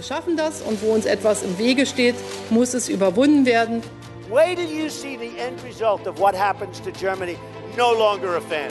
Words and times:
Wir 0.00 0.06
schaffen 0.06 0.34
das 0.34 0.62
und 0.62 0.80
wo 0.80 0.94
uns 0.94 1.04
etwas 1.04 1.42
im 1.42 1.58
Wege 1.58 1.84
steht, 1.84 2.14
muss 2.48 2.72
es 2.72 2.88
überwunden 2.88 3.44
werden. 3.44 3.82
Wait 4.30 4.56
till 4.56 4.66
you 4.66 4.88
see 4.88 5.18
the 5.18 5.38
end 5.38 5.62
result 5.62 6.06
of 6.06 6.18
what 6.18 6.34
happens 6.34 6.80
to 6.80 6.90
Germany. 6.90 7.36
No 7.76 7.92
longer 7.92 8.38
a 8.38 8.40
fan. 8.40 8.70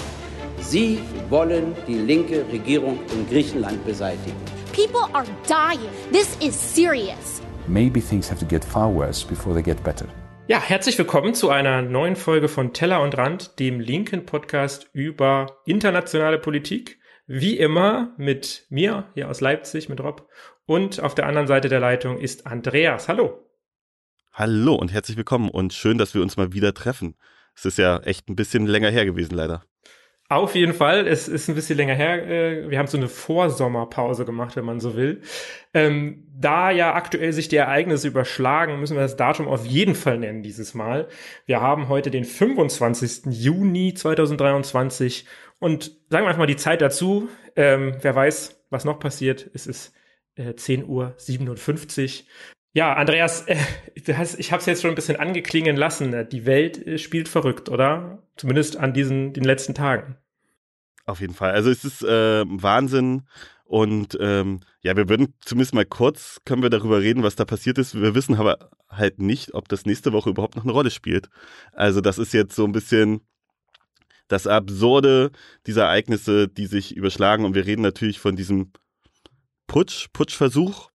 Sie 0.60 0.98
wollen 1.30 1.76
die 1.88 2.00
linke 2.00 2.44
Regierung 2.52 2.98
in 3.14 3.30
Griechenland 3.30 3.86
beseitigen. 3.86 4.36
People 4.74 5.08
are 5.14 5.28
dying. 5.48 5.92
This 6.12 6.36
is 6.42 6.56
serious. 6.56 7.44
Maybe 7.68 8.02
things 8.02 8.28
have 8.32 8.40
to 8.40 8.48
get 8.48 8.66
far 8.66 8.92
worse 8.92 9.24
before 9.24 9.54
they 9.54 9.62
get 9.62 9.84
better. 9.84 10.08
Ja, 10.48 10.60
herzlich 10.60 10.98
willkommen 10.98 11.36
zu 11.36 11.52
einer 11.52 11.84
neuen 11.84 12.16
Folge 12.16 12.48
von 12.48 12.74
Teller 12.74 13.04
und 13.04 13.16
Rand, 13.16 13.60
dem 13.60 13.80
linken 13.80 14.26
Podcast 14.26 14.90
über 14.94 15.60
internationale 15.66 16.40
Politik. 16.40 16.99
Wie 17.32 17.60
immer 17.60 18.12
mit 18.18 18.66
mir 18.72 19.04
hier 19.14 19.30
aus 19.30 19.40
Leipzig, 19.40 19.88
mit 19.88 20.02
Rob. 20.02 20.28
Und 20.66 21.00
auf 21.00 21.14
der 21.14 21.28
anderen 21.28 21.46
Seite 21.46 21.70
der 21.70 21.80
Leitung 21.80 22.18
ist 22.18 22.48
Andreas. 22.48 23.08
Hallo. 23.08 23.46
Hallo 24.34 24.74
und 24.74 24.92
herzlich 24.92 25.16
willkommen 25.16 25.48
und 25.48 25.72
schön, 25.72 26.00
dass 26.00 26.16
wir 26.16 26.24
uns 26.24 26.38
mal 26.38 26.54
wieder 26.54 26.74
treffen. 26.74 27.14
Es 27.56 27.66
ist 27.66 27.78
ja 27.78 28.00
echt 28.00 28.30
ein 28.30 28.36
bisschen 28.36 28.66
länger 28.66 28.90
her 28.90 29.06
gewesen, 29.06 29.36
leider. 29.36 29.64
Auf 30.28 30.56
jeden 30.56 30.74
Fall, 30.74 31.08
es 31.08 31.28
ist 31.28 31.50
ein 31.50 31.56
bisschen 31.56 31.78
länger 31.78 31.94
her. 31.94 32.28
äh, 32.28 32.70
Wir 32.70 32.80
haben 32.80 32.88
so 32.88 32.98
eine 32.98 33.08
Vorsommerpause 33.08 34.26
gemacht, 34.26 34.56
wenn 34.56 34.66
man 34.66 34.80
so 34.80 34.96
will. 34.96 35.22
Ähm, 35.76 36.28
da 36.36 36.72
ja 36.72 36.96
aktuell 36.96 37.34
sich 37.34 37.48
die 37.48 37.58
Ereignisse 37.58 38.08
überschlagen, 38.08 38.80
müssen 38.80 38.96
wir 38.96 39.02
das 39.02 39.18
Datum 39.18 39.48
auf 39.48 39.68
jeden 39.68 39.94
Fall 39.94 40.18
nennen 40.18 40.42
dieses 40.42 40.74
Mal. 40.74 41.08
Wir 41.46 41.62
haben 41.62 41.90
heute 41.90 42.10
den 42.10 42.26
25. 42.26 43.26
Juni 43.32 43.94
2023 43.94 45.26
und 45.60 45.86
sagen 46.10 46.24
wir 46.24 46.30
einfach 46.30 46.40
mal 46.40 46.46
die 46.46 46.56
Zeit 46.56 46.82
dazu. 46.82 47.30
Ähm, 47.56 47.98
wer 48.02 48.16
weiß, 48.16 48.64
was 48.70 48.86
noch 48.86 49.00
passiert. 49.00 49.50
Es 49.54 49.68
ist 49.68 49.94
äh, 50.36 50.56
10 50.56 50.86
Uhr 50.86 51.14
57. 51.18 52.28
Ja, 52.74 52.94
Andreas, 52.94 53.42
äh, 53.48 53.58
ich 53.96 54.52
habe 54.52 54.60
es 54.60 54.66
jetzt 54.66 54.82
schon 54.82 54.92
ein 54.92 54.96
bisschen 54.96 55.18
angeklingen 55.18 55.76
lassen. 55.76 56.28
Die 56.32 56.46
Welt 56.46 56.86
äh, 56.86 56.98
spielt 56.98 57.28
verrückt, 57.28 57.70
oder? 57.70 58.24
Zumindest 58.38 58.78
an 58.78 58.94
diesen 58.94 59.34
den 59.34 59.44
letzten 59.44 59.74
Tagen. 59.74 60.18
Auf 61.06 61.22
jeden 61.22 61.34
Fall. 61.34 61.52
Also 61.52 61.72
es 61.72 61.84
ist 61.84 62.04
äh, 62.04 62.46
Wahnsinn. 62.46 63.24
Und 63.66 64.18
ähm, 64.20 64.62
ja, 64.82 64.96
wir 64.98 65.10
würden 65.10 65.36
zumindest 65.42 65.76
mal 65.76 65.86
kurz, 65.86 66.42
können 66.44 66.64
wir 66.64 66.72
darüber 66.72 67.02
reden, 67.02 67.22
was 67.22 67.36
da 67.36 67.46
passiert 67.46 67.78
ist. 67.78 68.00
Wir 68.00 68.16
wissen 68.16 68.36
aber 68.36 68.72
halt 68.90 69.20
nicht, 69.20 69.54
ob 69.54 69.68
das 69.68 69.86
nächste 69.86 70.12
Woche 70.12 70.32
überhaupt 70.32 70.56
noch 70.56 70.64
eine 70.64 70.72
Rolle 70.72 70.90
spielt. 70.90 71.30
Also 71.74 72.02
das 72.02 72.18
ist 72.18 72.34
jetzt 72.34 72.56
so 72.56 72.66
ein 72.66 72.72
bisschen 72.72 73.22
das 74.30 74.48
Absurde 74.48 75.32
dieser 75.68 75.84
Ereignisse, 75.84 76.48
die 76.48 76.68
sich 76.68 76.96
überschlagen. 76.96 77.44
Und 77.44 77.56
wir 77.56 77.66
reden 77.66 77.82
natürlich 77.82 78.20
von 78.20 78.38
diesem 78.38 78.72
Putsch, 79.68 80.08
Putschversuch. 80.14 80.90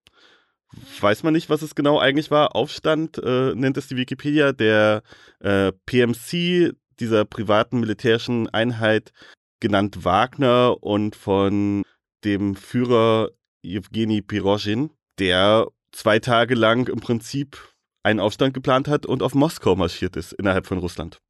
Weiß 1.00 1.22
man 1.22 1.34
nicht, 1.34 1.50
was 1.50 1.62
es 1.62 1.74
genau 1.74 1.98
eigentlich 1.98 2.30
war. 2.30 2.56
Aufstand 2.56 3.18
äh, 3.18 3.54
nennt 3.54 3.76
es 3.76 3.88
die 3.88 3.96
Wikipedia. 3.96 4.52
Der 4.52 5.02
äh, 5.40 5.72
PMC 5.86 6.72
dieser 7.00 7.24
privaten 7.24 7.80
militärischen 7.80 8.48
Einheit 8.48 9.12
genannt 9.60 10.04
Wagner 10.04 10.82
und 10.82 11.16
von 11.16 11.82
dem 12.24 12.56
Führer 12.56 13.30
Evgeny 13.62 14.22
Pirozhin, 14.22 14.90
der 15.18 15.66
zwei 15.92 16.18
Tage 16.18 16.54
lang 16.54 16.88
im 16.88 17.00
Prinzip 17.00 17.58
einen 18.02 18.20
Aufstand 18.20 18.54
geplant 18.54 18.88
hat 18.88 19.06
und 19.06 19.22
auf 19.22 19.34
Moskau 19.34 19.74
marschiert 19.76 20.16
ist 20.16 20.32
innerhalb 20.34 20.66
von 20.66 20.78
Russland. 20.78 21.20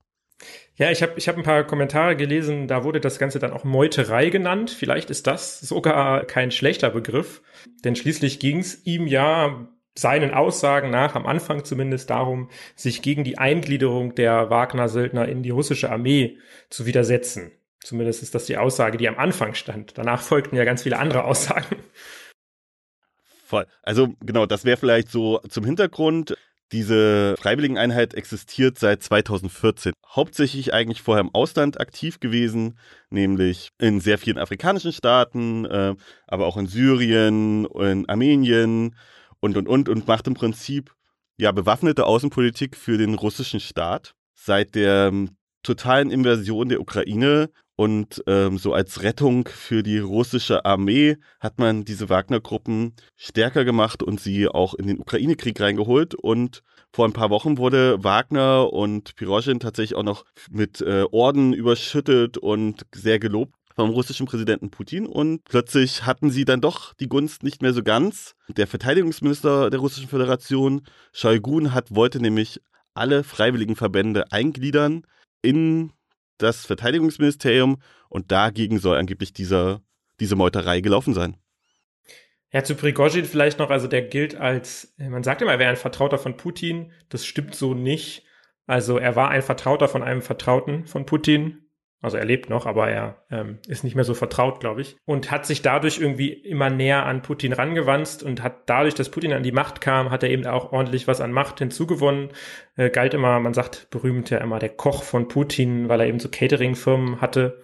Ja, 0.77 0.91
ich 0.91 1.03
habe 1.03 1.13
ich 1.17 1.29
hab 1.29 1.37
ein 1.37 1.45
paar 1.45 1.65
Kommentare 1.65 2.17
gelesen, 2.17 2.67
da 2.67 2.83
wurde 2.83 3.01
das 3.01 3.19
Ganze 3.19 3.39
dann 3.39 3.53
auch 3.53 3.65
Meuterei 3.65 4.31
genannt. 4.31 4.71
Vielleicht 4.71 5.09
ist 5.09 5.27
das 5.27 5.61
sogar 5.61 6.25
kein 6.25 6.51
schlechter 6.51 6.91
Begriff, 6.91 7.43
denn 7.85 7.95
schließlich 7.95 8.41
ging 8.41 8.59
es 8.59 8.85
ihm 8.85 9.07
ja 9.07 9.69
seinen 9.97 10.35
Aussagen 10.35 10.91
nach, 10.91 11.15
am 11.15 11.27
Anfang 11.27 11.65
zumindest, 11.65 12.11
darum, 12.11 12.51
sich 12.75 13.03
gegen 13.03 13.23
die 13.23 13.39
Eingliederung 13.39 14.17
der 14.17 14.51
Wagner-Söldner 14.51 15.29
in 15.29 15.45
die 15.45 15.51
russische 15.51 15.91
Armee 15.91 16.39
zu 16.69 16.87
widersetzen. 16.87 17.53
Zumindest 17.81 18.23
ist 18.23 18.35
das 18.35 18.47
die 18.47 18.57
Aussage, 18.57 18.97
die 18.97 19.09
am 19.09 19.19
Anfang 19.19 19.55
stand. 19.55 19.97
Danach 19.97 20.23
folgten 20.23 20.57
ja 20.57 20.65
ganz 20.65 20.83
viele 20.83 20.99
andere 20.99 21.25
Aussagen. 21.25 21.77
Voll. 23.45 23.67
Also 23.83 24.15
genau, 24.21 24.47
das 24.47 24.65
wäre 24.65 24.79
vielleicht 24.79 25.11
so 25.11 25.39
zum 25.49 25.65
Hintergrund. 25.65 26.37
Diese 26.73 27.37
Freiwilligeneinheit 27.39 28.15
existiert 28.15 28.79
seit 28.79 29.03
2014. 29.03 29.93
Hauptsächlich 30.09 30.73
eigentlich 30.73 31.03
vorher 31.03 31.23
im 31.23 31.35
Ausland 31.35 31.81
aktiv 31.81 32.21
gewesen, 32.21 32.79
nämlich 33.11 33.71
in 33.79 34.01
sehr 34.01 34.19
vielen 34.19 34.39
afrikanischen 34.39 34.93
Staaten, 34.93 35.67
äh, 35.67 35.95
aber 36.27 36.47
auch 36.47 36.57
in 36.57 36.67
Syrien, 36.67 37.67
in 37.67 38.09
Armenien 38.09 38.97
und 39.41 39.57
und 39.57 39.69
und 39.69 39.89
und 39.89 40.09
macht 40.09 40.27
im 40.27 40.35
Prinzip 40.35 40.95
ja 41.37 41.53
bewaffnete 41.53 42.07
Außenpolitik 42.07 42.77
für 42.77 42.97
den 42.97 43.15
russischen 43.15 43.61
Staat. 43.61 44.15
Seit 44.35 44.75
der 44.75 45.09
ähm, 45.09 45.37
totalen 45.63 46.11
Invasion 46.11 46.69
der 46.69 46.81
Ukraine 46.81 47.51
und 47.77 48.23
ähm, 48.29 48.59
so 48.59 48.73
als 48.73 49.03
Rettung 49.03 49.49
für 49.49 49.83
die 49.83 49.99
russische 49.99 50.65
Armee 50.65 51.17
hat 51.41 51.59
man 51.59 51.85
diese 51.85 52.09
Wagner-Gruppen 52.09 52.95
stärker 53.17 53.65
gemacht 53.65 54.03
und 54.03 54.21
sie 54.21 54.47
auch 54.49 54.75
in 54.75 54.87
den 54.87 55.01
Ukraine-Krieg 55.01 55.61
reingeholt. 55.61 56.15
Und 56.15 56.63
vor 56.93 57.05
ein 57.05 57.13
paar 57.13 57.31
Wochen 57.31 57.59
wurde 57.59 58.05
Wagner 58.05 58.73
und 58.73 59.17
Pirozhin 59.17 59.59
tatsächlich 59.59 59.97
auch 59.97 60.05
noch 60.05 60.25
mit 60.51 60.81
äh, 60.83 61.05
Orden 61.11 61.53
überschüttet 61.53 62.39
und 62.39 62.87
sehr 62.95 63.19
gelobt 63.19 63.55
vom 63.75 63.91
russischen 63.91 64.27
Präsidenten 64.27 64.71
Putin. 64.71 65.07
Und 65.07 65.43
plötzlich 65.43 66.07
hatten 66.07 66.31
sie 66.31 66.45
dann 66.45 66.61
doch 66.61 66.95
die 66.95 67.09
Gunst 67.09 67.43
nicht 67.43 67.61
mehr 67.61 67.73
so 67.73 67.83
ganz. 67.83 68.37
Der 68.49 68.69
Verteidigungsminister 68.69 69.71
der 69.71 69.81
Russischen 69.81 70.09
Föderation, 70.09 70.83
Shoigu, 71.13 71.71
hat, 71.71 71.93
wollte 71.93 72.21
nämlich 72.21 72.61
alle 72.95 73.25
freiwilligen 73.25 73.75
Verbände 73.75 74.31
eingliedern 74.31 75.03
in 75.43 75.91
das 76.39 76.67
Verteidigungsministerium 76.67 77.81
und 78.09 78.33
dagegen 78.33 78.79
soll 78.79 78.97
angeblich 78.97 79.33
dieser, 79.33 79.83
diese 80.21 80.37
Meuterei 80.37 80.81
gelaufen 80.81 81.15
sein. 81.15 81.37
Ja, 82.53 82.63
zu 82.63 82.77
Prigozhin 82.77 83.25
vielleicht 83.25 83.59
noch, 83.59 83.71
also 83.71 83.89
der 83.89 84.03
gilt 84.03 84.37
als, 84.37 84.95
man 84.97 85.25
sagt 85.25 85.43
immer, 85.43 85.53
er 85.53 85.59
wäre 85.59 85.71
ein 85.71 85.77
Vertrauter 85.77 86.19
von 86.19 86.37
Putin. 86.37 86.93
Das 87.09 87.27
stimmt 87.27 87.55
so 87.57 87.75
nicht. 87.75 88.25
Also 88.67 88.97
er 88.97 89.17
war 89.17 89.31
ein 89.31 89.43
Vertrauter 89.43 89.89
von 89.89 90.03
einem 90.03 90.23
Vertrauten 90.23 90.87
von 90.87 91.05
Putin. 91.05 91.64
Also 92.05 92.17
er 92.17 92.25
lebt 92.25 92.51
noch, 92.51 92.67
aber 92.67 92.89
er 92.89 93.17
ähm, 93.31 93.59
ist 93.67 93.83
nicht 93.83 93.95
mehr 93.95 94.05
so 94.05 94.15
vertraut, 94.15 94.61
glaube 94.61 94.83
ich. 94.83 94.97
Und 95.05 95.31
hat 95.31 95.47
sich 95.47 95.63
dadurch 95.63 95.99
irgendwie 95.99 96.33
immer 96.33 96.71
näher 96.71 97.07
an 97.07 97.23
Putin 97.23 97.53
rangewanzt 97.53 98.23
und 98.23 98.43
hat 98.43 98.63
dadurch, 98.67 98.95
dass 98.95 99.09
Putin 99.09 99.33
an 99.33 99.43
die 99.43 99.53
Macht 99.53 99.81
kam, 99.81 100.11
hat 100.11 100.23
er 100.23 100.31
eben 100.31 100.47
auch 100.47 100.73
ordentlich 100.73 101.09
was 101.09 101.21
an 101.21 101.33
Macht 101.33 101.59
hinzugewonnen. 101.59 102.29
Äh, 102.77 102.91
galt 102.91 103.15
immer, 103.15 103.41
man 103.41 103.55
sagt 103.55 103.89
berühmt 103.91 104.31
ja 104.31 104.39
immer 104.39 104.59
der 104.59 104.69
Koch 104.69 105.03
von 105.03 105.29
Putin, 105.29 105.89
weil 105.89 106.01
er 106.01 106.07
eben 106.07 106.21
so 106.21 106.29
Catering-Firmen 106.29 107.21
hatte 107.21 107.61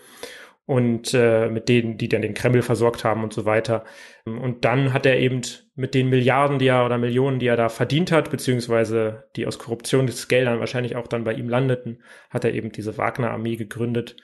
und 0.70 1.14
äh, 1.14 1.48
mit 1.48 1.68
denen, 1.68 1.98
die 1.98 2.08
dann 2.08 2.22
den 2.22 2.32
Kreml 2.32 2.62
versorgt 2.62 3.02
haben 3.02 3.24
und 3.24 3.32
so 3.32 3.44
weiter. 3.44 3.82
Und 4.24 4.64
dann 4.64 4.92
hat 4.92 5.04
er 5.04 5.18
eben 5.18 5.40
mit 5.74 5.94
den 5.94 6.08
Milliarden, 6.08 6.60
die 6.60 6.68
er 6.68 6.86
oder 6.86 6.96
Millionen, 6.96 7.40
die 7.40 7.48
er 7.48 7.56
da 7.56 7.68
verdient 7.68 8.12
hat, 8.12 8.30
beziehungsweise 8.30 9.24
die 9.34 9.48
aus 9.48 9.58
Korruptionsgeldern 9.58 10.60
wahrscheinlich 10.60 10.94
auch 10.94 11.08
dann 11.08 11.24
bei 11.24 11.32
ihm 11.32 11.48
landeten, 11.48 12.04
hat 12.30 12.44
er 12.44 12.54
eben 12.54 12.70
diese 12.70 12.96
Wagner-Armee 12.96 13.56
gegründet 13.56 14.14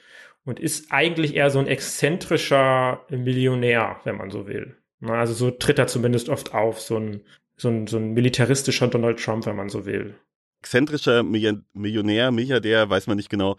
und 0.45 0.61
ist 0.61 0.93
eigentlich 0.93 1.35
eher 1.35 1.49
so 1.49 1.59
ein 1.59 1.67
exzentrischer 1.67 3.01
Millionär, 3.09 3.97
wenn 4.05 4.15
man 4.15 4.31
so 4.31 4.47
will. 4.47 4.77
Also 5.01 5.33
so 5.33 5.51
tritt 5.51 5.79
er 5.79 5.87
zumindest 5.87 6.29
oft 6.29 6.53
auf, 6.53 6.79
so 6.79 6.97
ein, 6.97 7.25
so 7.57 7.67
ein, 7.67 7.87
so 7.87 7.97
ein 7.97 8.13
militaristischer 8.13 8.87
Donald 8.87 9.19
Trump, 9.19 9.45
wenn 9.47 9.57
man 9.57 9.67
so 9.67 9.85
will. 9.85 10.15
Exzentrischer 10.61 11.23
Millionär, 11.23 12.31
Milliardär, 12.31 12.89
weiß 12.89 13.07
man 13.07 13.17
nicht 13.17 13.29
genau. 13.29 13.57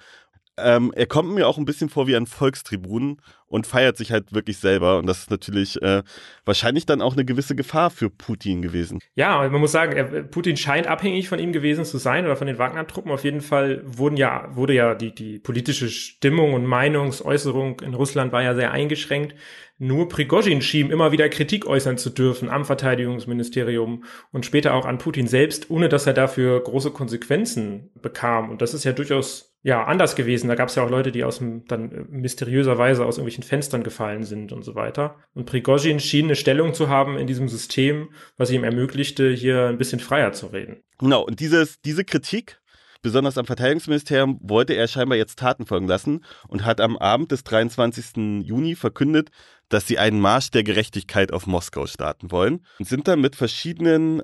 Ähm, 0.62 0.92
er 0.94 1.06
kommt 1.06 1.34
mir 1.34 1.46
auch 1.46 1.58
ein 1.58 1.64
bisschen 1.64 1.88
vor 1.88 2.06
wie 2.06 2.16
ein 2.16 2.26
Volkstribun 2.26 3.20
und 3.46 3.66
feiert 3.66 3.96
sich 3.96 4.12
halt 4.12 4.32
wirklich 4.32 4.58
selber. 4.58 4.98
Und 4.98 5.06
das 5.06 5.20
ist 5.20 5.30
natürlich 5.30 5.80
äh, 5.82 6.02
wahrscheinlich 6.44 6.86
dann 6.86 7.00
auch 7.00 7.14
eine 7.14 7.24
gewisse 7.24 7.56
Gefahr 7.56 7.90
für 7.90 8.10
Putin 8.10 8.62
gewesen. 8.62 9.00
Ja, 9.14 9.48
man 9.48 9.60
muss 9.60 9.72
sagen, 9.72 9.92
er, 9.92 10.04
Putin 10.22 10.56
scheint 10.56 10.86
abhängig 10.86 11.28
von 11.28 11.38
ihm 11.38 11.52
gewesen 11.52 11.84
zu 11.84 11.98
sein 11.98 12.24
oder 12.26 12.36
von 12.36 12.46
den 12.46 12.58
Wagner-Truppen. 12.58 13.10
Auf 13.10 13.24
jeden 13.24 13.40
Fall 13.40 13.82
wurden 13.84 14.16
ja, 14.16 14.48
wurde 14.54 14.74
ja 14.74 14.94
die, 14.94 15.14
die 15.14 15.38
politische 15.38 15.88
Stimmung 15.88 16.54
und 16.54 16.66
Meinungsäußerung 16.66 17.80
in 17.80 17.94
Russland 17.94 18.32
war 18.32 18.42
ja 18.42 18.54
sehr 18.54 18.72
eingeschränkt. 18.72 19.34
Nur 19.80 20.08
Prigozhin 20.08 20.60
schien 20.60 20.90
immer 20.90 21.12
wieder 21.12 21.28
Kritik 21.28 21.64
äußern 21.66 21.98
zu 21.98 22.10
dürfen 22.10 22.48
am 22.48 22.64
Verteidigungsministerium 22.64 24.02
und 24.32 24.44
später 24.44 24.74
auch 24.74 24.84
an 24.84 24.98
Putin 24.98 25.28
selbst, 25.28 25.70
ohne 25.70 25.88
dass 25.88 26.06
er 26.06 26.14
dafür 26.14 26.60
große 26.60 26.90
Konsequenzen 26.90 27.90
bekam. 28.02 28.50
Und 28.50 28.60
das 28.60 28.74
ist 28.74 28.82
ja 28.82 28.92
durchaus 28.92 29.47
ja 29.62 29.84
anders 29.84 30.16
gewesen. 30.16 30.48
Da 30.48 30.54
gab 30.54 30.68
es 30.68 30.74
ja 30.74 30.84
auch 30.84 30.90
Leute, 30.90 31.12
die 31.12 31.24
aus 31.24 31.38
dem 31.38 31.64
dann 31.66 32.06
mysteriöserweise 32.10 33.04
aus 33.04 33.16
irgendwelchen 33.16 33.44
Fenstern 33.44 33.82
gefallen 33.82 34.24
sind 34.24 34.52
und 34.52 34.62
so 34.62 34.74
weiter. 34.74 35.16
Und 35.34 35.46
Prigozhin 35.46 36.00
schien 36.00 36.26
eine 36.26 36.36
Stellung 36.36 36.74
zu 36.74 36.88
haben 36.88 37.18
in 37.18 37.26
diesem 37.26 37.48
System, 37.48 38.10
was 38.36 38.50
ihm 38.50 38.64
ermöglichte, 38.64 39.30
hier 39.30 39.66
ein 39.66 39.78
bisschen 39.78 40.00
freier 40.00 40.32
zu 40.32 40.46
reden. 40.46 40.82
Genau, 40.98 41.22
und 41.22 41.40
dieses, 41.40 41.80
diese 41.80 42.04
Kritik, 42.04 42.60
besonders 43.02 43.38
am 43.38 43.46
Verteidigungsministerium 43.46 44.38
wollte 44.42 44.74
er 44.74 44.88
scheinbar 44.88 45.18
jetzt 45.18 45.38
Taten 45.38 45.66
folgen 45.66 45.86
lassen 45.86 46.24
und 46.48 46.64
hat 46.64 46.80
am 46.80 46.96
Abend 46.96 47.32
des 47.32 47.44
23. 47.44 48.44
Juni 48.44 48.74
verkündet, 48.74 49.30
dass 49.68 49.86
sie 49.86 49.98
einen 49.98 50.20
Marsch 50.20 50.50
der 50.50 50.64
Gerechtigkeit 50.64 51.32
auf 51.32 51.46
Moskau 51.46 51.86
starten 51.86 52.30
wollen 52.30 52.64
und 52.78 52.88
sind 52.88 53.06
dann 53.06 53.20
mit 53.20 53.36
verschiedenen 53.36 54.22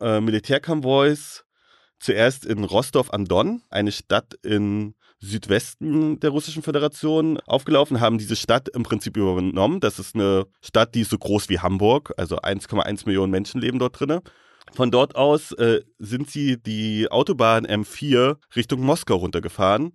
äh, 0.00 0.20
Militärkonvois 0.20 1.44
zuerst 1.98 2.44
in 2.46 2.64
Rostov 2.64 3.12
am 3.12 3.24
Don, 3.26 3.62
eine 3.70 3.92
Stadt 3.92 4.34
in 4.42 4.94
Südwesten 5.20 6.20
der 6.20 6.30
Russischen 6.30 6.62
Föderation 6.62 7.38
aufgelaufen, 7.46 8.00
haben 8.00 8.18
diese 8.18 8.36
Stadt 8.36 8.68
im 8.68 8.84
Prinzip 8.84 9.16
übernommen. 9.16 9.80
Das 9.80 9.98
ist 9.98 10.14
eine 10.14 10.46
Stadt, 10.62 10.94
die 10.94 11.00
ist 11.00 11.10
so 11.10 11.18
groß 11.18 11.48
wie 11.48 11.58
Hamburg, 11.58 12.12
also 12.16 12.38
1,1 12.38 13.06
Millionen 13.06 13.32
Menschen 13.32 13.60
leben 13.60 13.78
dort 13.78 13.98
drin. 13.98 14.20
Von 14.74 14.90
dort 14.90 15.16
aus 15.16 15.52
äh, 15.52 15.82
sind 15.98 16.30
sie 16.30 16.62
die 16.62 17.10
Autobahn 17.10 17.66
M4 17.66 18.36
Richtung 18.54 18.80
Moskau 18.80 19.16
runtergefahren. 19.16 19.92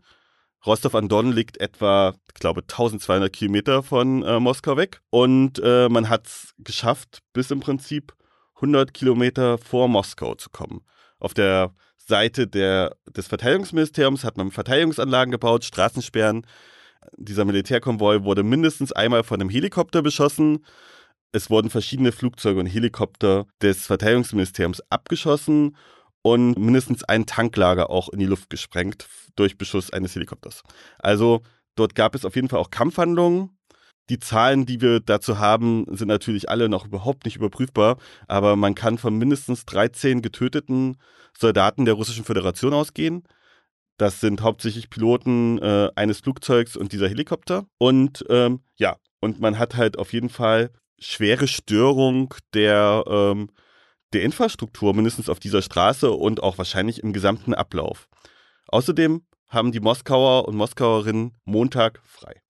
Rostov-on-Don 0.65 1.31
liegt 1.31 1.57
etwa, 1.57 2.15
ich 2.27 2.39
glaube, 2.39 2.61
1200 2.61 3.31
Kilometer 3.31 3.83
von 3.83 4.23
äh, 4.23 4.39
Moskau 4.39 4.77
weg. 4.77 5.01
Und 5.09 5.59
äh, 5.63 5.89
man 5.89 6.09
hat 6.09 6.27
es 6.27 6.53
geschafft, 6.57 7.19
bis 7.33 7.51
im 7.51 7.59
Prinzip 7.59 8.13
100 8.55 8.93
Kilometer 8.93 9.57
vor 9.57 9.87
Moskau 9.87 10.35
zu 10.35 10.49
kommen. 10.49 10.81
Auf 11.19 11.33
der 11.33 11.73
Seite 12.13 12.45
der, 12.45 12.95
des 13.17 13.25
Verteidigungsministeriums 13.25 14.23
hat 14.23 14.37
man 14.37 14.51
Verteidigungsanlagen 14.51 15.31
gebaut, 15.31 15.63
Straßensperren. 15.63 16.45
Dieser 17.17 17.43
Militärkonvoi 17.43 18.23
wurde 18.23 18.43
mindestens 18.43 18.91
einmal 18.91 19.23
von 19.23 19.41
einem 19.41 19.49
Helikopter 19.49 20.03
beschossen. 20.03 20.63
Es 21.31 21.49
wurden 21.49 21.71
verschiedene 21.71 22.11
Flugzeuge 22.11 22.59
und 22.59 22.67
Helikopter 22.67 23.47
des 23.63 23.87
Verteidigungsministeriums 23.87 24.83
abgeschossen 24.91 25.75
und 26.21 26.55
mindestens 26.59 27.03
ein 27.03 27.25
Tanklager 27.25 27.89
auch 27.89 28.09
in 28.09 28.19
die 28.19 28.27
Luft 28.27 28.51
gesprengt 28.51 29.07
durch 29.35 29.57
Beschuss 29.57 29.91
eines 29.91 30.13
Helikopters. 30.13 30.61
Also 30.99 31.41
dort 31.73 31.95
gab 31.95 32.13
es 32.13 32.25
auf 32.25 32.35
jeden 32.35 32.47
Fall 32.47 32.59
auch 32.59 32.69
Kampfhandlungen. 32.69 33.57
Die 34.09 34.19
Zahlen, 34.19 34.65
die 34.65 34.81
wir 34.81 34.99
dazu 34.99 35.39
haben, 35.39 35.85
sind 35.89 36.09
natürlich 36.09 36.49
alle 36.49 36.67
noch 36.67 36.85
überhaupt 36.85 37.25
nicht 37.25 37.37
überprüfbar, 37.37 37.97
aber 38.27 38.55
man 38.55 38.75
kann 38.75 38.97
von 38.97 39.17
mindestens 39.17 39.65
13 39.65 40.21
getöteten 40.21 40.97
Soldaten 41.37 41.85
der 41.85 41.93
Russischen 41.93 42.25
Föderation 42.25 42.73
ausgehen. 42.73 43.23
Das 43.97 44.19
sind 44.19 44.41
hauptsächlich 44.41 44.89
Piloten 44.89 45.59
äh, 45.59 45.89
eines 45.95 46.19
Flugzeugs 46.19 46.75
und 46.75 46.91
dieser 46.91 47.07
Helikopter. 47.07 47.65
Und 47.77 48.25
ähm, 48.29 48.61
ja, 48.75 48.97
und 49.21 49.39
man 49.39 49.57
hat 49.57 49.75
halt 49.75 49.97
auf 49.97 50.11
jeden 50.11 50.29
Fall 50.29 50.71
schwere 50.99 51.47
Störung 51.47 52.33
der, 52.53 53.03
ähm, 53.07 53.49
der 54.11 54.23
Infrastruktur, 54.23 54.93
mindestens 54.93 55.29
auf 55.29 55.39
dieser 55.39 55.61
Straße 55.61 56.11
und 56.11 56.43
auch 56.43 56.57
wahrscheinlich 56.57 57.01
im 57.01 57.13
gesamten 57.13 57.53
Ablauf. 57.53 58.09
Außerdem 58.67 59.21
haben 59.47 59.71
die 59.71 59.79
Moskauer 59.79 60.47
und 60.47 60.55
Moskauerinnen 60.55 61.35
Montag 61.45 62.01
frei. 62.03 62.41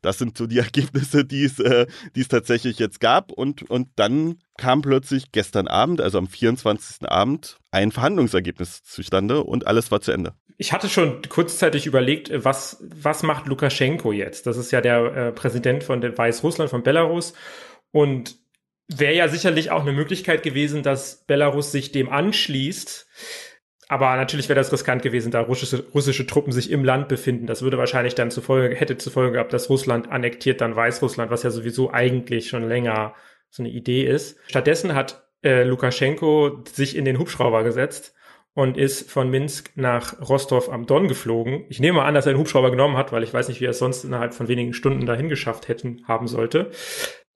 Das 0.00 0.18
sind 0.18 0.36
so 0.36 0.46
die 0.46 0.58
Ergebnisse, 0.66 1.24
die 1.24 1.44
es, 1.44 1.58
äh, 1.58 1.86
die 2.16 2.20
es 2.20 2.28
tatsächlich 2.28 2.78
jetzt 2.78 3.00
gab. 3.00 3.32
Und, 3.32 3.68
und 3.70 3.88
dann 3.96 4.38
kam 4.56 4.82
plötzlich 4.82 5.32
gestern 5.32 5.68
Abend, 5.68 6.00
also 6.00 6.18
am 6.18 6.28
24. 6.28 7.08
Abend, 7.08 7.58
ein 7.70 7.92
Verhandlungsergebnis 7.92 8.82
zustande 8.84 9.42
und 9.42 9.66
alles 9.66 9.90
war 9.90 10.00
zu 10.00 10.12
Ende. 10.12 10.34
Ich 10.58 10.72
hatte 10.72 10.88
schon 10.88 11.22
kurzzeitig 11.28 11.86
überlegt, 11.86 12.30
was, 12.44 12.78
was 12.82 13.22
macht 13.22 13.46
Lukaschenko 13.46 14.12
jetzt? 14.12 14.46
Das 14.46 14.56
ist 14.56 14.70
ja 14.70 14.80
der 14.80 15.16
äh, 15.16 15.32
Präsident 15.32 15.82
von 15.82 16.02
Weißrussland, 16.02 16.70
von 16.70 16.82
Belarus. 16.82 17.32
Und 17.90 18.36
wäre 18.88 19.14
ja 19.14 19.28
sicherlich 19.28 19.70
auch 19.70 19.82
eine 19.82 19.92
Möglichkeit 19.92 20.42
gewesen, 20.42 20.82
dass 20.82 21.24
Belarus 21.26 21.72
sich 21.72 21.92
dem 21.92 22.08
anschließt. 22.08 23.06
Aber 23.92 24.16
natürlich 24.16 24.48
wäre 24.48 24.58
das 24.58 24.72
riskant 24.72 25.02
gewesen, 25.02 25.30
da 25.32 25.42
russische, 25.42 25.84
russische 25.92 26.26
Truppen 26.26 26.50
sich 26.50 26.70
im 26.70 26.82
Land 26.82 27.08
befinden. 27.08 27.46
Das 27.46 27.60
würde 27.60 27.76
wahrscheinlich 27.76 28.14
dann 28.14 28.30
zur 28.30 28.42
Folge, 28.42 28.74
hätte 28.74 28.96
zur 28.96 29.12
Folge 29.12 29.32
gehabt, 29.32 29.52
dass 29.52 29.68
Russland 29.68 30.10
annektiert 30.10 30.62
dann 30.62 30.74
Weißrussland, 30.74 31.30
was 31.30 31.42
ja 31.42 31.50
sowieso 31.50 31.92
eigentlich 31.92 32.48
schon 32.48 32.66
länger 32.66 33.14
so 33.50 33.62
eine 33.62 33.70
Idee 33.70 34.06
ist. 34.06 34.38
Stattdessen 34.46 34.94
hat 34.94 35.28
äh, 35.44 35.64
Lukaschenko 35.64 36.64
sich 36.72 36.96
in 36.96 37.04
den 37.04 37.18
Hubschrauber 37.18 37.64
gesetzt 37.64 38.14
und 38.54 38.78
ist 38.78 39.10
von 39.10 39.28
Minsk 39.28 39.72
nach 39.74 40.26
Rostov 40.26 40.70
am 40.70 40.86
Don 40.86 41.06
geflogen. 41.06 41.66
Ich 41.68 41.78
nehme 41.78 42.00
an, 42.00 42.14
dass 42.14 42.24
er 42.24 42.30
einen 42.30 42.40
Hubschrauber 42.40 42.70
genommen 42.70 42.96
hat, 42.96 43.12
weil 43.12 43.22
ich 43.22 43.34
weiß 43.34 43.48
nicht, 43.48 43.60
wie 43.60 43.66
er 43.66 43.72
es 43.72 43.78
sonst 43.78 44.04
innerhalb 44.04 44.32
von 44.32 44.48
wenigen 44.48 44.72
Stunden 44.72 45.04
dahin 45.04 45.28
geschafft 45.28 45.68
hätten 45.68 46.02
haben 46.08 46.28
sollte 46.28 46.70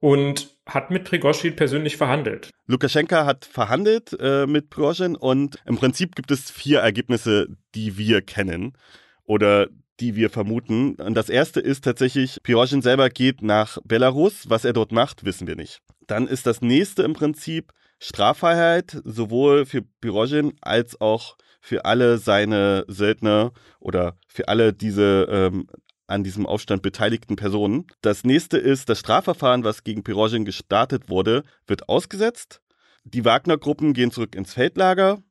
und 0.00 0.56
hat 0.66 0.90
mit 0.90 1.04
Prigozhin 1.04 1.56
persönlich 1.56 1.96
verhandelt. 1.96 2.50
Lukaschenka 2.66 3.25
hat 3.25 3.44
verhandelt 3.44 4.16
äh, 4.19 4.46
mit 4.46 4.70
Prigozhin 4.70 5.16
und 5.16 5.56
im 5.64 5.76
Prinzip 5.76 6.16
gibt 6.16 6.31
es 6.31 6.50
vier 6.50 6.81
Ergebnisse, 6.81 7.48
die 7.75 7.96
wir 7.96 8.22
kennen 8.22 8.72
oder 9.25 9.69
die 10.00 10.14
wir 10.14 10.31
vermuten. 10.31 10.96
Und 10.96 11.14
das 11.14 11.28
erste 11.28 11.60
ist 11.60 11.84
tatsächlich, 11.84 12.43
Prigozhin 12.43 12.82
selber 12.82 13.08
geht 13.08 13.43
nach 13.43 13.78
Belarus. 13.84 14.48
Was 14.48 14.64
er 14.64 14.72
dort 14.72 14.93
macht, 14.93 15.25
wissen 15.25 15.46
wir 15.46 15.56
nicht. 15.56 15.81
Dann 16.06 16.26
ist 16.26 16.46
das 16.46 16.60
nächste 16.60 17.02
im 17.02 17.14
Prinzip 17.14 17.72
Straffreiheit, 17.99 19.00
sowohl 19.04 19.64
für 19.64 19.82
Prigozhin 20.00 20.52
als 20.60 21.00
auch 21.00 21.37
für 21.60 21.84
alle 21.84 22.19
seine 22.19 22.84
Söldner 22.88 23.52
oder 23.81 24.16
für 24.28 24.49
alle 24.49 24.72
diese 24.72 25.26
ähm, 25.31 25.66
an 26.06 26.24
diesem 26.24 26.46
Aufstand 26.46 26.82
beteiligten 26.82 27.36
Personen. 27.36 27.86
Das 28.00 28.24
nächste 28.24 28.58
ist, 28.58 28.88
das 28.88 29.00
Strafverfahren, 29.00 29.64
was 29.64 29.84
gegen 29.84 30.04
Pirogin 30.04 30.44
gestartet 30.44 31.08
wurde, 31.08 31.42
wird 31.66 31.88
ausgesetzt. 31.88 32.60
Die 33.04 33.24
Wagner-Gruppen 33.24 33.92
gehen 33.92 34.10
zurück 34.10 34.34
ins 34.34 34.54
Feldlager. 34.54 35.22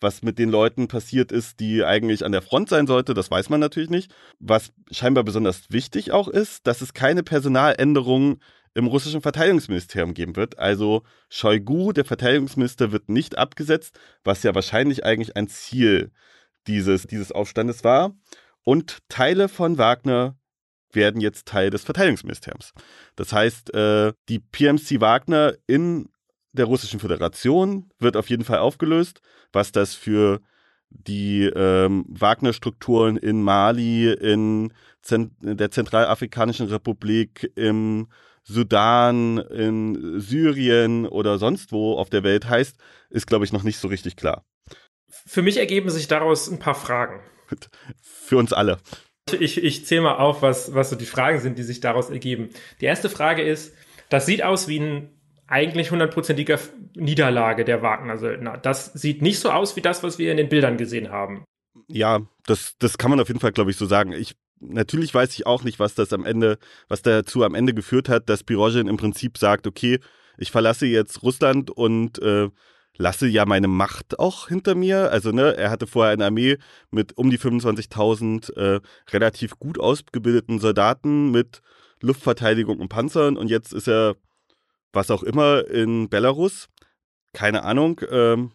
Was 0.00 0.22
mit 0.22 0.38
den 0.38 0.50
Leuten 0.50 0.88
passiert 0.88 1.32
ist, 1.32 1.58
die 1.58 1.82
eigentlich 1.82 2.24
an 2.24 2.32
der 2.32 2.42
Front 2.42 2.68
sein 2.68 2.86
sollte, 2.86 3.14
das 3.14 3.30
weiß 3.30 3.48
man 3.48 3.60
natürlich 3.60 3.88
nicht. 3.88 4.14
Was 4.38 4.72
scheinbar 4.90 5.24
besonders 5.24 5.70
wichtig 5.70 6.12
auch 6.12 6.28
ist, 6.28 6.66
dass 6.66 6.82
es 6.82 6.92
keine 6.92 7.22
Personaländerungen 7.22 8.40
im 8.74 8.86
russischen 8.86 9.22
Verteidigungsministerium 9.22 10.12
geben 10.12 10.36
wird. 10.36 10.58
Also 10.58 11.02
Shoigu, 11.30 11.92
der 11.92 12.04
Verteidigungsminister, 12.04 12.92
wird 12.92 13.08
nicht 13.08 13.38
abgesetzt, 13.38 13.98
was 14.22 14.42
ja 14.42 14.54
wahrscheinlich 14.54 15.02
eigentlich 15.02 15.34
ein 15.34 15.48
Ziel 15.48 16.12
dieses, 16.66 17.06
dieses 17.06 17.32
Aufstandes 17.32 17.84
war. 17.84 18.14
Und 18.66 18.98
Teile 19.08 19.48
von 19.48 19.78
Wagner 19.78 20.36
werden 20.90 21.20
jetzt 21.20 21.46
Teil 21.46 21.70
des 21.70 21.84
Verteidigungsministeriums. 21.84 22.72
Das 23.14 23.32
heißt, 23.32 23.72
äh, 23.74 24.12
die 24.28 24.40
PMC 24.40 25.00
Wagner 25.00 25.54
in 25.68 26.08
der 26.52 26.64
Russischen 26.64 26.98
Föderation 26.98 27.88
wird 28.00 28.16
auf 28.16 28.28
jeden 28.28 28.44
Fall 28.44 28.58
aufgelöst. 28.58 29.20
Was 29.52 29.70
das 29.70 29.94
für 29.94 30.40
die 30.90 31.44
ähm, 31.44 32.06
Wagner-Strukturen 32.08 33.16
in 33.16 33.40
Mali, 33.42 34.12
in 34.12 34.72
Zent 35.00 35.32
der 35.40 35.70
Zentralafrikanischen 35.70 36.66
Republik, 36.66 37.52
im 37.54 38.08
Sudan, 38.42 39.38
in 39.38 40.18
Syrien 40.18 41.06
oder 41.06 41.38
sonst 41.38 41.70
wo 41.70 41.96
auf 41.98 42.10
der 42.10 42.24
Welt 42.24 42.48
heißt, 42.48 42.76
ist, 43.10 43.28
glaube 43.28 43.44
ich, 43.44 43.52
noch 43.52 43.62
nicht 43.62 43.78
so 43.78 43.86
richtig 43.86 44.16
klar. 44.16 44.44
Für 45.08 45.42
mich 45.42 45.56
ergeben 45.58 45.90
sich 45.90 46.08
daraus 46.08 46.48
ein 46.48 46.58
paar 46.58 46.74
Fragen. 46.74 47.20
Für 48.02 48.38
uns 48.38 48.52
alle. 48.52 48.78
Ich, 49.38 49.62
ich 49.62 49.84
zähle 49.84 50.02
mal 50.02 50.16
auf, 50.16 50.42
was, 50.42 50.74
was 50.74 50.90
so 50.90 50.96
die 50.96 51.06
Fragen 51.06 51.40
sind, 51.40 51.58
die 51.58 51.64
sich 51.64 51.80
daraus 51.80 52.10
ergeben. 52.10 52.50
Die 52.80 52.84
erste 52.84 53.10
Frage 53.10 53.42
ist, 53.42 53.74
das 54.08 54.26
sieht 54.26 54.42
aus 54.42 54.68
wie 54.68 54.78
ein 54.78 55.10
eigentlich 55.48 55.90
hundertprozentiger 55.90 56.58
Niederlage 56.94 57.64
der 57.64 57.82
Wagner-Söldner. 57.82 58.58
Das 58.58 58.92
sieht 58.92 59.22
nicht 59.22 59.38
so 59.38 59.50
aus 59.50 59.76
wie 59.76 59.80
das, 59.80 60.02
was 60.02 60.18
wir 60.18 60.30
in 60.30 60.36
den 60.36 60.48
Bildern 60.48 60.76
gesehen 60.76 61.10
haben. 61.10 61.44
Ja, 61.88 62.20
das, 62.46 62.74
das 62.78 62.98
kann 62.98 63.10
man 63.10 63.20
auf 63.20 63.28
jeden 63.28 63.40
Fall, 63.40 63.52
glaube 63.52 63.70
ich, 63.70 63.76
so 63.76 63.86
sagen. 63.86 64.12
Ich, 64.12 64.34
natürlich 64.60 65.14
weiß 65.14 65.32
ich 65.34 65.46
auch 65.46 65.62
nicht, 65.62 65.78
was 65.78 65.94
das 65.94 66.12
am 66.12 66.24
Ende, 66.24 66.58
was 66.88 67.02
dazu 67.02 67.44
am 67.44 67.54
Ende 67.54 67.74
geführt 67.74 68.08
hat, 68.08 68.28
dass 68.28 68.44
Pirogin 68.44 68.88
im 68.88 68.96
Prinzip 68.96 69.38
sagt, 69.38 69.66
okay, 69.66 70.00
ich 70.38 70.50
verlasse 70.50 70.86
jetzt 70.86 71.22
Russland 71.22 71.70
und 71.70 72.18
äh, 72.20 72.48
lasse 72.98 73.26
ja 73.26 73.44
meine 73.46 73.68
Macht 73.68 74.18
auch 74.18 74.48
hinter 74.48 74.74
mir. 74.74 75.10
Also, 75.10 75.30
ne, 75.30 75.56
er 75.56 75.70
hatte 75.70 75.86
vorher 75.86 76.12
eine 76.12 76.26
Armee 76.26 76.58
mit 76.90 77.16
um 77.16 77.30
die 77.30 77.38
25.000 77.38 78.54
äh, 78.56 78.80
relativ 79.10 79.58
gut 79.58 79.78
ausgebildeten 79.78 80.58
Soldaten 80.58 81.30
mit 81.30 81.60
Luftverteidigung 82.00 82.78
und 82.78 82.88
Panzern 82.88 83.36
und 83.36 83.48
jetzt 83.48 83.72
ist 83.72 83.88
er, 83.88 84.16
was 84.92 85.10
auch 85.10 85.22
immer, 85.22 85.66
in 85.68 86.08
Belarus. 86.08 86.68
Keine 87.32 87.64
Ahnung. 87.64 88.00
Ähm, 88.10 88.52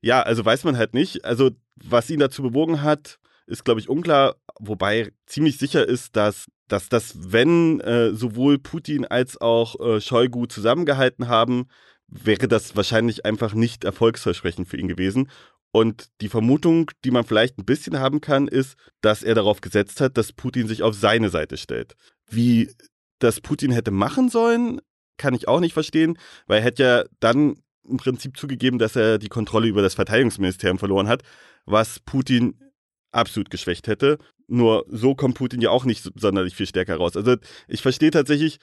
ja, 0.00 0.22
also 0.22 0.44
weiß 0.44 0.64
man 0.64 0.76
halt 0.76 0.94
nicht. 0.94 1.24
Also, 1.24 1.50
was 1.76 2.10
ihn 2.10 2.20
dazu 2.20 2.42
bewogen 2.42 2.82
hat, 2.82 3.18
ist, 3.46 3.64
glaube 3.64 3.80
ich, 3.80 3.88
unklar, 3.88 4.36
wobei 4.58 5.12
ziemlich 5.26 5.58
sicher 5.58 5.86
ist, 5.86 6.16
dass, 6.16 6.46
dass 6.68 6.88
das, 6.88 7.32
wenn 7.32 7.80
äh, 7.80 8.12
sowohl 8.12 8.58
Putin 8.58 9.04
als 9.04 9.40
auch 9.40 9.78
äh, 9.80 10.00
Shoigu 10.00 10.46
zusammengehalten 10.46 11.28
haben, 11.28 11.66
wäre 12.12 12.48
das 12.48 12.76
wahrscheinlich 12.76 13.24
einfach 13.24 13.54
nicht 13.54 13.84
erfolgsversprechend 13.84 14.68
für 14.68 14.76
ihn 14.76 14.88
gewesen. 14.88 15.30
Und 15.72 16.08
die 16.20 16.28
Vermutung, 16.28 16.90
die 17.04 17.10
man 17.10 17.24
vielleicht 17.24 17.58
ein 17.58 17.64
bisschen 17.64 17.98
haben 17.98 18.20
kann, 18.20 18.46
ist, 18.46 18.76
dass 19.00 19.22
er 19.22 19.34
darauf 19.34 19.62
gesetzt 19.62 20.00
hat, 20.00 20.18
dass 20.18 20.32
Putin 20.32 20.68
sich 20.68 20.82
auf 20.82 20.94
seine 20.94 21.30
Seite 21.30 21.56
stellt. 21.56 21.94
Wie 22.28 22.70
das 23.18 23.40
Putin 23.40 23.72
hätte 23.72 23.90
machen 23.90 24.28
sollen, 24.28 24.80
kann 25.16 25.34
ich 25.34 25.48
auch 25.48 25.60
nicht 25.60 25.72
verstehen, 25.72 26.18
weil 26.46 26.58
er 26.58 26.64
hätte 26.64 26.82
ja 26.82 27.04
dann 27.20 27.56
im 27.88 27.96
Prinzip 27.96 28.36
zugegeben, 28.36 28.78
dass 28.78 28.96
er 28.96 29.18
die 29.18 29.28
Kontrolle 29.28 29.68
über 29.68 29.82
das 29.82 29.94
Verteidigungsministerium 29.94 30.78
verloren 30.78 31.08
hat. 31.08 31.22
was 31.64 32.00
Putin 32.00 32.58
absolut 33.12 33.50
geschwächt 33.50 33.86
hätte. 33.86 34.18
Nur 34.48 34.84
so 34.88 35.14
kommt 35.14 35.36
Putin 35.36 35.60
ja 35.60 35.70
auch 35.70 35.84
nicht 35.84 36.10
sonderlich 36.16 36.56
viel 36.56 36.66
stärker 36.66 36.96
raus. 36.96 37.16
Also 37.16 37.36
ich 37.68 37.82
verstehe 37.82 38.10
tatsächlich, 38.10 38.58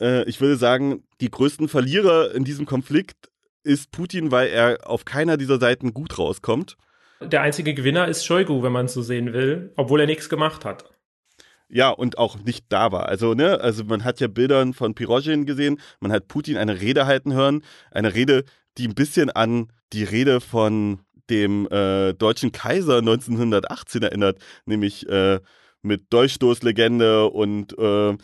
äh, 0.00 0.24
ich 0.24 0.40
würde 0.40 0.56
sagen, 0.56 1.04
die 1.20 1.30
größten 1.30 1.68
Verlierer 1.68 2.34
in 2.34 2.44
diesem 2.44 2.66
Konflikt 2.66 3.30
ist 3.62 3.90
Putin, 3.90 4.30
weil 4.30 4.48
er 4.48 4.88
auf 4.88 5.04
keiner 5.04 5.36
dieser 5.36 5.58
Seiten 5.58 5.92
gut 5.92 6.18
rauskommt. 6.18 6.76
Der 7.20 7.42
einzige 7.42 7.74
Gewinner 7.74 8.08
ist 8.08 8.24
Shoigu, 8.24 8.62
wenn 8.62 8.72
man 8.72 8.86
es 8.86 8.94
so 8.94 9.02
sehen 9.02 9.32
will, 9.32 9.72
obwohl 9.76 10.00
er 10.00 10.06
nichts 10.06 10.28
gemacht 10.28 10.64
hat. 10.64 10.84
Ja, 11.68 11.90
und 11.90 12.18
auch 12.18 12.38
nicht 12.38 12.64
da 12.70 12.90
war. 12.90 13.06
Also, 13.06 13.34
ne, 13.34 13.60
also 13.60 13.84
man 13.84 14.02
hat 14.02 14.18
ja 14.18 14.26
Bildern 14.26 14.74
von 14.74 14.94
Pirozhin 14.94 15.46
gesehen, 15.46 15.80
man 16.00 16.10
hat 16.10 16.26
Putin 16.26 16.56
eine 16.56 16.80
Rede 16.80 17.06
halten 17.06 17.32
hören, 17.32 17.62
eine 17.92 18.14
Rede, 18.14 18.44
die 18.78 18.88
ein 18.88 18.94
bisschen 18.94 19.30
an 19.30 19.70
die 19.92 20.02
Rede 20.02 20.40
von 20.40 21.00
dem 21.28 21.68
äh, 21.70 22.12
deutschen 22.14 22.50
Kaiser 22.50 22.98
1918 22.98 24.02
erinnert, 24.02 24.38
nämlich 24.64 25.08
äh, 25.08 25.38
mit 25.82 26.12
Dolchstoßlegende 26.12 27.30
und 27.30 27.78
äh, 27.78 28.16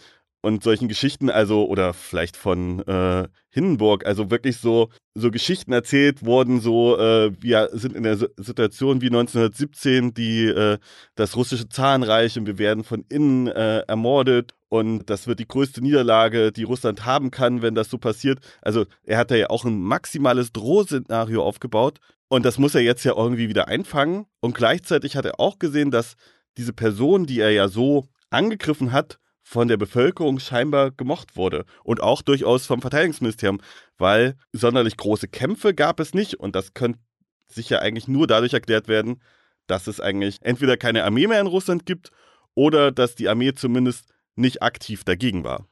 und 0.47 0.63
solchen 0.63 0.87
Geschichten, 0.87 1.29
also, 1.29 1.67
oder 1.67 1.93
vielleicht 1.93 2.37
von 2.37 2.79
äh, 2.87 3.27
Hindenburg, 3.51 4.07
also 4.07 4.31
wirklich 4.31 4.59
so, 4.59 4.91
so 5.13 5.33
Geschichten 5.33 5.73
erzählt 5.73 6.25
wurden, 6.25 6.61
so, 6.61 6.97
äh, 6.97 7.33
wir 7.41 7.71
sind 7.73 7.97
in 7.97 8.05
der 8.05 8.17
Situation 8.17 9.01
wie 9.01 9.07
1917, 9.07 10.15
die, 10.15 10.45
äh, 10.45 10.79
das 11.17 11.35
russische 11.35 11.69
Zarenreich 11.69 12.39
und 12.39 12.47
wir 12.47 12.59
werden 12.59 12.85
von 12.85 13.05
innen 13.09 13.49
äh, 13.49 13.81
ermordet 13.89 14.55
und 14.69 15.11
das 15.11 15.27
wird 15.27 15.41
die 15.41 15.49
größte 15.49 15.83
Niederlage, 15.83 16.53
die 16.53 16.63
Russland 16.63 17.05
haben 17.05 17.33
kann, 17.33 17.61
wenn 17.61 17.75
das 17.75 17.91
so 17.91 17.99
passiert. 17.99 18.39
Also, 18.63 18.87
er 19.03 19.19
hat 19.19 19.33
da 19.33 19.35
ja 19.35 19.51
auch 19.51 19.65
ein 19.65 19.81
maximales 19.81 20.53
Drohszenario 20.53 21.43
aufgebaut 21.43 21.99
und 22.29 22.45
das 22.45 22.59
muss 22.59 22.77
er 22.77 22.83
jetzt 22.83 23.03
ja 23.03 23.17
irgendwie 23.17 23.49
wieder 23.49 23.67
einfangen 23.67 24.27
und 24.39 24.55
gleichzeitig 24.55 25.17
hat 25.17 25.25
er 25.25 25.41
auch 25.41 25.59
gesehen, 25.59 25.91
dass 25.91 26.15
diese 26.57 26.73
Person, 26.73 27.27
die 27.27 27.41
er 27.41 27.51
ja 27.51 27.67
so 27.67 28.07
angegriffen 28.31 28.93
hat, 28.93 29.19
von 29.49 29.69
der 29.69 29.77
Bevölkerung 29.77 30.41
scheinbar 30.41 30.91
gemocht 30.91 31.37
wurde 31.37 31.67
und 31.85 32.03
auch 32.03 32.21
durchaus 32.21 32.67
vom 32.67 32.81
Verteidigungsministerium, 32.81 33.61
weil 33.97 34.35
sonderlich 34.53 34.97
große 34.97 35.29
Kämpfe 35.29 35.73
gab 35.73 36.01
es 36.01 36.15
nicht 36.15 36.35
und 36.35 36.57
das 36.57 36.75
könnte 36.75 36.99
sicher 37.47 37.81
eigentlich 37.81 38.09
nur 38.09 38.27
dadurch 38.27 38.55
erklärt 38.55 38.89
werden, 38.89 39.23
dass 39.69 39.87
es 39.87 40.01
eigentlich 40.01 40.39
entweder 40.43 40.77
keine 40.77 41.05
Armee 41.05 41.29
mehr 41.29 41.41
in 41.41 41.47
Russland 41.47 41.87
gibt 41.87 42.11
oder 42.57 42.91
dass 42.91 43.15
die 43.15 43.29
Armee 43.29 43.55
zumindest 43.55 44.13
nicht 44.35 44.63
aktiv 44.63 45.05
dagegen 45.05 45.45
war. 45.45 45.65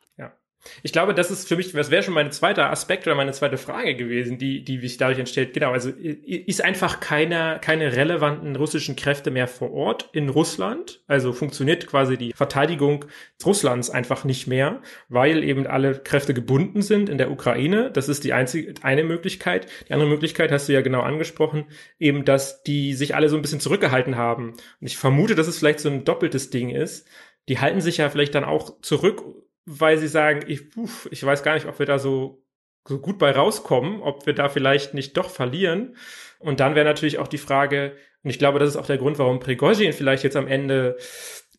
Ich 0.82 0.92
glaube, 0.92 1.14
das 1.14 1.30
ist 1.30 1.48
für 1.48 1.56
mich, 1.56 1.72
das 1.72 1.90
wäre 1.90 2.02
schon 2.02 2.14
mein 2.14 2.32
zweiter 2.32 2.70
Aspekt 2.70 3.06
oder 3.06 3.16
meine 3.16 3.32
zweite 3.32 3.58
Frage 3.58 3.96
gewesen, 3.96 4.38
die, 4.38 4.64
die 4.64 4.78
sich 4.78 4.96
dadurch 4.96 5.18
entstellt. 5.18 5.52
Genau, 5.52 5.72
also 5.72 5.90
ist 5.90 6.62
einfach 6.62 7.00
keine, 7.00 7.58
keine 7.60 7.94
relevanten 7.94 8.56
russischen 8.56 8.96
Kräfte 8.96 9.30
mehr 9.30 9.48
vor 9.48 9.72
Ort 9.72 10.08
in 10.12 10.28
Russland. 10.28 11.02
Also 11.06 11.32
funktioniert 11.32 11.86
quasi 11.86 12.16
die 12.16 12.32
Verteidigung 12.32 13.04
Russlands 13.44 13.90
einfach 13.90 14.24
nicht 14.24 14.46
mehr, 14.46 14.80
weil 15.08 15.44
eben 15.44 15.66
alle 15.66 15.98
Kräfte 15.98 16.34
gebunden 16.34 16.82
sind 16.82 17.08
in 17.08 17.18
der 17.18 17.30
Ukraine. 17.30 17.90
Das 17.90 18.08
ist 18.08 18.24
die 18.24 18.32
einzige, 18.32 18.74
eine 18.82 19.04
Möglichkeit. 19.04 19.66
Die 19.88 19.92
andere 19.92 20.08
Möglichkeit 20.08 20.50
hast 20.50 20.68
du 20.68 20.72
ja 20.72 20.80
genau 20.80 21.00
angesprochen, 21.00 21.66
eben, 21.98 22.24
dass 22.24 22.62
die 22.62 22.94
sich 22.94 23.14
alle 23.14 23.28
so 23.28 23.36
ein 23.36 23.42
bisschen 23.42 23.60
zurückgehalten 23.60 24.16
haben. 24.16 24.50
Und 24.80 24.86
ich 24.86 24.96
vermute, 24.96 25.34
dass 25.34 25.46
es 25.46 25.58
vielleicht 25.58 25.80
so 25.80 25.90
ein 25.90 26.04
doppeltes 26.04 26.50
Ding 26.50 26.70
ist. 26.70 27.06
Die 27.48 27.58
halten 27.58 27.82
sich 27.82 27.98
ja 27.98 28.08
vielleicht 28.08 28.34
dann 28.34 28.44
auch 28.44 28.80
zurück 28.80 29.22
weil 29.66 29.98
sie 29.98 30.08
sagen, 30.08 30.42
ich, 30.46 30.76
uff, 30.76 31.08
ich 31.10 31.24
weiß 31.24 31.42
gar 31.42 31.54
nicht, 31.54 31.66
ob 31.66 31.78
wir 31.78 31.86
da 31.86 31.98
so, 31.98 32.44
so 32.86 32.98
gut 32.98 33.18
bei 33.18 33.30
rauskommen, 33.30 34.02
ob 34.02 34.26
wir 34.26 34.34
da 34.34 34.48
vielleicht 34.48 34.94
nicht 34.94 35.16
doch 35.16 35.30
verlieren. 35.30 35.96
Und 36.38 36.60
dann 36.60 36.74
wäre 36.74 36.84
natürlich 36.84 37.18
auch 37.18 37.28
die 37.28 37.38
Frage, 37.38 37.96
und 38.22 38.30
ich 38.30 38.38
glaube, 38.38 38.58
das 38.58 38.70
ist 38.70 38.76
auch 38.76 38.86
der 38.86 38.98
Grund, 38.98 39.18
warum 39.18 39.40
Prigozhin 39.40 39.92
vielleicht 39.92 40.24
jetzt 40.24 40.36
am 40.36 40.48
Ende 40.48 40.96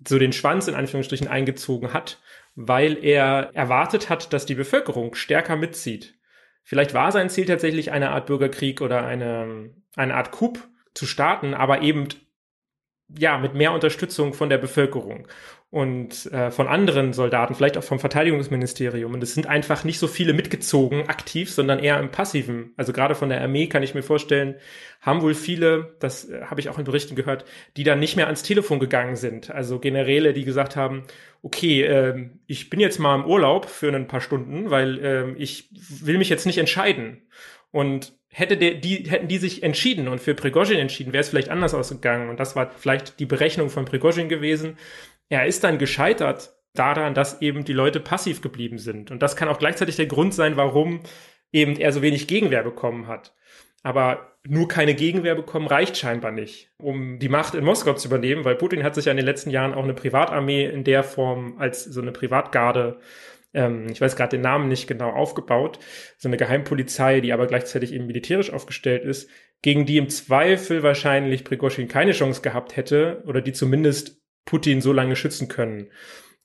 so 0.05 0.19
den 0.19 0.33
Schwanz 0.33 0.67
in 0.67 0.75
Anführungsstrichen 0.75 1.27
eingezogen 1.27 1.93
hat, 1.93 2.19
weil 2.55 3.03
er 3.03 3.51
erwartet 3.53 4.09
hat, 4.09 4.33
dass 4.33 4.45
die 4.45 4.55
Bevölkerung 4.55 5.15
stärker 5.15 5.55
mitzieht. 5.55 6.15
Vielleicht 6.63 6.93
war 6.93 7.11
sein 7.11 7.29
Ziel 7.29 7.45
tatsächlich 7.45 7.91
eine 7.91 8.09
Art 8.09 8.25
Bürgerkrieg 8.25 8.81
oder 8.81 9.05
eine, 9.05 9.71
eine 9.95 10.15
Art 10.15 10.31
Coup 10.31 10.57
zu 10.93 11.05
starten, 11.05 11.53
aber 11.53 11.81
eben 11.81 12.07
ja, 13.17 13.37
mit 13.37 13.53
mehr 13.53 13.71
Unterstützung 13.71 14.33
von 14.33 14.49
der 14.49 14.57
Bevölkerung 14.57 15.27
und 15.69 16.31
äh, 16.31 16.51
von 16.51 16.67
anderen 16.67 17.11
Soldaten, 17.11 17.53
vielleicht 17.53 17.77
auch 17.77 17.83
vom 17.83 17.99
Verteidigungsministerium. 17.99 19.13
Und 19.13 19.21
es 19.21 19.33
sind 19.33 19.45
einfach 19.47 19.83
nicht 19.83 19.99
so 19.99 20.07
viele 20.07 20.33
mitgezogen, 20.33 21.09
aktiv, 21.09 21.51
sondern 21.51 21.79
eher 21.79 21.99
im 21.99 22.11
Passiven. 22.11 22.73
Also 22.77 22.93
gerade 22.93 23.13
von 23.13 23.29
der 23.29 23.41
Armee 23.41 23.67
kann 23.67 23.83
ich 23.83 23.93
mir 23.93 24.01
vorstellen, 24.01 24.55
haben 25.01 25.21
wohl 25.21 25.33
viele, 25.33 25.95
das 25.99 26.29
äh, 26.29 26.43
habe 26.45 26.61
ich 26.61 26.69
auch 26.69 26.79
in 26.79 26.85
Berichten 26.85 27.15
gehört, 27.15 27.45
die 27.77 27.83
dann 27.83 27.99
nicht 27.99 28.15
mehr 28.15 28.27
ans 28.27 28.43
Telefon 28.43 28.79
gegangen 28.79 29.17
sind. 29.17 29.51
Also 29.51 29.79
Generäle, 29.79 30.33
die 30.33 30.45
gesagt 30.45 30.75
haben, 30.75 31.03
okay, 31.41 31.83
äh, 31.83 32.29
ich 32.47 32.69
bin 32.69 32.79
jetzt 32.79 32.99
mal 32.99 33.15
im 33.15 33.25
Urlaub 33.25 33.65
für 33.65 33.93
ein 33.93 34.07
paar 34.07 34.21
Stunden, 34.21 34.71
weil 34.71 34.99
äh, 35.03 35.31
ich 35.33 35.69
will 36.01 36.17
mich 36.17 36.29
jetzt 36.29 36.45
nicht 36.45 36.57
entscheiden. 36.57 37.27
Und 37.71 38.13
hätte 38.37 38.57
der, 38.57 38.75
die, 38.75 39.09
hätten 39.09 39.27
die 39.27 39.37
sich 39.37 39.63
entschieden 39.63 40.07
und 40.07 40.19
für 40.19 40.35
Prigozhin 40.35 40.77
entschieden, 40.77 41.13
wäre 41.13 41.21
es 41.21 41.29
vielleicht 41.29 41.49
anders 41.49 41.73
ausgegangen. 41.73 42.29
Und 42.29 42.39
das 42.39 42.55
war 42.55 42.69
vielleicht 42.69 43.19
die 43.19 43.25
Berechnung 43.25 43.69
von 43.69 43.85
Prigozhin 43.85 44.29
gewesen 44.29 44.77
er 45.29 45.45
ist 45.45 45.63
dann 45.63 45.77
gescheitert 45.77 46.53
daran, 46.73 47.13
dass 47.13 47.41
eben 47.41 47.63
die 47.63 47.73
Leute 47.73 47.99
passiv 47.99 48.41
geblieben 48.41 48.77
sind. 48.77 49.11
Und 49.11 49.21
das 49.21 49.35
kann 49.35 49.47
auch 49.47 49.59
gleichzeitig 49.59 49.95
der 49.95 50.07
Grund 50.07 50.33
sein, 50.33 50.57
warum 50.57 51.01
eben 51.51 51.77
er 51.77 51.91
so 51.91 52.01
wenig 52.01 52.27
Gegenwehr 52.27 52.63
bekommen 52.63 53.07
hat. 53.07 53.33
Aber 53.81 54.35
nur 54.47 54.67
keine 54.67 54.93
Gegenwehr 54.93 55.35
bekommen 55.35 55.67
reicht 55.67 55.97
scheinbar 55.97 56.31
nicht, 56.31 56.71
um 56.77 57.19
die 57.19 57.29
Macht 57.29 57.55
in 57.55 57.63
Moskau 57.63 57.93
zu 57.93 58.07
übernehmen, 58.07 58.43
weil 58.43 58.55
Putin 58.55 58.83
hat 58.83 58.95
sich 58.95 59.05
ja 59.05 59.11
in 59.11 59.17
den 59.17 59.25
letzten 59.25 59.51
Jahren 59.51 59.73
auch 59.73 59.83
eine 59.83 59.93
Privatarmee 59.93 60.65
in 60.65 60.83
der 60.83 61.03
Form 61.03 61.55
als 61.57 61.83
so 61.83 62.01
eine 62.01 62.11
Privatgarde, 62.11 62.99
ähm, 63.55 63.87
ich 63.89 64.01
weiß 64.01 64.15
gerade 64.15 64.37
den 64.37 64.41
Namen 64.41 64.67
nicht 64.67 64.87
genau, 64.87 65.09
aufgebaut. 65.09 65.79
So 66.17 66.29
eine 66.29 66.37
Geheimpolizei, 66.37 67.21
die 67.21 67.33
aber 67.33 67.47
gleichzeitig 67.47 67.93
eben 67.93 68.05
militärisch 68.05 68.51
aufgestellt 68.51 69.03
ist, 69.03 69.29
gegen 69.61 69.85
die 69.85 69.97
im 69.97 70.09
Zweifel 70.09 70.83
wahrscheinlich 70.83 71.43
Prigozhin 71.43 71.87
keine 71.87 72.11
Chance 72.11 72.41
gehabt 72.41 72.75
hätte 72.75 73.23
oder 73.25 73.41
die 73.41 73.53
zumindest 73.53 74.21
Putin 74.45 74.81
so 74.81 74.93
lange 74.93 75.15
schützen 75.15 75.47
können, 75.47 75.89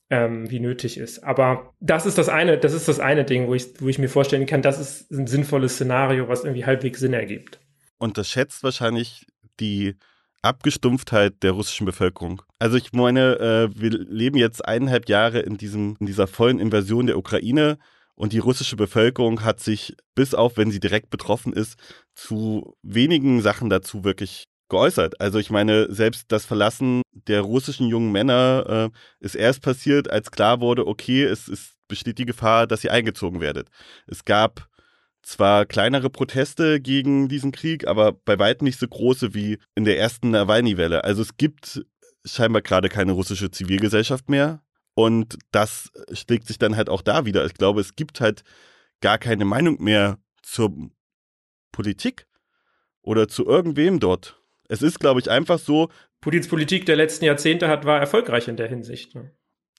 ähm, 0.09 0.49
wie 0.49 0.59
nötig 0.59 0.97
ist. 0.97 1.23
Aber 1.23 1.73
das 1.79 2.05
ist 2.05 2.17
das 2.17 2.29
eine, 2.29 2.57
das 2.57 2.73
ist 2.73 2.87
das 2.87 2.99
eine 2.99 3.25
Ding, 3.25 3.47
wo 3.47 3.53
ich, 3.53 3.79
wo 3.79 3.89
ich 3.89 3.99
mir 3.99 4.09
vorstellen 4.09 4.47
kann, 4.47 4.61
das 4.61 4.79
ist 4.79 5.11
ein 5.11 5.27
sinnvolles 5.27 5.75
Szenario, 5.75 6.27
was 6.29 6.43
irgendwie 6.43 6.65
halbwegs 6.65 6.99
Sinn 6.99 7.13
ergibt. 7.13 7.59
Und 7.97 8.17
das 8.17 8.29
schätzt 8.29 8.63
wahrscheinlich 8.63 9.27
die 9.59 9.95
Abgestumpftheit 10.41 11.43
der 11.43 11.51
russischen 11.51 11.85
Bevölkerung. 11.85 12.41
Also 12.59 12.77
ich 12.77 12.93
meine, 12.93 13.39
äh, 13.39 13.69
wir 13.79 13.91
leben 13.91 14.37
jetzt 14.37 14.65
eineinhalb 14.65 15.07
Jahre 15.07 15.39
in 15.39 15.57
diesem, 15.57 15.95
in 15.99 16.05
dieser 16.05 16.27
vollen 16.27 16.59
Invasion 16.59 17.07
der 17.07 17.17
Ukraine 17.17 17.77
und 18.15 18.33
die 18.33 18.39
russische 18.39 18.75
Bevölkerung 18.75 19.43
hat 19.43 19.59
sich, 19.59 19.95
bis 20.15 20.33
auf 20.33 20.57
wenn 20.57 20.71
sie 20.71 20.79
direkt 20.79 21.09
betroffen 21.09 21.53
ist, 21.53 21.77
zu 22.13 22.75
wenigen 22.81 23.41
Sachen 23.41 23.69
dazu 23.69 24.03
wirklich 24.03 24.45
geäußert. 24.69 25.19
Also 25.19 25.37
ich 25.37 25.49
meine, 25.49 25.93
selbst 25.93 26.31
das 26.31 26.45
Verlassen 26.45 27.01
der 27.27 27.41
russischen 27.41 27.87
jungen 27.87 28.11
Männer 28.11 28.91
äh, 28.91 29.25
ist 29.25 29.35
erst 29.35 29.61
passiert, 29.61 30.09
als 30.09 30.31
klar 30.31 30.61
wurde, 30.61 30.87
okay, 30.87 31.23
es, 31.23 31.47
es 31.47 31.75
besteht 31.87 32.17
die 32.17 32.25
Gefahr, 32.25 32.67
dass 32.67 32.83
ihr 32.83 32.93
eingezogen 32.93 33.41
werdet. 33.41 33.67
Es 34.07 34.23
gab 34.23 34.69
zwar 35.23 35.65
kleinere 35.65 36.09
Proteste 36.09 36.81
gegen 36.81 37.29
diesen 37.29 37.51
Krieg, 37.51 37.87
aber 37.87 38.11
bei 38.11 38.39
weitem 38.39 38.65
nicht 38.65 38.79
so 38.79 38.87
große 38.87 39.33
wie 39.33 39.57
in 39.75 39.85
der 39.85 39.97
ersten 39.97 40.31
Nawalny-Welle. 40.31 41.03
Also 41.03 41.21
es 41.21 41.37
gibt 41.37 41.85
scheinbar 42.25 42.61
gerade 42.61 42.89
keine 42.89 43.13
russische 43.13 43.51
Zivilgesellschaft 43.51 44.29
mehr. 44.29 44.63
Und 44.93 45.37
das 45.51 45.91
schlägt 46.11 46.47
sich 46.47 46.57
dann 46.57 46.75
halt 46.75 46.89
auch 46.89 47.01
da 47.01 47.25
wieder. 47.25 47.45
Ich 47.45 47.53
glaube, 47.53 47.81
es 47.81 47.95
gibt 47.95 48.19
halt 48.19 48.43
gar 48.99 49.17
keine 49.17 49.45
Meinung 49.45 49.81
mehr 49.81 50.19
zur 50.43 50.73
Politik 51.71 52.27
oder 53.01 53.27
zu 53.27 53.45
irgendwem 53.45 53.99
dort. 53.99 54.41
Es 54.67 54.81
ist, 54.81 54.99
glaube 54.99 55.19
ich, 55.19 55.29
einfach 55.29 55.59
so. 55.59 55.89
Putins 56.19 56.47
Politik 56.47 56.85
der 56.85 56.95
letzten 56.95 57.25
Jahrzehnte 57.25 57.67
hat, 57.67 57.85
war 57.85 57.99
erfolgreich 57.99 58.47
in 58.47 58.57
der 58.57 58.67
Hinsicht. 58.67 59.15
Ne? 59.15 59.31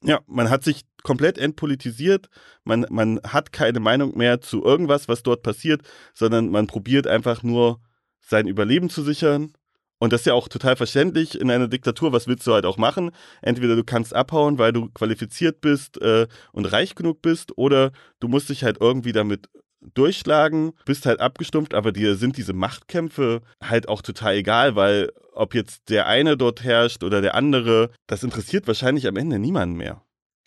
Ja, 0.04 0.20
man 0.26 0.50
hat 0.50 0.64
sich 0.64 0.82
komplett 1.04 1.38
entpolitisiert, 1.38 2.28
man, 2.64 2.86
man 2.90 3.20
hat 3.24 3.52
keine 3.52 3.80
Meinung 3.80 4.16
mehr 4.16 4.40
zu 4.40 4.64
irgendwas, 4.64 5.08
was 5.08 5.22
dort 5.22 5.42
passiert, 5.42 5.82
sondern 6.14 6.50
man 6.50 6.66
probiert 6.66 7.06
einfach 7.06 7.42
nur 7.42 7.80
sein 8.20 8.48
Überleben 8.48 8.90
zu 8.90 9.02
sichern. 9.02 9.52
Und 9.98 10.12
das 10.12 10.22
ist 10.22 10.26
ja 10.26 10.34
auch 10.34 10.48
total 10.48 10.74
verständlich 10.74 11.40
in 11.40 11.48
einer 11.48 11.68
Diktatur, 11.68 12.12
was 12.12 12.26
willst 12.26 12.44
du 12.48 12.52
halt 12.52 12.66
auch 12.66 12.76
machen? 12.76 13.12
Entweder 13.40 13.76
du 13.76 13.84
kannst 13.84 14.14
abhauen, 14.14 14.58
weil 14.58 14.72
du 14.72 14.88
qualifiziert 14.90 15.60
bist 15.60 16.00
äh, 16.02 16.26
und 16.50 16.64
reich 16.72 16.96
genug 16.96 17.22
bist, 17.22 17.56
oder 17.56 17.92
du 18.18 18.26
musst 18.26 18.48
dich 18.48 18.64
halt 18.64 18.78
irgendwie 18.80 19.12
damit 19.12 19.48
durchschlagen, 19.94 20.72
bist 20.84 21.06
halt 21.06 21.20
abgestumpft, 21.20 21.74
aber 21.74 21.92
dir 21.92 22.14
sind 22.14 22.36
diese 22.36 22.52
Machtkämpfe 22.52 23.42
halt 23.62 23.88
auch 23.88 24.02
total 24.02 24.36
egal, 24.36 24.76
weil 24.76 25.10
ob 25.32 25.54
jetzt 25.54 25.88
der 25.90 26.06
eine 26.06 26.36
dort 26.36 26.62
herrscht 26.62 27.04
oder 27.04 27.20
der 27.20 27.34
andere, 27.34 27.90
das 28.06 28.22
interessiert 28.22 28.66
wahrscheinlich 28.66 29.06
am 29.06 29.16
Ende 29.16 29.38
niemanden 29.38 29.76
mehr. 29.76 30.02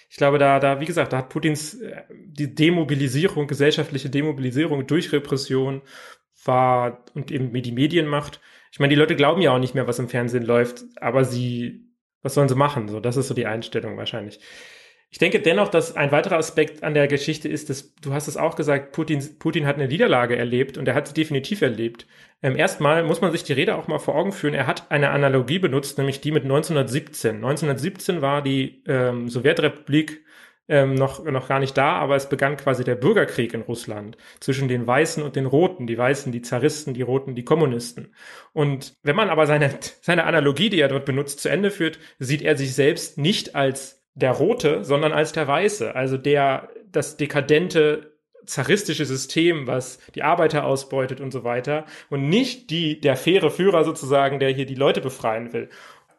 Ich 0.10 0.18
glaube, 0.18 0.38
da, 0.38 0.60
da, 0.60 0.80
wie 0.80 0.86
gesagt, 0.86 1.13
da 1.13 1.18
hat 1.18 1.30
Putins 1.30 1.74
äh, 1.82 2.04
die 2.10 2.54
Demobilisierung, 2.54 3.48
gesellschaftliche 3.48 4.10
Demobilisierung 4.10 4.88
durch 4.88 5.12
Repression 5.12 5.82
war 6.44 7.04
und 7.13 7.32
eben 7.32 7.51
die 7.62 7.72
Medienmacht. 7.72 8.39
Ich 8.72 8.80
meine, 8.80 8.94
die 8.94 9.00
Leute 9.00 9.15
glauben 9.15 9.42
ja 9.42 9.51
auch 9.51 9.60
nicht 9.60 9.75
mehr, 9.75 9.88
was 9.88 10.00
im 10.00 10.10
Fernsehen 10.10 10.46
läuft, 10.46 10.84
aber 10.98 11.25
sie, 11.25 11.89
was 12.22 12.34
sollen 12.34 12.50
sie 12.50 12.56
machen? 12.56 12.88
So, 12.88 13.00
das 13.00 13.18
ist 13.18 13.27
so 13.27 13.34
die 13.34 13.46
Einstellung 13.46 13.98
wahrscheinlich. 13.98 14.39
Ich 15.09 15.17
denke 15.17 15.39
dennoch, 15.39 15.69
dass 15.69 15.95
ein 15.95 16.12
weiterer 16.12 16.38
Aspekt 16.38 16.83
an 16.83 16.93
der 16.93 17.07
Geschichte 17.07 17.47
ist, 17.47 17.69
dass 17.69 17.95
du 17.95 18.13
hast 18.13 18.27
es 18.27 18.35
auch 18.35 18.55
gesagt, 18.55 18.91
Putin, 18.91 19.24
Putin 19.39 19.65
hat 19.65 19.75
eine 19.75 19.88
Niederlage 19.88 20.35
erlebt 20.35 20.77
und 20.77 20.88
er 20.88 20.93
hat 20.93 21.07
sie 21.07 21.13
definitiv 21.13 21.62
erlebt. 21.62 22.05
Ähm, 22.41 22.57
erstmal 22.57 23.03
muss 23.03 23.21
man 23.21 23.31
sich 23.31 23.43
die 23.43 23.53
Rede 23.53 23.75
auch 23.75 23.88
mal 23.88 24.00
vor 24.00 24.15
Augen 24.15 24.33
führen. 24.33 24.53
Er 24.53 24.67
hat 24.67 24.91
eine 24.91 25.12
Analogie 25.12 25.59
benutzt, 25.59 25.97
nämlich 25.97 26.19
die 26.21 26.31
mit 26.31 26.43
1917. 26.43 27.35
1917 27.35 28.21
war 28.21 28.41
die 28.41 28.83
ähm, 28.88 29.29
Sowjetrepublik 29.29 30.25
ähm, 30.67 30.95
noch, 30.95 31.24
noch 31.24 31.47
gar 31.47 31.59
nicht 31.59 31.77
da, 31.77 31.93
aber 31.93 32.15
es 32.15 32.27
begann 32.27 32.57
quasi 32.57 32.83
der 32.83 32.95
Bürgerkrieg 32.95 33.53
in 33.53 33.62
Russland 33.62 34.17
zwischen 34.39 34.67
den 34.67 34.85
Weißen 34.88 35.24
und 35.24 35.35
den 35.35 35.45
Roten. 35.45 35.88
Die 35.88 35.97
Weißen, 35.97 36.31
die 36.31 36.41
Zaristen, 36.41 36.93
die 36.93 37.03
Roten, 37.03 37.35
die 37.35 37.45
Kommunisten. 37.45 38.13
Und 38.53 38.95
wenn 39.03 39.15
man 39.15 39.29
aber 39.29 39.45
seine, 39.47 39.69
seine 40.01 40.25
Analogie, 40.25 40.69
die 40.69 40.79
er 40.79 40.88
dort 40.88 41.05
benutzt, 41.05 41.39
zu 41.39 41.50
Ende 41.50 41.71
führt, 41.71 42.00
sieht 42.19 42.41
er 42.41 42.57
sich 42.57 42.74
selbst 42.74 43.17
nicht 43.17 43.55
als 43.55 44.04
der 44.15 44.31
Rote, 44.31 44.84
sondern 44.84 45.12
als 45.12 45.34
der 45.34 45.48
Weiße. 45.48 45.93
Also 45.93 46.17
der, 46.17 46.69
das 46.91 47.17
dekadente 47.17 48.13
zaristische 48.45 49.05
System, 49.05 49.67
was 49.67 50.00
die 50.13 50.24
Arbeiter 50.24 50.65
ausbeutet 50.65 51.19
und 51.19 51.31
so 51.31 51.43
weiter. 51.43 51.86
Und 52.10 52.29
nicht 52.29 52.69
die, 52.69 53.00
der 53.00 53.17
faire 53.17 53.51
Führer 53.51 53.84
sozusagen, 53.84 54.39
der 54.39 54.50
hier 54.50 54.65
die 54.65 54.75
Leute 54.75 55.01
befreien 55.01 55.53
will. 55.53 55.69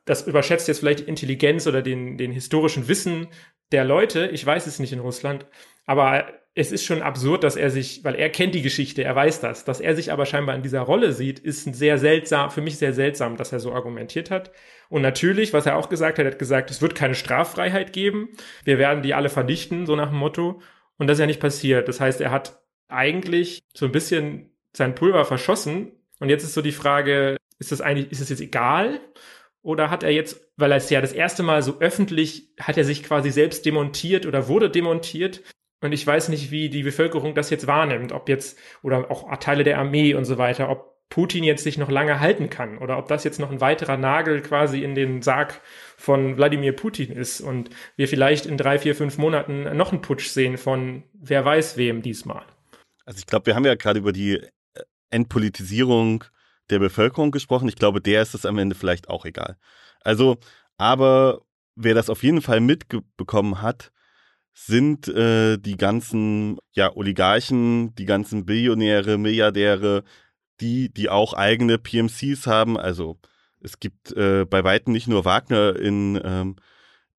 Das 0.05 0.27
überschätzt 0.27 0.69
jetzt 0.69 0.81
vielleicht 0.81 1.01
die 1.01 1.09
Intelligenz 1.09 1.67
oder 1.67 1.83
den, 1.83 2.17
den 2.17 2.33
historischen 2.33 2.89
Wissen 2.89 3.29
der 3.73 3.85
Leute. 3.85 4.27
Ich 4.29 4.45
weiß 4.45 4.67
es 4.67 4.79
nicht 4.79 4.93
in 4.93 5.01
Russland. 5.01 5.47
Aber 5.87 6.27
es 6.59 6.73
ist 6.73 6.87
schon 6.87 7.03
absurd, 7.03 7.45
dass 7.45 7.55
er 7.55 7.69
sich, 7.69 8.03
weil 8.03 8.15
er 8.15 8.31
kennt 8.31 8.55
die 8.55 8.63
Geschichte, 8.63 9.05
er 9.05 9.15
weiß 9.15 9.41
das, 9.41 9.67
dass 9.67 9.79
er 9.79 9.95
sich 9.95 10.11
aber 10.11 10.25
scheinbar 10.25 10.57
in 10.57 10.63
dieser 10.63 10.81
Rolle 10.81 11.13
sieht, 11.13 11.39
ist 11.39 11.75
sehr 11.75 11.99
seltsam, 11.99 12.51
für 12.51 12.63
mich 12.63 12.79
sehr 12.79 12.95
seltsam, 12.95 13.37
dass 13.37 13.53
er 13.53 13.61
so 13.61 13.73
argumentiert 13.75 14.31
hat. 14.31 14.53
Und 14.89 15.03
natürlich, 15.03 15.53
was 15.53 15.67
er 15.67 15.77
auch 15.77 15.91
gesagt 15.91 16.19
hat, 16.19 16.25
er 16.25 16.33
hat 16.33 16.39
gesagt, 16.39 16.71
es 16.71 16.81
wird 16.81 16.95
keine 16.95 17.15
Straffreiheit 17.15 17.93
geben. 17.93 18.31
Wir 18.65 18.79
werden 18.79 19.03
die 19.03 19.13
alle 19.13 19.29
vernichten, 19.29 19.85
so 19.85 19.97
nach 19.97 20.09
dem 20.09 20.19
Motto. 20.19 20.63
Und 20.97 21.09
das 21.09 21.19
ist 21.19 21.21
ja 21.21 21.27
nicht 21.27 21.41
passiert. 21.41 21.89
Das 21.89 22.01
heißt, 22.01 22.23
er 22.23 22.31
hat 22.31 22.63
eigentlich 22.89 23.61
so 23.75 23.85
ein 23.85 23.93
bisschen 23.93 24.51
sein 24.73 24.95
Pulver 24.95 25.27
verschossen. 25.27 25.93
Und 26.21 26.31
jetzt 26.31 26.43
ist 26.43 26.55
so 26.55 26.63
die 26.63 26.73
Frage, 26.73 27.37
ist 27.59 27.71
das 27.71 27.83
eigentlich, 27.83 28.11
ist 28.11 28.23
es 28.23 28.31
jetzt 28.31 28.41
egal? 28.41 29.01
Oder 29.61 29.91
hat 29.91 30.05
er 30.05 30.11
jetzt, 30.11 30.49
weil 30.57 30.71
er 30.71 30.79
es 30.79 30.89
ja 30.89 31.03
das 31.03 31.13
erste 31.13 31.43
Mal 31.43 31.63
so 31.63 31.81
öffentlich, 31.81 32.49
hat 32.59 32.79
er 32.79 32.85
sich 32.85 33.03
quasi 33.03 33.31
selbst 33.31 33.67
demontiert 33.67 34.25
oder 34.25 34.49
wurde 34.49 34.71
demontiert? 34.71 35.43
Und 35.81 35.93
ich 35.93 36.07
weiß 36.07 36.31
nicht, 36.31 36.51
wie 36.51 36.71
die 36.71 36.83
Bevölkerung 36.83 37.35
das 37.35 37.51
jetzt 37.51 37.67
wahrnimmt, 37.67 38.13
ob 38.13 38.29
jetzt, 38.29 38.59
oder 38.83 39.11
auch 39.11 39.35
Teile 39.39 39.65
der 39.65 39.79
Armee 39.79 40.15
und 40.15 40.25
so 40.25 40.39
weiter, 40.39 40.71
ob 40.71 40.97
Putin 41.09 41.45
jetzt 41.45 41.63
sich 41.63 41.79
noch 41.79 41.91
lange 41.91 42.21
halten 42.21 42.51
kann 42.51 42.79
oder 42.79 42.99
ob 42.99 43.09
das 43.09 43.25
jetzt 43.25 43.39
noch 43.39 43.51
ein 43.51 43.61
weiterer 43.61 43.97
Nagel 43.97 44.43
quasi 44.43 44.83
in 44.83 44.95
den 44.95 45.23
Sarg 45.23 45.61
von 45.97 46.37
Wladimir 46.37 46.75
Putin 46.75 47.13
ist 47.13 47.41
und 47.41 47.71
wir 47.97 48.09
vielleicht 48.09 48.47
in 48.47 48.57
drei, 48.57 48.79
vier, 48.79 48.95
fünf 48.95 49.17
Monaten 49.17 49.77
noch 49.77 49.93
einen 49.93 50.03
Putsch 50.03 50.29
sehen 50.29 50.59
von 50.59 51.05
wer 51.13 51.45
weiß 51.45 51.77
wem 51.77 52.03
diesmal. 52.03 52.45
Also 53.05 53.19
ich 53.19 53.27
glaube, 53.27 53.47
wir 53.47 53.55
haben 53.55 53.65
ja 53.65 53.77
gerade 53.77 54.01
über 54.01 54.13
die 54.13 54.35
äh, 54.35 54.49
Entpolitisierung 55.11 56.25
der 56.71 56.81
Bevölkerung 56.81 57.31
gesprochen. 57.31 57.69
Ich 57.69 57.77
glaube, 57.77 58.01
der 58.01 58.23
ist 58.23 58.35
es 58.35 58.45
am 58.45 58.59
Ende 58.59 58.75
vielleicht 58.75 59.09
auch 59.09 59.25
egal. 59.25 59.57
Also, 60.01 60.39
aber 60.77 61.43
wer 61.77 61.95
das 61.95 62.11
auf 62.11 62.25
jeden 62.25 62.43
Fall 62.43 62.61
mitbekommen 62.61 63.63
hat, 63.63 63.93
sind 64.59 65.07
äh, 65.09 65.59
die 65.59 65.77
ganzen 65.77 66.57
ja, 66.73 66.91
Oligarchen, 66.97 67.95
die 67.95 68.07
ganzen 68.07 68.47
Billionäre, 68.47 69.19
Milliardäre, 69.19 70.03
die, 70.61 70.89
die 70.89 71.11
auch 71.11 71.35
eigene 71.35 71.77
PMCs 71.79 72.47
haben. 72.47 72.79
Also 72.79 73.19
es 73.61 73.79
gibt 73.81 74.13
äh, 74.13 74.47
bei 74.47 74.65
weitem 74.65 74.95
nicht 74.95 75.09
nur 75.09 75.27
Wagner 75.27 75.77
in, 75.77 76.19
ähm, 76.25 76.57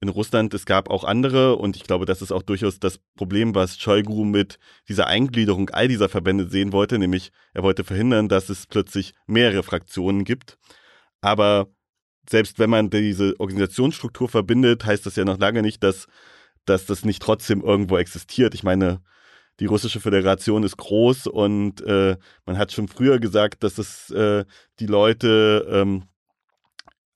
in 0.01 0.09
Russland, 0.09 0.55
es 0.55 0.65
gab 0.65 0.89
auch 0.89 1.03
andere 1.03 1.57
und 1.57 1.75
ich 1.75 1.83
glaube, 1.83 2.07
das 2.07 2.23
ist 2.23 2.31
auch 2.31 2.41
durchaus 2.41 2.79
das 2.79 2.99
Problem, 3.15 3.53
was 3.53 3.77
Shoigu 3.77 4.25
mit 4.25 4.57
dieser 4.89 5.05
Eingliederung 5.05 5.69
all 5.69 5.87
dieser 5.87 6.09
Verbände 6.09 6.49
sehen 6.49 6.71
wollte, 6.73 6.97
nämlich 6.97 7.31
er 7.53 7.61
wollte 7.61 7.83
verhindern, 7.83 8.29
dass 8.29 8.49
es 8.49 8.65
plötzlich 8.65 9.13
mehrere 9.27 9.61
Fraktionen 9.61 10.23
gibt. 10.23 10.57
Aber 11.21 11.67
selbst 12.27 12.57
wenn 12.57 12.71
man 12.71 12.89
diese 12.89 13.39
Organisationsstruktur 13.39 14.27
verbindet, 14.27 14.85
heißt 14.85 15.05
das 15.05 15.15
ja 15.15 15.23
noch 15.23 15.37
lange 15.37 15.61
nicht, 15.61 15.83
dass, 15.83 16.07
dass 16.69 16.85
das 16.85 17.05
nicht 17.05 17.21
trotzdem 17.21 17.61
irgendwo 17.61 17.97
existiert. 17.97 18.53
Ich 18.53 18.63
meine, 18.63 19.01
die 19.59 19.65
russische 19.65 19.99
Föderation 19.99 20.63
ist 20.63 20.77
groß 20.77 21.27
und 21.27 21.81
äh, 21.81 22.17
man 22.45 22.57
hat 22.57 22.71
schon 22.71 22.87
früher 22.87 23.19
gesagt, 23.19 23.63
dass 23.63 23.77
es 23.77 24.11
äh, 24.11 24.45
die 24.79 24.85
Leute 24.85 25.67
ähm, 25.71 26.03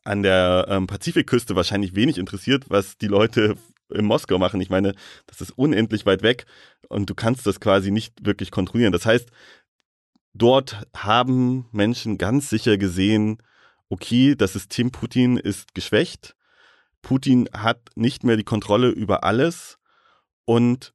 an 0.03 0.23
der 0.23 0.65
ähm, 0.69 0.87
Pazifikküste 0.87 1.55
wahrscheinlich 1.55 1.95
wenig 1.95 2.17
interessiert, 2.17 2.65
was 2.69 2.97
die 2.97 3.07
Leute 3.07 3.55
in 3.89 4.05
Moskau 4.05 4.39
machen. 4.39 4.61
Ich 4.61 4.69
meine, 4.69 4.95
das 5.27 5.41
ist 5.41 5.51
unendlich 5.51 6.05
weit 6.05 6.23
weg 6.23 6.45
und 6.89 7.09
du 7.09 7.15
kannst 7.15 7.45
das 7.45 7.59
quasi 7.59 7.91
nicht 7.91 8.25
wirklich 8.25 8.49
kontrollieren. 8.49 8.93
Das 8.93 9.05
heißt, 9.05 9.29
dort 10.33 10.87
haben 10.95 11.67
Menschen 11.71 12.17
ganz 12.17 12.49
sicher 12.49 12.77
gesehen, 12.77 13.43
okay, 13.89 14.35
das 14.35 14.53
System 14.53 14.91
Putin 14.91 15.37
ist 15.37 15.75
geschwächt. 15.75 16.35
Putin 17.01 17.49
hat 17.53 17.89
nicht 17.95 18.23
mehr 18.23 18.37
die 18.37 18.43
Kontrolle 18.43 18.89
über 18.89 19.23
alles 19.23 19.77
und 20.45 20.93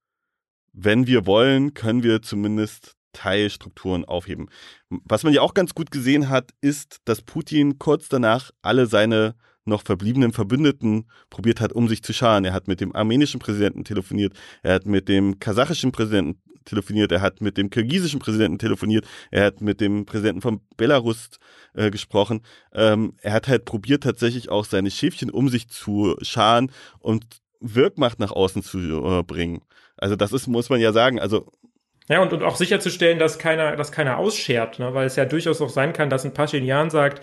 wenn 0.73 1.07
wir 1.07 1.27
wollen, 1.27 1.73
können 1.75 2.03
wir 2.03 2.21
zumindest 2.21 2.97
Teilstrukturen 3.13 4.05
aufheben. 4.05 4.51
Was 4.91 5.23
man 5.23 5.33
ja 5.33 5.41
auch 5.41 5.55
ganz 5.55 5.75
gut 5.75 5.91
gesehen 5.91 6.29
hat, 6.29 6.51
ist, 6.61 6.99
dass 7.07 7.23
Putin 7.23 7.79
kurz 7.79 8.09
danach 8.09 8.51
alle 8.61 8.87
seine 8.87 9.35
noch 9.65 9.83
verbliebenen 9.83 10.33
Verbündeten 10.33 11.11
probiert 11.31 11.61
hat, 11.61 11.73
um 11.73 11.89
sich 11.89 12.03
zu 12.03 12.13
scharen. 12.13 12.45
Er 12.45 12.53
hat 12.53 12.69
mit 12.69 12.81
dem 12.81 12.95
armenischen 12.95 13.41
Präsidenten 13.41 13.85
telefoniert, 13.85 14.35
er 14.63 14.75
hat 14.75 14.87
mit 14.87 15.09
dem 15.09 15.41
kasachischen 15.41 15.93
Präsidenten 15.93 16.41
telefoniert, 16.67 17.11
er 17.13 17.23
hat 17.23 17.41
mit 17.41 17.57
dem 17.57 17.71
kirgisischen 17.71 18.21
Präsidenten 18.21 18.59
telefoniert, 18.59 19.07
er 19.31 19.47
hat 19.47 19.61
mit 19.61 19.81
dem 19.81 20.05
Präsidenten 20.05 20.43
von 20.43 20.61
Belarus 20.77 21.31
äh, 21.75 21.91
gesprochen. 21.91 22.43
Ähm, 22.75 23.15
er 23.23 23.33
hat 23.33 23.49
halt 23.49 23.65
probiert, 23.65 24.03
tatsächlich 24.03 24.51
auch 24.51 24.65
seine 24.65 24.91
Schäfchen 24.91 25.31
um 25.31 25.49
sich 25.49 25.69
zu 25.69 26.17
scharen 26.21 26.71
und 26.99 27.25
Wirkmacht 27.61 28.19
nach 28.19 28.33
außen 28.33 28.63
zu 28.63 28.79
äh, 28.79 29.23
bringen. 29.23 29.63
Also 29.97 30.15
das 30.15 30.33
ist, 30.33 30.47
muss 30.47 30.69
man 30.69 30.81
ja 30.81 30.93
sagen, 30.93 31.19
also 31.19 31.47
ja, 32.09 32.23
und, 32.23 32.33
und 32.33 32.45
auch 32.45 32.55
sicherzustellen, 32.55 33.19
dass 33.19 33.39
keiner, 33.39 33.75
dass 33.75 33.91
keiner 33.91 34.19
ausschert, 34.19 34.79
ne? 34.79 34.95
weil 34.95 35.07
es 35.07 35.17
ja 35.17 35.25
durchaus 35.25 35.61
auch 35.61 35.71
sein 35.71 35.93
kann, 35.93 36.09
dass 36.09 36.25
ein 36.25 36.33
Pashinyan 36.33 36.89
sagt, 36.89 37.21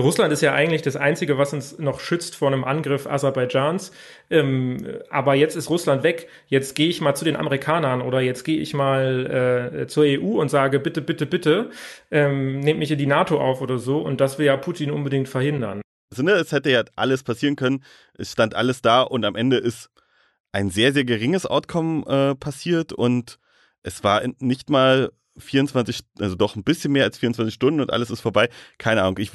Russland 0.00 0.32
ist 0.32 0.40
ja 0.40 0.52
eigentlich 0.54 0.82
das 0.82 0.96
Einzige, 0.96 1.36
was 1.38 1.52
uns 1.52 1.78
noch 1.78 2.00
schützt 2.00 2.34
vor 2.34 2.48
einem 2.48 2.64
Angriff 2.64 3.06
Aserbaidschans. 3.06 3.92
Ähm, 4.30 4.86
aber 5.10 5.34
jetzt 5.34 5.54
ist 5.54 5.68
Russland 5.68 6.02
weg. 6.02 6.28
Jetzt 6.46 6.74
gehe 6.74 6.88
ich 6.88 7.00
mal 7.00 7.14
zu 7.14 7.24
den 7.24 7.36
Amerikanern 7.36 8.00
oder 8.00 8.20
jetzt 8.20 8.44
gehe 8.44 8.58
ich 8.58 8.72
mal 8.74 9.82
äh, 9.82 9.86
zur 9.86 10.04
EU 10.04 10.40
und 10.40 10.48
sage, 10.48 10.80
bitte, 10.80 11.02
bitte, 11.02 11.26
bitte, 11.26 11.70
ähm, 12.10 12.60
nehmt 12.60 12.78
mich 12.78 12.90
in 12.90 12.98
die 12.98 13.06
NATO 13.06 13.40
auf 13.40 13.60
oder 13.60 13.78
so. 13.78 13.98
Und 13.98 14.20
das 14.20 14.38
will 14.38 14.46
ja 14.46 14.56
Putin 14.56 14.90
unbedingt 14.90 15.28
verhindern. 15.28 15.82
Also, 16.10 16.22
ne, 16.22 16.32
es 16.32 16.52
hätte 16.52 16.70
ja 16.70 16.84
alles 16.96 17.22
passieren 17.22 17.56
können. 17.56 17.84
Es 18.14 18.32
stand 18.32 18.54
alles 18.54 18.82
da 18.82 19.02
und 19.02 19.24
am 19.24 19.36
Ende 19.36 19.58
ist 19.58 19.90
ein 20.52 20.70
sehr, 20.70 20.92
sehr 20.92 21.04
geringes 21.04 21.46
Outcome 21.46 22.04
äh, 22.06 22.34
passiert 22.34 22.92
und 22.92 23.38
es 23.82 24.04
war 24.04 24.22
nicht 24.38 24.70
mal 24.70 25.10
24, 25.38 26.00
also 26.18 26.34
doch 26.34 26.56
ein 26.56 26.64
bisschen 26.64 26.92
mehr 26.92 27.04
als 27.04 27.18
24 27.18 27.54
Stunden 27.54 27.80
und 27.80 27.92
alles 27.92 28.10
ist 28.10 28.20
vorbei. 28.20 28.48
Keine 28.78 29.02
Ahnung. 29.02 29.18
Ich, 29.18 29.30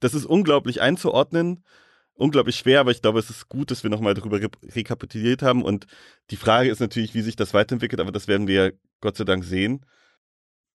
das 0.00 0.14
ist 0.14 0.26
unglaublich 0.26 0.80
einzuordnen, 0.80 1.64
unglaublich 2.14 2.56
schwer, 2.56 2.80
aber 2.80 2.90
ich 2.90 3.02
glaube, 3.02 3.18
es 3.18 3.30
ist 3.30 3.48
gut, 3.48 3.70
dass 3.70 3.82
wir 3.82 3.90
nochmal 3.90 4.14
darüber 4.14 4.40
re 4.40 4.48
rekapituliert 4.62 5.42
haben. 5.42 5.64
Und 5.64 5.86
die 6.30 6.36
Frage 6.36 6.70
ist 6.70 6.80
natürlich, 6.80 7.14
wie 7.14 7.22
sich 7.22 7.36
das 7.36 7.54
weiterentwickelt, 7.54 8.00
aber 8.00 8.12
das 8.12 8.28
werden 8.28 8.46
wir 8.46 8.72
Gott 9.00 9.16
sei 9.16 9.24
Dank 9.24 9.44
sehen. 9.44 9.84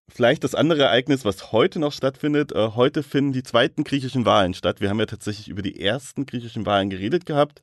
Vielleicht 0.08 0.44
das 0.44 0.54
andere 0.54 0.84
Ereignis, 0.84 1.24
was 1.24 1.50
heute 1.50 1.80
noch 1.80 1.92
stattfindet. 1.92 2.52
Äh, 2.52 2.70
heute 2.76 3.02
finden 3.02 3.32
die 3.32 3.42
zweiten 3.42 3.82
griechischen 3.82 4.24
Wahlen 4.24 4.54
statt. 4.54 4.80
Wir 4.80 4.88
haben 4.88 5.00
ja 5.00 5.06
tatsächlich 5.06 5.48
über 5.48 5.62
die 5.62 5.80
ersten 5.80 6.26
griechischen 6.26 6.64
Wahlen 6.64 6.90
geredet 6.90 7.26
gehabt. 7.26 7.60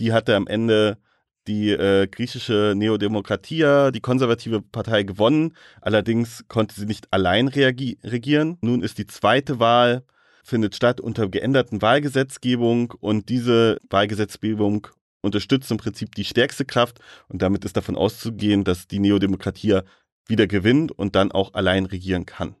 Die 0.00 0.12
hatte 0.12 0.34
am 0.34 0.48
Ende 0.48 0.98
die 1.46 1.70
äh, 1.70 2.08
griechische 2.08 2.74
Neodemokratia, 2.76 3.90
die 3.90 4.00
konservative 4.00 4.60
Partei, 4.62 5.04
gewonnen. 5.04 5.54
Allerdings 5.80 6.44
konnte 6.48 6.74
sie 6.74 6.86
nicht 6.86 7.12
allein 7.12 7.48
regieren. 7.48 8.58
Nun 8.60 8.82
ist 8.82 8.98
die 8.98 9.06
zweite 9.06 9.60
Wahl, 9.60 10.04
findet 10.44 10.76
statt 10.76 11.00
unter 11.00 11.28
geänderten 11.28 11.82
Wahlgesetzgebung 11.82 12.92
und 13.00 13.28
diese 13.28 13.78
Wahlgesetzgebung 13.90 14.86
unterstützt 15.22 15.70
im 15.70 15.78
Prinzip 15.78 16.14
die 16.14 16.24
stärkste 16.24 16.64
Kraft 16.64 17.00
und 17.28 17.42
damit 17.42 17.64
ist 17.64 17.76
davon 17.76 17.96
auszugehen, 17.96 18.62
dass 18.62 18.86
die 18.86 19.00
Neodemokratie 19.00 19.80
wieder 20.26 20.46
gewinnt 20.46 20.92
und 20.92 21.16
dann 21.16 21.32
auch 21.32 21.54
allein 21.54 21.86
regieren 21.86 22.26
kann. 22.26 22.54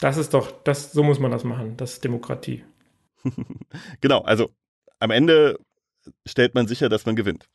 Das 0.00 0.16
ist 0.16 0.34
doch, 0.34 0.50
das, 0.64 0.92
so 0.92 1.04
muss 1.04 1.20
man 1.20 1.30
das 1.30 1.44
machen, 1.44 1.76
das 1.76 1.94
ist 1.94 2.04
Demokratie. 2.04 2.64
genau, 4.00 4.22
also 4.22 4.50
am 4.98 5.12
Ende 5.12 5.58
stellt 6.26 6.54
man 6.54 6.66
sicher, 6.66 6.88
dass 6.88 7.06
man 7.06 7.14
gewinnt. 7.14 7.48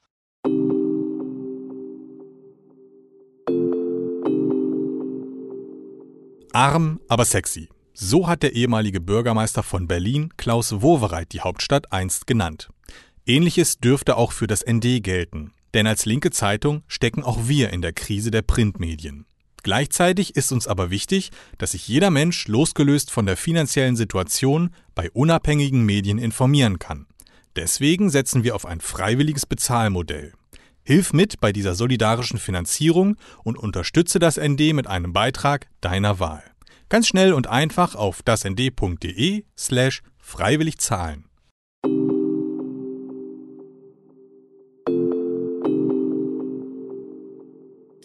Arm, 6.53 7.01
aber 7.07 7.25
sexy. 7.25 7.69
So 7.99 8.27
hat 8.27 8.43
der 8.43 8.53
ehemalige 8.53 9.01
Bürgermeister 9.01 9.63
von 9.63 9.87
Berlin, 9.87 10.31
Klaus 10.37 10.83
Wowereit, 10.83 11.33
die 11.33 11.41
Hauptstadt 11.41 11.91
einst 11.91 12.27
genannt. 12.27 12.69
Ähnliches 13.25 13.79
dürfte 13.79 14.17
auch 14.17 14.33
für 14.33 14.45
das 14.45 14.63
ND 14.63 15.01
gelten. 15.01 15.51
Denn 15.73 15.87
als 15.87 16.05
linke 16.05 16.29
Zeitung 16.29 16.83
stecken 16.87 17.23
auch 17.23 17.47
wir 17.47 17.71
in 17.71 17.81
der 17.81 17.93
Krise 17.93 18.29
der 18.29 18.43
Printmedien. 18.43 19.25
Gleichzeitig 19.63 20.35
ist 20.35 20.51
uns 20.51 20.67
aber 20.67 20.91
wichtig, 20.91 21.31
dass 21.57 21.71
sich 21.71 21.87
jeder 21.87 22.11
Mensch 22.11 22.47
losgelöst 22.47 23.09
von 23.09 23.25
der 23.25 23.35
finanziellen 23.35 23.95
Situation 23.95 24.69
bei 24.93 25.09
unabhängigen 25.09 25.83
Medien 25.83 26.19
informieren 26.19 26.77
kann. 26.77 27.07
Deswegen 27.55 28.11
setzen 28.11 28.43
wir 28.43 28.53
auf 28.53 28.67
ein 28.67 28.79
freiwilliges 28.79 29.47
Bezahlmodell. 29.47 30.33
Hilf 30.83 31.13
mit 31.13 31.41
bei 31.41 31.51
dieser 31.51 31.73
solidarischen 31.73 32.37
Finanzierung 32.37 33.17
und 33.43 33.57
unterstütze 33.57 34.19
das 34.19 34.37
ND 34.37 34.73
mit 34.73 34.85
einem 34.85 35.13
Beitrag 35.13 35.65
deiner 35.81 36.19
Wahl. 36.19 36.43
Ganz 36.89 37.07
schnell 37.07 37.33
und 37.33 37.47
einfach 37.47 37.95
auf 37.95 38.23
dasnd.de 38.23 39.43
slash 39.57 40.01
freiwillig 40.17 40.77
zahlen. 40.77 41.25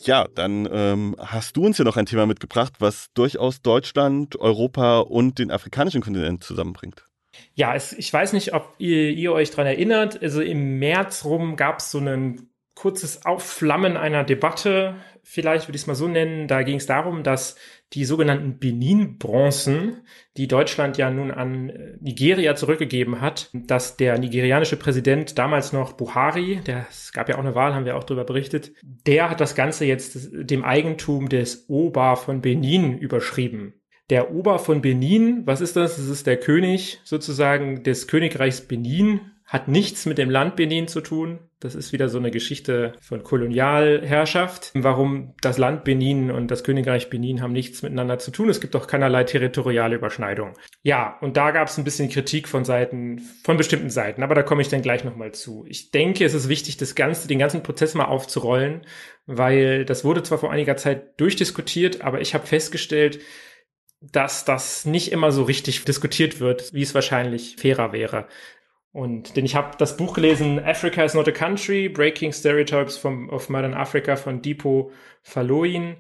Ja, 0.05 0.27
dann 0.35 0.69
ähm, 0.73 1.15
hast 1.19 1.57
du 1.57 1.65
uns 1.65 1.79
ja 1.79 1.85
noch 1.85 1.97
ein 1.97 2.07
Thema 2.07 2.27
mitgebracht, 2.27 2.75
was 2.81 3.13
durchaus 3.15 3.63
Deutschland, 3.63 4.35
Europa 4.41 4.99
und 4.99 5.39
den 5.39 5.53
afrikanischen 5.53 6.01
Kontinent 6.01 6.43
zusammenbringt. 6.43 7.07
Ja, 7.55 7.77
es, 7.77 7.93
ich 7.93 8.13
weiß 8.13 8.33
nicht, 8.33 8.53
ob 8.53 8.75
ihr, 8.79 9.11
ihr 9.11 9.33
euch 9.33 9.51
daran 9.51 9.67
erinnert. 9.67 10.21
Also 10.21 10.41
im 10.41 10.81
März 10.81 11.25
rum 11.25 11.55
gab 11.55 11.79
es 11.79 11.93
so 11.93 11.99
ein 11.99 12.51
kurzes 12.75 13.25
Aufflammen 13.27 13.97
einer 13.97 14.25
Debatte, 14.25 14.97
vielleicht 15.23 15.69
würde 15.69 15.77
ich 15.77 15.83
es 15.83 15.87
mal 15.87 15.95
so 15.95 16.09
nennen. 16.09 16.49
Da 16.49 16.63
ging 16.63 16.79
es 16.79 16.87
darum, 16.87 17.23
dass 17.23 17.57
die 17.93 18.05
sogenannten 18.05 18.59
Benin-Bronzen, 18.59 19.99
die 20.37 20.49
Deutschland 20.49 20.97
ja 20.97 21.11
nun 21.11 21.31
an 21.31 21.69
äh, 21.69 21.97
Nigeria 22.01 22.55
zurückgegeben 22.55 23.21
hat, 23.21 23.51
dass 23.53 23.97
der 23.97 24.19
nigerianische 24.19 24.77
Präsident 24.77 25.39
damals 25.39 25.73
noch 25.73 25.93
Buhari, 25.93 26.61
der, 26.67 26.87
es 26.89 27.13
gab 27.13 27.29
ja 27.29 27.37
auch 27.37 27.41
eine 27.41 27.55
Wahl, 27.55 27.75
haben 27.75 27.85
wir 27.85 27.97
auch 27.97 28.05
darüber 28.05 28.25
berichtet, 28.25 28.73
der 28.83 29.31
hat 29.31 29.41
das 29.41 29.55
Ganze 29.55 29.85
jetzt 29.85 30.31
dem 30.33 30.65
Eigentum 30.65 31.29
des 31.29 31.69
Oba 31.69 32.17
von 32.17 32.41
Benin 32.41 32.97
überschrieben. 32.99 33.75
Der 34.11 34.33
Ober 34.33 34.59
von 34.59 34.83
Benin, 34.83 35.47
was 35.47 35.61
ist 35.61 35.77
das? 35.77 35.97
Das 35.97 36.07
ist 36.07 36.27
der 36.27 36.37
König 36.37 37.01
sozusagen 37.05 37.83
des 37.83 38.09
Königreichs 38.09 38.63
Benin, 38.63 39.21
hat 39.45 39.69
nichts 39.69 40.07
mit 40.07 40.19
dem 40.19 40.31
Land 40.31 40.57
Benin 40.57 40.89
zu 40.89 41.01
tun. 41.01 41.41
Das 41.63 41.77
ist 41.77 41.93
wieder 41.93 42.09
so 42.09 42.19
eine 42.19 42.33
Geschichte 42.33 42.95
von 43.01 43.23
Kolonialherrschaft. 43.23 44.73
Warum 44.75 45.35
das 45.41 45.59
Land 45.59 45.85
Benin 45.85 46.33
und 46.33 46.51
das 46.51 46.65
Königreich 46.65 47.09
Benin 47.09 47.41
haben 47.41 47.53
nichts 47.53 47.83
miteinander 47.83 48.19
zu 48.19 48.33
tun. 48.33 48.49
Es 48.49 48.61
gibt 48.61 48.75
auch 48.75 48.89
keinerlei 48.89 49.23
territoriale 49.23 49.95
Überschneidung. 49.95 50.55
Ja, 50.83 51.19
und 51.21 51.37
da 51.37 51.53
gab 51.53 51.69
es 51.69 51.79
ein 51.79 51.85
bisschen 51.85 52.09
Kritik 52.09 52.49
von 52.49 52.65
Seiten, 52.65 53.21
von 53.45 53.57
bestimmten 53.57 53.91
Seiten, 53.91 54.25
aber 54.25 54.35
da 54.35 54.43
komme 54.43 54.61
ich 54.61 54.71
dann 54.71 54.83
gleich 54.83 55.05
nochmal 55.05 55.31
zu. 55.33 55.65
Ich 55.69 55.93
denke, 55.93 56.25
es 56.25 56.35
ist 56.35 56.49
wichtig, 56.49 56.79
das 56.79 56.97
Ganze, 56.97 57.29
den 57.29 57.39
ganzen 57.39 57.63
Prozess 57.63 57.95
mal 57.95 58.07
aufzurollen, 58.07 58.85
weil 59.27 59.85
das 59.85 60.05
wurde 60.05 60.25
zwar 60.25 60.39
vor 60.39 60.51
einiger 60.51 60.77
Zeit 60.77 61.21
durchdiskutiert, 61.21 62.01
aber 62.01 62.21
ich 62.21 62.35
habe 62.35 62.45
festgestellt, 62.45 63.21
dass 64.01 64.45
das 64.45 64.85
nicht 64.85 65.13
immer 65.13 65.31
so 65.31 65.45
richtig 65.45 65.85
diskutiert 65.85 66.41
wird, 66.41 66.73
wie 66.75 66.83
es 66.83 66.95
wahrscheinlich 66.95 67.55
fairer 67.57 67.93
wäre. 67.93 68.27
Und 68.93 69.37
denn 69.37 69.47
ich 69.47 69.55
habe 69.55 69.77
das 69.79 69.97
Buch 69.97 70.15
gelesen, 70.15 70.63
Africa 70.63 71.03
is 71.03 71.15
not 71.15 71.27
a 71.27 71.33
Country, 71.33 71.89
Breaking 71.89 72.33
Stereotypes 72.33 72.97
from, 72.97 73.31
of 73.31 73.49
Modern 73.49 73.75
Africa 73.75 74.17
von 74.17 74.43
Dipo 74.43 74.93
Faloin. 75.23 75.97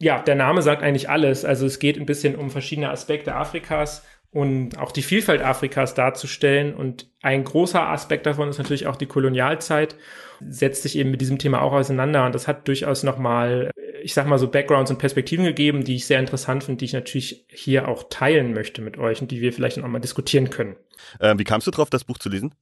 Ja, 0.00 0.22
der 0.22 0.34
Name 0.34 0.62
sagt 0.62 0.82
eigentlich 0.82 1.10
alles. 1.10 1.44
Also 1.44 1.66
es 1.66 1.78
geht 1.78 1.98
ein 1.98 2.06
bisschen 2.06 2.34
um 2.34 2.50
verschiedene 2.50 2.90
Aspekte 2.90 3.34
Afrikas 3.34 4.04
und 4.30 4.78
auch 4.78 4.90
die 4.90 5.02
Vielfalt 5.02 5.42
Afrikas 5.42 5.94
darzustellen. 5.94 6.74
Und 6.74 7.08
ein 7.22 7.44
großer 7.44 7.88
Aspekt 7.88 8.26
davon 8.26 8.48
ist 8.48 8.58
natürlich 8.58 8.86
auch 8.86 8.96
die 8.96 9.06
Kolonialzeit, 9.06 9.94
setzt 10.40 10.82
sich 10.82 10.96
eben 10.96 11.10
mit 11.10 11.20
diesem 11.20 11.38
Thema 11.38 11.60
auch 11.60 11.72
auseinander. 11.72 12.24
Und 12.24 12.34
das 12.34 12.48
hat 12.48 12.66
durchaus 12.66 13.02
nochmal 13.02 13.70
ich 14.04 14.12
sag 14.12 14.26
mal 14.26 14.38
so 14.38 14.48
Backgrounds 14.48 14.90
und 14.90 14.98
Perspektiven 14.98 15.46
gegeben, 15.46 15.82
die 15.82 15.96
ich 15.96 16.06
sehr 16.06 16.20
interessant 16.20 16.62
finde, 16.62 16.78
die 16.78 16.84
ich 16.84 16.92
natürlich 16.92 17.46
hier 17.48 17.88
auch 17.88 18.04
teilen 18.10 18.52
möchte 18.52 18.82
mit 18.82 18.98
euch 18.98 19.22
und 19.22 19.30
die 19.30 19.40
wir 19.40 19.52
vielleicht 19.52 19.78
noch 19.78 19.88
mal 19.88 19.98
diskutieren 19.98 20.50
können. 20.50 20.76
Ähm, 21.20 21.38
wie 21.38 21.44
kamst 21.44 21.66
du 21.66 21.70
drauf, 21.70 21.88
das 21.88 22.04
Buch 22.04 22.18
zu 22.18 22.28
lesen? 22.28 22.54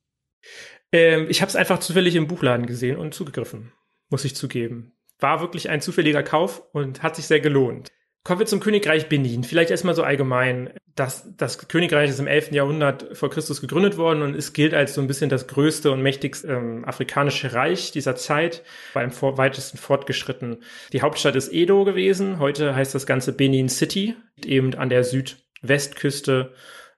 Ähm, 0.93 1.27
ich 1.29 1.43
habe 1.43 1.49
es 1.49 1.57
einfach 1.57 1.81
zufällig 1.81 2.15
im 2.15 2.29
Buchladen 2.29 2.67
gesehen 2.67 2.97
und 2.97 3.13
zugegriffen, 3.13 3.73
muss 4.09 4.25
ich 4.25 4.37
zugeben. 4.37 4.93
War 5.19 5.41
wirklich 5.41 5.69
ein 5.69 5.81
zufälliger 5.81 6.23
Kauf 6.23 6.63
und 6.73 7.03
hat 7.03 7.17
sich 7.17 7.27
sehr 7.27 7.41
gelohnt. 7.41 7.91
Kommen 8.25 8.39
wir 8.39 8.47
zum 8.47 8.61
Königreich 8.61 9.09
Benin. 9.09 9.43
Vielleicht 9.43 9.73
erstmal 9.73 9.97
so 9.97 10.05
allgemein. 10.05 10.71
Das, 10.95 11.29
das 11.37 11.67
Königreich 11.67 12.11
ist 12.11 12.21
im 12.21 12.29
11. 12.29 12.53
Jahrhundert 12.53 13.17
vor 13.17 13.31
Christus 13.31 13.61
gegründet 13.61 13.97
worden 13.97 14.23
und 14.23 14.37
es 14.37 14.53
gilt 14.53 14.75
als 14.75 14.95
so 14.95 15.01
ein 15.01 15.09
bisschen 15.09 15.29
das 15.29 15.49
größte 15.49 15.91
und 15.91 16.03
mächtigste 16.03 16.49
ähm, 16.49 16.85
afrikanische 16.85 17.53
Reich 17.53 17.91
dieser 17.91 18.15
Zeit, 18.15 18.63
war 18.93 19.03
im 19.03 19.11
vor, 19.11 19.39
weitesten 19.39 19.77
fortgeschritten. 19.77 20.59
Die 20.93 21.03
Hauptstadt 21.03 21.35
ist 21.35 21.53
Edo 21.53 21.85
gewesen. 21.85 22.39
Heute 22.39 22.77
heißt 22.77 22.95
das 22.95 23.07
Ganze 23.07 23.33
Benin 23.33 23.69
City, 23.69 24.15
eben 24.45 24.75
an 24.75 24.89
der 24.89 25.03
Südwestküste 25.03 26.55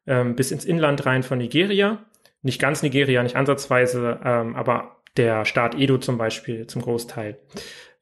ähm, 0.07 0.37
bis 0.37 0.51
ins 0.51 0.67
Inland 0.67 1.07
rein 1.07 1.23
von 1.23 1.39
Nigeria. 1.39 2.05
Nicht 2.43 2.61
ganz 2.61 2.83
Nigeria, 2.83 3.23
nicht 3.23 3.37
ansatzweise, 3.37 4.21
ähm, 4.23 4.57
aber 4.57 4.97
der 5.17 5.47
Staat 5.47 5.75
Edo 5.77 5.97
zum 5.99 6.19
Beispiel 6.19 6.67
zum 6.67 6.83
Großteil 6.83 7.39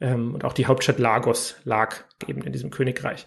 ähm, 0.02 0.34
und 0.34 0.44
auch 0.44 0.52
die 0.52 0.66
Hauptstadt 0.66 0.98
Lagos 0.98 1.56
lag 1.64 1.96
eben 2.26 2.42
in 2.42 2.52
diesem 2.52 2.70
Königreich. 2.70 3.26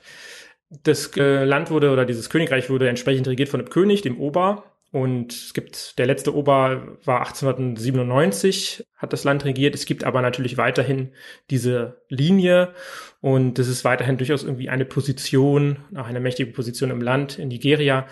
Das 0.84 1.16
äh, 1.16 1.44
Land 1.44 1.72
wurde 1.72 1.92
oder 1.92 2.06
dieses 2.06 2.30
Königreich 2.30 2.70
wurde 2.70 2.90
entsprechend 2.90 3.28
regiert 3.28 3.50
von 3.50 3.62
einem 3.62 3.70
König, 3.70 4.02
dem 4.02 4.20
Ober. 4.20 4.66
Und 4.92 5.34
es 5.34 5.54
gibt, 5.54 5.98
der 6.00 6.06
letzte 6.06 6.34
Ober 6.34 6.98
war 7.04 7.20
1897, 7.20 8.86
hat 8.96 9.14
das 9.14 9.24
Land 9.24 9.44
regiert. 9.44 9.76
Es 9.76 9.86
gibt 9.86 10.04
aber 10.04 10.22
natürlich 10.22 10.58
weiterhin 10.58 11.12
diese 11.50 12.02
Linie 12.08 12.74
und 13.20 13.58
das 13.58 13.68
ist 13.68 13.84
weiterhin 13.84 14.18
durchaus 14.18 14.44
irgendwie 14.44 14.70
eine 14.70 14.86
Position, 14.86 15.80
auch 15.96 16.08
eine 16.08 16.22
mächtige 16.22 16.52
Position 16.52 16.92
im 16.92 17.02
Land 17.02 17.40
in 17.40 17.50
Nigeria, 17.50 18.08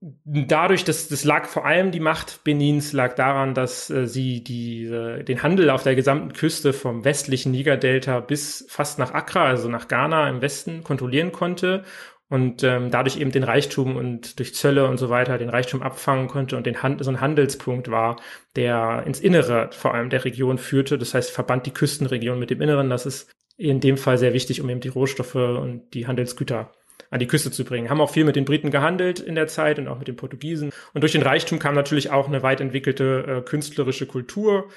dadurch, 0.00 0.84
dass 0.84 1.08
das 1.08 1.24
lag 1.24 1.46
vor 1.46 1.64
allem 1.64 1.90
die 1.90 2.00
Macht 2.00 2.44
Benins 2.44 2.92
lag 2.92 3.14
daran, 3.14 3.54
dass 3.54 3.90
äh, 3.90 4.06
sie 4.06 4.44
die, 4.44 4.84
äh, 4.84 5.22
den 5.24 5.42
Handel 5.42 5.70
auf 5.70 5.82
der 5.82 5.94
gesamten 5.94 6.32
Küste 6.32 6.72
vom 6.72 7.04
westlichen 7.04 7.52
Niger-Delta 7.52 8.20
bis 8.20 8.66
fast 8.68 8.98
nach 8.98 9.12
Accra, 9.14 9.46
also 9.46 9.68
nach 9.68 9.88
Ghana 9.88 10.28
im 10.28 10.42
Westen, 10.42 10.84
kontrollieren 10.84 11.32
konnte 11.32 11.84
und 12.28 12.62
ähm, 12.64 12.90
dadurch 12.90 13.18
eben 13.18 13.30
den 13.30 13.44
Reichtum 13.44 13.96
und 13.96 14.38
durch 14.38 14.54
Zölle 14.54 14.88
und 14.88 14.98
so 14.98 15.08
weiter 15.08 15.38
den 15.38 15.48
Reichtum 15.48 15.82
abfangen 15.82 16.28
konnte 16.28 16.56
und 16.56 16.66
den 16.66 16.82
Hand 16.82 17.02
so 17.02 17.10
ein 17.10 17.20
Handelspunkt 17.20 17.90
war, 17.90 18.16
der 18.56 19.04
ins 19.06 19.20
Innere 19.20 19.70
vor 19.72 19.94
allem 19.94 20.10
der 20.10 20.24
Region 20.24 20.58
führte. 20.58 20.98
Das 20.98 21.14
heißt, 21.14 21.30
verband 21.30 21.66
die 21.66 21.72
Küstenregion 21.72 22.38
mit 22.38 22.50
dem 22.50 22.60
Inneren. 22.60 22.90
Das 22.90 23.06
ist 23.06 23.30
in 23.56 23.80
dem 23.80 23.96
Fall 23.96 24.18
sehr 24.18 24.34
wichtig, 24.34 24.60
um 24.60 24.68
eben 24.68 24.80
die 24.80 24.88
Rohstoffe 24.88 25.36
und 25.36 25.94
die 25.94 26.06
Handelsgüter 26.06 26.72
an 27.16 27.20
die 27.20 27.26
Küste 27.26 27.50
zu 27.50 27.64
bringen. 27.64 27.88
Haben 27.88 28.02
auch 28.02 28.10
viel 28.10 28.24
mit 28.24 28.36
den 28.36 28.44
Briten 28.44 28.70
gehandelt 28.70 29.20
in 29.20 29.34
der 29.34 29.46
Zeit 29.46 29.78
und 29.78 29.88
auch 29.88 29.98
mit 29.98 30.06
den 30.06 30.16
Portugiesen. 30.16 30.70
Und 30.92 31.00
durch 31.00 31.12
den 31.12 31.22
Reichtum 31.22 31.58
kam 31.58 31.74
natürlich 31.74 32.10
auch 32.10 32.28
eine 32.28 32.42
weit 32.42 32.60
entwickelte 32.60 33.24
äh, 33.26 33.40
künstlerische 33.40 34.06
Kultur, 34.06 34.68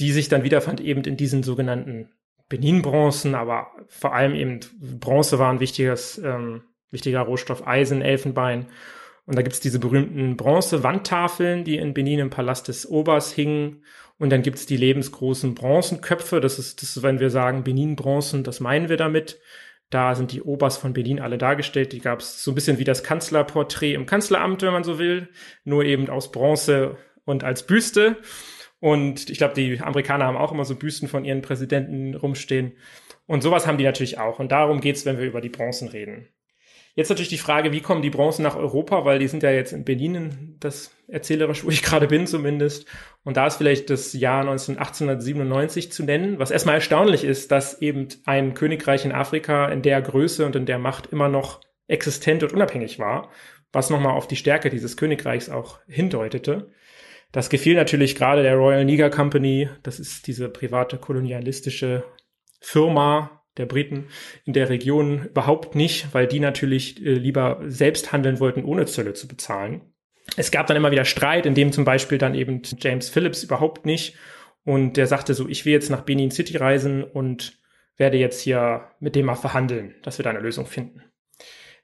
die 0.00 0.10
sich 0.10 0.30
dann 0.30 0.42
wiederfand 0.42 0.80
eben 0.80 1.02
in 1.04 1.18
diesen 1.18 1.42
sogenannten 1.42 2.08
Benin-Bronzen, 2.48 3.34
aber 3.34 3.68
vor 3.88 4.14
allem 4.14 4.34
eben 4.34 4.60
Bronze 4.98 5.38
war 5.38 5.52
ein 5.52 5.60
wichtiges, 5.60 6.16
ähm, 6.18 6.62
wichtiger 6.90 7.20
Rohstoff, 7.20 7.66
Eisen, 7.66 8.00
Elfenbein. 8.00 8.66
Und 9.26 9.36
da 9.36 9.42
gibt's 9.42 9.60
diese 9.60 9.78
berühmten 9.78 10.36
Bronze-Wandtafeln, 10.36 11.64
die 11.64 11.76
in 11.76 11.92
Benin 11.92 12.18
im 12.20 12.30
Palast 12.30 12.68
des 12.68 12.90
Obers 12.90 13.32
hingen. 13.32 13.84
Und 14.18 14.30
dann 14.30 14.42
gibt's 14.42 14.64
die 14.64 14.78
lebensgroßen 14.78 15.54
Bronzenköpfe. 15.54 16.40
Das 16.40 16.58
ist, 16.58 16.82
das 16.82 16.96
ist, 16.96 17.02
wenn 17.02 17.20
wir 17.20 17.30
sagen 17.30 17.64
Benin-Bronzen, 17.64 18.44
das 18.44 18.60
meinen 18.60 18.88
wir 18.88 18.96
damit. 18.96 19.38
Da 19.90 20.14
sind 20.14 20.32
die 20.32 20.42
Obers 20.42 20.76
von 20.78 20.92
Berlin 20.92 21.20
alle 21.20 21.36
dargestellt. 21.36 21.92
Die 21.92 22.00
gab 22.00 22.20
es 22.20 22.44
so 22.44 22.52
ein 22.52 22.54
bisschen 22.54 22.78
wie 22.78 22.84
das 22.84 23.02
Kanzlerporträt 23.02 23.94
im 23.94 24.06
Kanzleramt, 24.06 24.62
wenn 24.62 24.72
man 24.72 24.84
so 24.84 24.98
will, 24.98 25.28
nur 25.64 25.84
eben 25.84 26.08
aus 26.08 26.30
Bronze 26.30 26.96
und 27.24 27.42
als 27.42 27.66
Büste. 27.66 28.16
Und 28.78 29.28
ich 29.28 29.38
glaube, 29.38 29.54
die 29.54 29.80
Amerikaner 29.80 30.26
haben 30.26 30.36
auch 30.36 30.52
immer 30.52 30.64
so 30.64 30.76
Büsten 30.76 31.08
von 31.08 31.24
ihren 31.24 31.42
Präsidenten 31.42 32.14
rumstehen. 32.14 32.72
Und 33.26 33.42
sowas 33.42 33.66
haben 33.66 33.78
die 33.78 33.84
natürlich 33.84 34.18
auch. 34.18 34.38
Und 34.38 34.52
darum 34.52 34.80
geht's, 34.80 35.04
wenn 35.04 35.18
wir 35.18 35.26
über 35.26 35.40
die 35.40 35.50
Bronzen 35.50 35.88
reden. 35.88 36.28
Jetzt 37.00 37.08
natürlich 37.08 37.30
die 37.30 37.38
Frage, 37.38 37.72
wie 37.72 37.80
kommen 37.80 38.02
die 38.02 38.10
Bronzen 38.10 38.42
nach 38.42 38.56
Europa, 38.56 39.06
weil 39.06 39.18
die 39.18 39.26
sind 39.26 39.42
ja 39.42 39.50
jetzt 39.50 39.72
in 39.72 39.86
Berlin, 39.86 40.58
das 40.60 40.94
erzählerisch, 41.08 41.64
wo 41.64 41.70
ich 41.70 41.82
gerade 41.82 42.06
bin 42.06 42.26
zumindest. 42.26 42.86
Und 43.24 43.38
da 43.38 43.46
ist 43.46 43.56
vielleicht 43.56 43.88
das 43.88 44.12
Jahr 44.12 44.42
1897 44.42 45.90
zu 45.92 46.04
nennen, 46.04 46.38
was 46.38 46.50
erstmal 46.50 46.74
erstaunlich 46.74 47.24
ist, 47.24 47.52
dass 47.52 47.80
eben 47.80 48.08
ein 48.26 48.52
Königreich 48.52 49.06
in 49.06 49.12
Afrika 49.12 49.68
in 49.68 49.80
der 49.80 50.02
Größe 50.02 50.44
und 50.44 50.56
in 50.56 50.66
der 50.66 50.78
Macht 50.78 51.06
immer 51.06 51.30
noch 51.30 51.62
existent 51.88 52.42
und 52.42 52.52
unabhängig 52.52 52.98
war, 52.98 53.30
was 53.72 53.88
nochmal 53.88 54.12
auf 54.12 54.28
die 54.28 54.36
Stärke 54.36 54.68
dieses 54.68 54.98
Königreichs 54.98 55.48
auch 55.48 55.78
hindeutete. 55.88 56.68
Das 57.32 57.48
gefiel 57.48 57.76
natürlich 57.76 58.14
gerade 58.14 58.42
der 58.42 58.56
Royal 58.56 58.84
Niger 58.84 59.08
Company, 59.08 59.70
das 59.84 60.00
ist 60.00 60.26
diese 60.26 60.50
private 60.50 60.98
kolonialistische 60.98 62.04
Firma, 62.60 63.39
der 63.60 63.66
Briten 63.66 64.08
in 64.44 64.52
der 64.52 64.68
Region 64.68 65.26
überhaupt 65.26 65.74
nicht, 65.76 66.12
weil 66.12 66.26
die 66.26 66.40
natürlich 66.40 67.04
äh, 67.04 67.12
lieber 67.12 67.60
selbst 67.66 68.12
handeln 68.12 68.40
wollten, 68.40 68.64
ohne 68.64 68.86
Zölle 68.86 69.12
zu 69.12 69.28
bezahlen. 69.28 69.82
Es 70.36 70.50
gab 70.50 70.66
dann 70.66 70.76
immer 70.76 70.90
wieder 70.90 71.04
Streit, 71.04 71.46
in 71.46 71.54
dem 71.54 71.72
zum 71.72 71.84
Beispiel 71.84 72.18
dann 72.18 72.34
eben 72.34 72.62
James 72.78 73.08
Phillips 73.08 73.44
überhaupt 73.44 73.86
nicht 73.86 74.16
und 74.64 74.96
der 74.96 75.06
sagte 75.06 75.34
so, 75.34 75.48
ich 75.48 75.64
will 75.64 75.72
jetzt 75.72 75.90
nach 75.90 76.02
Benin 76.02 76.30
City 76.30 76.56
reisen 76.56 77.04
und 77.04 77.58
werde 77.96 78.18
jetzt 78.18 78.40
hier 78.40 78.90
mit 79.00 79.14
dem 79.14 79.26
mal 79.26 79.34
verhandeln, 79.34 79.94
dass 80.02 80.18
wir 80.18 80.22
da 80.22 80.30
eine 80.30 80.40
Lösung 80.40 80.66
finden. 80.66 81.02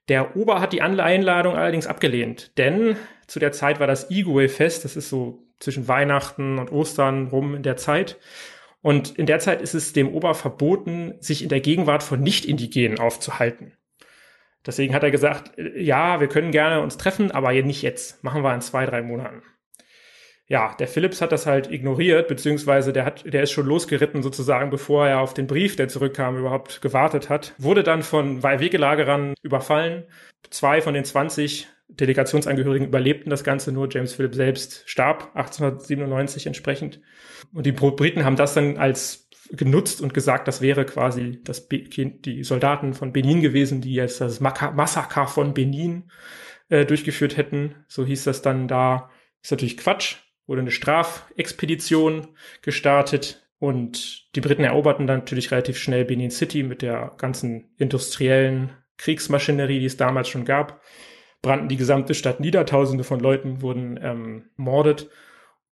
Der 0.08 0.36
Ober 0.36 0.60
hat 0.60 0.72
die 0.72 0.82
Einladung 0.82 1.56
allerdings 1.56 1.86
abgelehnt, 1.86 2.56
denn 2.58 2.96
zu 3.26 3.40
der 3.40 3.52
Zeit 3.52 3.80
war 3.80 3.86
das 3.86 4.10
Igwe-Fest, 4.10 4.84
das 4.84 4.96
ist 4.96 5.08
so 5.08 5.42
zwischen 5.58 5.88
Weihnachten 5.88 6.58
und 6.58 6.70
Ostern 6.70 7.28
rum 7.28 7.54
in 7.54 7.62
der 7.62 7.76
Zeit. 7.76 8.18
Und 8.86 9.18
in 9.18 9.26
der 9.26 9.40
Zeit 9.40 9.62
ist 9.62 9.74
es 9.74 9.92
dem 9.92 10.14
Ober 10.14 10.36
verboten, 10.36 11.14
sich 11.18 11.42
in 11.42 11.48
der 11.48 11.58
Gegenwart 11.58 12.04
von 12.04 12.22
Nicht-Indigenen 12.22 13.00
aufzuhalten. 13.00 13.72
Deswegen 14.64 14.94
hat 14.94 15.02
er 15.02 15.10
gesagt, 15.10 15.50
ja, 15.76 16.20
wir 16.20 16.28
können 16.28 16.52
gerne 16.52 16.80
uns 16.80 16.96
treffen, 16.96 17.32
aber 17.32 17.52
nicht 17.64 17.82
jetzt. 17.82 18.22
Machen 18.22 18.44
wir 18.44 18.54
in 18.54 18.60
zwei, 18.60 18.86
drei 18.86 19.02
Monaten 19.02 19.42
ja, 20.48 20.74
der 20.78 20.86
Philips 20.86 21.20
hat 21.20 21.32
das 21.32 21.46
halt 21.46 21.70
ignoriert, 21.70 22.28
beziehungsweise 22.28 22.92
der 22.92 23.04
hat, 23.04 23.24
der 23.26 23.42
ist 23.42 23.50
schon 23.50 23.66
losgeritten 23.66 24.22
sozusagen, 24.22 24.70
bevor 24.70 25.08
er 25.08 25.20
auf 25.20 25.34
den 25.34 25.48
Brief, 25.48 25.74
der 25.74 25.88
zurückkam, 25.88 26.38
überhaupt 26.38 26.80
gewartet 26.82 27.28
hat. 27.28 27.54
Wurde 27.58 27.82
dann 27.82 28.02
von 28.02 28.42
Wegelagerern 28.42 29.34
überfallen. 29.42 30.04
Zwei 30.50 30.80
von 30.80 30.94
den 30.94 31.04
20 31.04 31.68
Delegationsangehörigen 31.88 32.88
überlebten 32.88 33.30
das 33.30 33.44
Ganze, 33.44 33.72
nur 33.72 33.88
James 33.90 34.14
Philip 34.14 34.34
selbst 34.34 34.82
starb 34.86 35.30
1897 35.34 36.46
entsprechend. 36.46 37.00
Und 37.52 37.66
die 37.66 37.72
Briten 37.72 38.24
haben 38.24 38.36
das 38.36 38.54
dann 38.54 38.76
als 38.76 39.28
genutzt 39.50 40.00
und 40.00 40.12
gesagt, 40.12 40.48
das 40.48 40.60
wäre 40.60 40.84
quasi 40.84 41.40
das 41.44 41.68
die 41.68 42.42
Soldaten 42.42 42.94
von 42.94 43.12
Benin 43.12 43.40
gewesen, 43.40 43.80
die 43.80 43.94
jetzt 43.94 44.20
das 44.20 44.40
Massaker 44.40 45.28
von 45.28 45.54
Benin 45.54 46.10
äh, 46.68 46.84
durchgeführt 46.84 47.36
hätten. 47.36 47.76
So 47.86 48.04
hieß 48.04 48.24
das 48.24 48.42
dann 48.42 48.66
da. 48.66 49.10
Ist 49.42 49.52
natürlich 49.52 49.76
Quatsch 49.76 50.16
wurde 50.46 50.60
eine 50.60 50.70
Strafexpedition 50.70 52.28
gestartet 52.62 53.46
und 53.58 54.34
die 54.34 54.40
Briten 54.40 54.64
eroberten 54.64 55.06
dann 55.06 55.20
natürlich 55.20 55.50
relativ 55.50 55.78
schnell 55.78 56.04
Benin 56.04 56.30
City 56.30 56.62
mit 56.62 56.82
der 56.82 57.14
ganzen 57.18 57.74
industriellen 57.78 58.70
Kriegsmaschinerie, 58.98 59.80
die 59.80 59.86
es 59.86 59.96
damals 59.96 60.28
schon 60.28 60.44
gab, 60.44 60.80
brannten 61.46 61.68
die 61.68 61.76
gesamte 61.76 62.14
Stadt 62.14 62.40
nieder, 62.40 62.66
tausende 62.66 63.04
von 63.04 63.20
Leuten 63.20 63.62
wurden 63.62 63.98
ähm, 64.02 64.44
mordet 64.56 65.08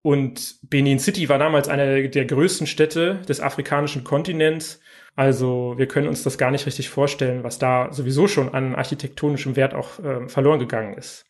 und 0.03 0.57
Benin 0.69 0.99
City 0.99 1.29
war 1.29 1.39
damals 1.39 1.69
eine 1.69 2.09
der 2.09 2.25
größten 2.25 2.67
Städte 2.67 3.21
des 3.27 3.39
afrikanischen 3.39 4.03
Kontinents. 4.03 4.81
Also 5.15 5.75
wir 5.77 5.87
können 5.87 6.09
uns 6.09 6.23
das 6.23 6.37
gar 6.37 6.51
nicht 6.51 6.65
richtig 6.65 6.89
vorstellen, 6.89 7.45
was 7.45 7.57
da 7.57 7.91
sowieso 7.93 8.27
schon 8.27 8.53
an 8.53 8.75
architektonischem 8.75 9.55
Wert 9.55 9.73
auch 9.73 9.99
äh, 9.99 10.27
verloren 10.27 10.59
gegangen 10.59 10.97
ist. 10.97 11.25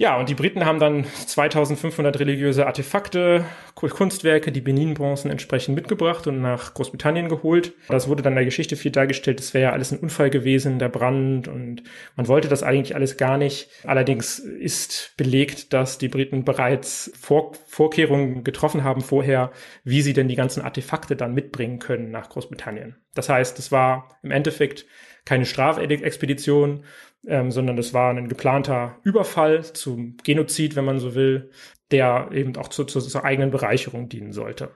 Ja, 0.00 0.16
und 0.16 0.28
die 0.28 0.36
Briten 0.36 0.64
haben 0.64 0.78
dann 0.78 1.04
2500 1.04 2.20
religiöse 2.20 2.68
Artefakte, 2.68 3.44
Kunstwerke, 3.74 4.52
die 4.52 4.60
Benin-Bronzen 4.60 5.28
entsprechend 5.28 5.74
mitgebracht 5.74 6.28
und 6.28 6.40
nach 6.40 6.72
Großbritannien 6.74 7.28
geholt. 7.28 7.72
Das 7.88 8.06
wurde 8.06 8.22
dann 8.22 8.34
in 8.34 8.36
der 8.36 8.44
Geschichte 8.44 8.76
viel 8.76 8.92
dargestellt, 8.92 9.40
es 9.40 9.54
wäre 9.54 9.64
ja 9.64 9.72
alles 9.72 9.90
ein 9.90 9.98
Unfall 9.98 10.30
gewesen, 10.30 10.78
der 10.78 10.88
Brand 10.88 11.48
und 11.48 11.82
man 12.14 12.28
wollte 12.28 12.46
das 12.46 12.62
eigentlich 12.62 12.94
alles 12.94 13.16
gar 13.16 13.38
nicht. 13.38 13.70
Allerdings 13.82 14.38
ist 14.38 15.14
belegt, 15.16 15.72
dass 15.72 15.98
die 15.98 16.08
Briten 16.08 16.44
bereits 16.44 17.10
Vor 17.18 17.54
Vorkehrungen 17.66 18.44
getroffen 18.44 18.84
haben 18.84 19.00
vorher, 19.00 19.50
wie 19.82 20.02
sie 20.02 20.12
denn 20.12 20.28
die 20.28 20.36
ganzen 20.36 20.62
Artefakte 20.62 21.16
dann 21.16 21.34
mitbringen 21.34 21.80
können 21.80 22.12
nach 22.12 22.28
Großbritannien. 22.28 22.94
Das 23.16 23.28
heißt, 23.28 23.58
es 23.58 23.72
war 23.72 24.16
im 24.22 24.30
Endeffekt 24.30 24.86
keine 25.24 25.44
Strafexpedition, 25.44 26.84
ähm, 27.28 27.50
sondern 27.50 27.76
das 27.76 27.94
war 27.94 28.10
ein 28.10 28.28
geplanter 28.28 28.96
Überfall 29.04 29.62
zum 29.62 30.16
Genozid, 30.24 30.74
wenn 30.74 30.84
man 30.84 30.98
so 30.98 31.14
will, 31.14 31.50
der 31.90 32.30
eben 32.32 32.56
auch 32.56 32.68
zu, 32.68 32.84
zu, 32.84 33.00
zur 33.00 33.24
eigenen 33.24 33.50
Bereicherung 33.50 34.08
dienen 34.08 34.32
sollte. 34.32 34.70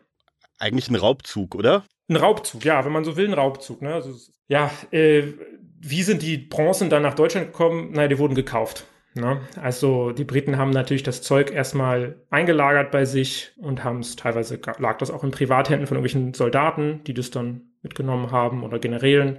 Eigentlich 0.58 0.88
ein 0.88 0.96
Raubzug, 0.96 1.54
oder? 1.54 1.84
Ein 2.08 2.16
Raubzug, 2.16 2.64
ja, 2.64 2.84
wenn 2.84 2.92
man 2.92 3.04
so 3.04 3.16
will, 3.16 3.26
ein 3.26 3.34
Raubzug. 3.34 3.82
Ne? 3.82 3.94
Also, 3.94 4.14
ja, 4.48 4.70
äh, 4.90 5.24
wie 5.80 6.02
sind 6.02 6.22
die 6.22 6.38
Bronzen 6.38 6.90
dann 6.90 7.02
nach 7.02 7.14
Deutschland 7.14 7.48
gekommen? 7.48 7.92
Naja, 7.92 8.08
die 8.08 8.18
wurden 8.18 8.34
gekauft. 8.34 8.86
Ne? 9.14 9.40
Also 9.60 10.12
die 10.12 10.24
Briten 10.24 10.56
haben 10.56 10.70
natürlich 10.70 11.02
das 11.02 11.20
Zeug 11.20 11.50
erstmal 11.50 12.16
eingelagert 12.30 12.90
bei 12.90 13.04
sich 13.04 13.52
und 13.58 13.84
haben 13.84 13.98
es 13.98 14.16
teilweise 14.16 14.58
lag 14.78 14.96
das 14.98 15.10
auch 15.10 15.22
in 15.22 15.32
Privathänden 15.32 15.86
von 15.86 15.98
irgendwelchen 15.98 16.32
Soldaten, 16.32 17.02
die 17.04 17.12
das 17.12 17.30
dann 17.30 17.72
mitgenommen 17.82 18.30
haben 18.30 18.62
oder 18.62 18.78
Generälen. 18.78 19.38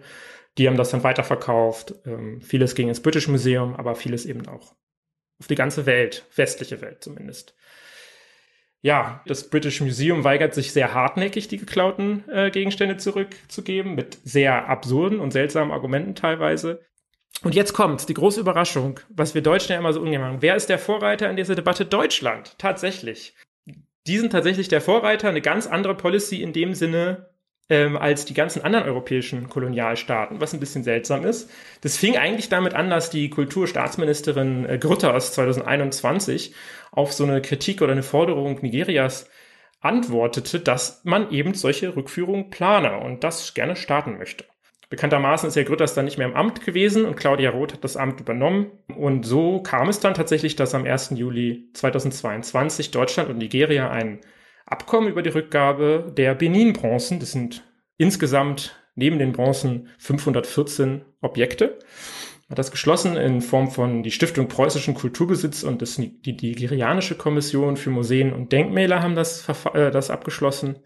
Die 0.58 0.68
haben 0.68 0.78
das 0.78 0.92
dann 0.92 1.04
weiterverkauft. 1.04 1.96
Ähm, 2.06 2.42
vieles 2.42 2.76
ging 2.76 2.90
ins 2.90 3.02
British 3.02 3.28
Museum, 3.28 3.76
aber 3.76 3.96
vieles 3.96 4.26
eben 4.26 4.48
auch 4.48 4.76
auf 5.40 5.48
die 5.48 5.56
ganze 5.56 5.86
Welt, 5.86 6.26
westliche 6.36 6.82
Welt 6.82 7.04
zumindest. 7.04 7.56
Ja, 8.82 9.24
das 9.26 9.50
British 9.50 9.80
Museum 9.80 10.26
weigert 10.26 10.54
sich 10.54 10.74
sehr 10.74 10.94
hartnäckig, 10.94 11.48
die 11.48 11.58
geklauten 11.58 12.28
äh, 12.30 12.52
Gegenstände 12.52 12.98
zurückzugeben, 12.98 13.96
mit 13.96 14.18
sehr 14.26 14.68
absurden 14.68 15.20
und 15.20 15.32
seltsamen 15.32 15.72
Argumenten 15.72 16.16
teilweise. 16.16 16.82
Und 17.44 17.56
jetzt 17.56 17.74
kommt 17.74 18.08
die 18.10 18.14
große 18.14 18.42
Überraschung, 18.42 19.00
was 19.10 19.34
wir 19.34 19.42
Deutschen 19.42 19.72
ja 19.72 19.80
immer 19.80 19.94
so 19.94 20.02
ungern 20.02 20.22
machen. 20.22 20.42
Wer 20.42 20.56
ist 20.56 20.70
der 20.70 20.80
Vorreiter 20.80 21.30
in 21.30 21.38
dieser 21.38 21.56
Debatte? 21.56 21.86
Deutschland, 21.86 22.58
tatsächlich. 22.58 23.36
Die 24.06 24.18
sind 24.18 24.32
tatsächlich 24.32 24.68
der 24.68 24.82
Vorreiter, 24.82 25.30
eine 25.30 25.42
ganz 25.42 25.66
andere 25.66 25.96
Policy 25.96 26.42
in 26.42 26.52
dem 26.52 26.74
Sinne, 26.74 27.33
ähm, 27.70 27.98
als 27.98 28.26
die 28.26 28.34
ganzen 28.34 28.62
anderen 28.64 28.86
europäischen 28.86 29.50
Kolonialstaaten, 29.50 30.42
was 30.42 30.54
ein 30.54 30.60
bisschen 30.60 30.84
seltsam 30.84 31.26
ist. 31.26 31.50
Das 31.82 31.98
fing 31.98 32.18
eigentlich 32.18 32.50
damit 32.50 32.74
an, 32.74 32.90
dass 32.90 33.10
die 33.10 33.30
Kulturstaatsministerin 33.30 34.68
äh, 34.68 34.78
Grütters 34.78 35.34
2021 35.34 36.54
auf 36.92 37.14
so 37.14 37.24
eine 37.24 37.42
Kritik 37.42 37.82
oder 37.82 37.94
eine 37.94 38.04
Forderung 38.04 38.60
Nigerias 38.62 39.30
antwortete, 39.80 40.60
dass 40.60 41.02
man 41.04 41.32
eben 41.32 41.54
solche 41.54 41.96
Rückführungen 41.96 42.50
plane 42.50 43.00
und 43.00 43.24
das 43.24 43.54
gerne 43.54 43.76
starten 43.76 44.18
möchte. 44.18 44.46
Bekanntermaßen 44.90 45.50
ist 45.50 45.56
Herr 45.56 45.64
Grütters 45.64 45.96
dann 45.96 46.06
nicht 46.06 46.20
mehr 46.20 46.28
im 46.28 46.36
Amt 46.36 46.64
gewesen 46.64 47.06
und 47.06 47.16
Claudia 47.16 47.50
Roth 47.50 47.74
hat 47.74 47.84
das 47.84 47.98
Amt 47.98 48.20
übernommen. 48.20 48.68
Und 48.96 49.26
so 49.26 49.60
kam 49.64 49.90
es 49.90 50.00
dann 50.00 50.14
tatsächlich, 50.14 50.56
dass 50.56 50.76
am 50.76 50.86
1. 50.86 51.14
Juli 51.16 51.68
2022 51.74 52.92
Deutschland 52.92 53.30
und 53.30 53.40
Nigeria 53.40 53.90
einen 53.90 54.20
Abkommen 54.66 55.10
über 55.10 55.22
die 55.22 55.30
Rückgabe 55.30 56.12
der 56.16 56.36
Benin-Bronzen. 56.36 57.20
Das 57.20 57.32
sind 57.32 57.64
insgesamt 57.98 58.76
neben 58.96 59.20
den 59.20 59.32
Bronzen 59.32 59.90
514 59.98 61.04
Objekte. 61.22 61.80
Hat 62.50 62.60
das 62.60 62.72
geschlossen 62.72 63.18
in 63.18 63.42
Form 63.42 63.72
von 63.72 64.04
die 64.04 64.12
Stiftung 64.12 64.48
Preußischen 64.48 64.94
Kulturbesitz 64.94 65.64
und 65.64 65.82
das, 65.82 65.96
die 65.96 66.34
Nigerianische 66.34 67.16
Kommission 67.16 67.78
für 67.78 67.90
Museen 67.90 68.34
und 68.34 68.52
Denkmäler 68.52 69.02
haben 69.02 69.16
das, 69.16 69.48
äh, 69.74 69.92
das 69.92 70.10
abgeschlossen. 70.10 70.80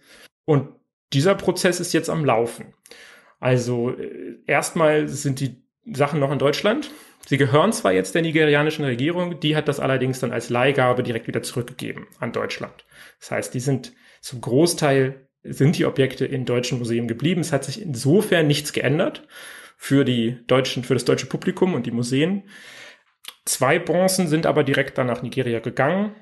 Und 0.46 0.70
dieser 1.14 1.36
Prozess 1.36 1.80
ist 1.80 1.94
jetzt 1.94 2.10
am 2.10 2.26
Laufen. 2.26 2.74
Also 3.40 3.92
äh, 3.92 4.38
erstmal 4.46 5.08
sind 5.08 5.40
die 5.40 5.62
Sachen 5.94 6.20
noch 6.20 6.32
in 6.32 6.40
Deutschland. 6.40 6.92
Sie 7.26 7.38
gehören 7.38 7.74
zwar 7.74 7.92
jetzt 7.92 8.16
der 8.16 8.22
nigerianischen 8.22 8.86
Regierung, 8.86 9.40
die 9.40 9.56
hat 9.56 9.68
das 9.68 9.80
allerdings 9.80 10.20
dann 10.20 10.32
als 10.32 10.50
Leihgabe 10.50 11.04
direkt 11.04 11.28
wieder 11.28 11.44
zurückgegeben 11.44 12.08
an 12.20 12.32
Deutschland. 12.32 12.86
Das 13.20 13.32
heißt, 13.32 13.54
die 13.54 13.60
sind 13.60 13.94
zum 14.22 14.42
Großteil 14.42 15.28
sind 15.44 15.78
die 15.78 15.86
Objekte 15.86 16.26
in 16.26 16.46
deutschen 16.46 16.80
Museen 16.80 17.08
geblieben. 17.08 17.42
Es 17.42 17.54
hat 17.54 17.64
sich 17.64 17.82
insofern 17.82 18.48
nichts 18.48 18.74
geändert 18.74 19.28
für 19.78 20.04
die 20.04 20.40
deutschen, 20.48 20.84
für 20.84 20.94
das 20.94 21.06
deutsche 21.06 21.28
Publikum 21.28 21.74
und 21.74 21.86
die 21.86 21.92
Museen. 21.92 22.44
Zwei 23.46 23.80
Bronzen 23.80 24.28
sind 24.28 24.46
aber 24.46 24.64
direkt 24.64 24.98
dann 24.98 25.08
nach 25.08 25.22
Nigeria 25.22 25.60
gegangen. 25.60 26.16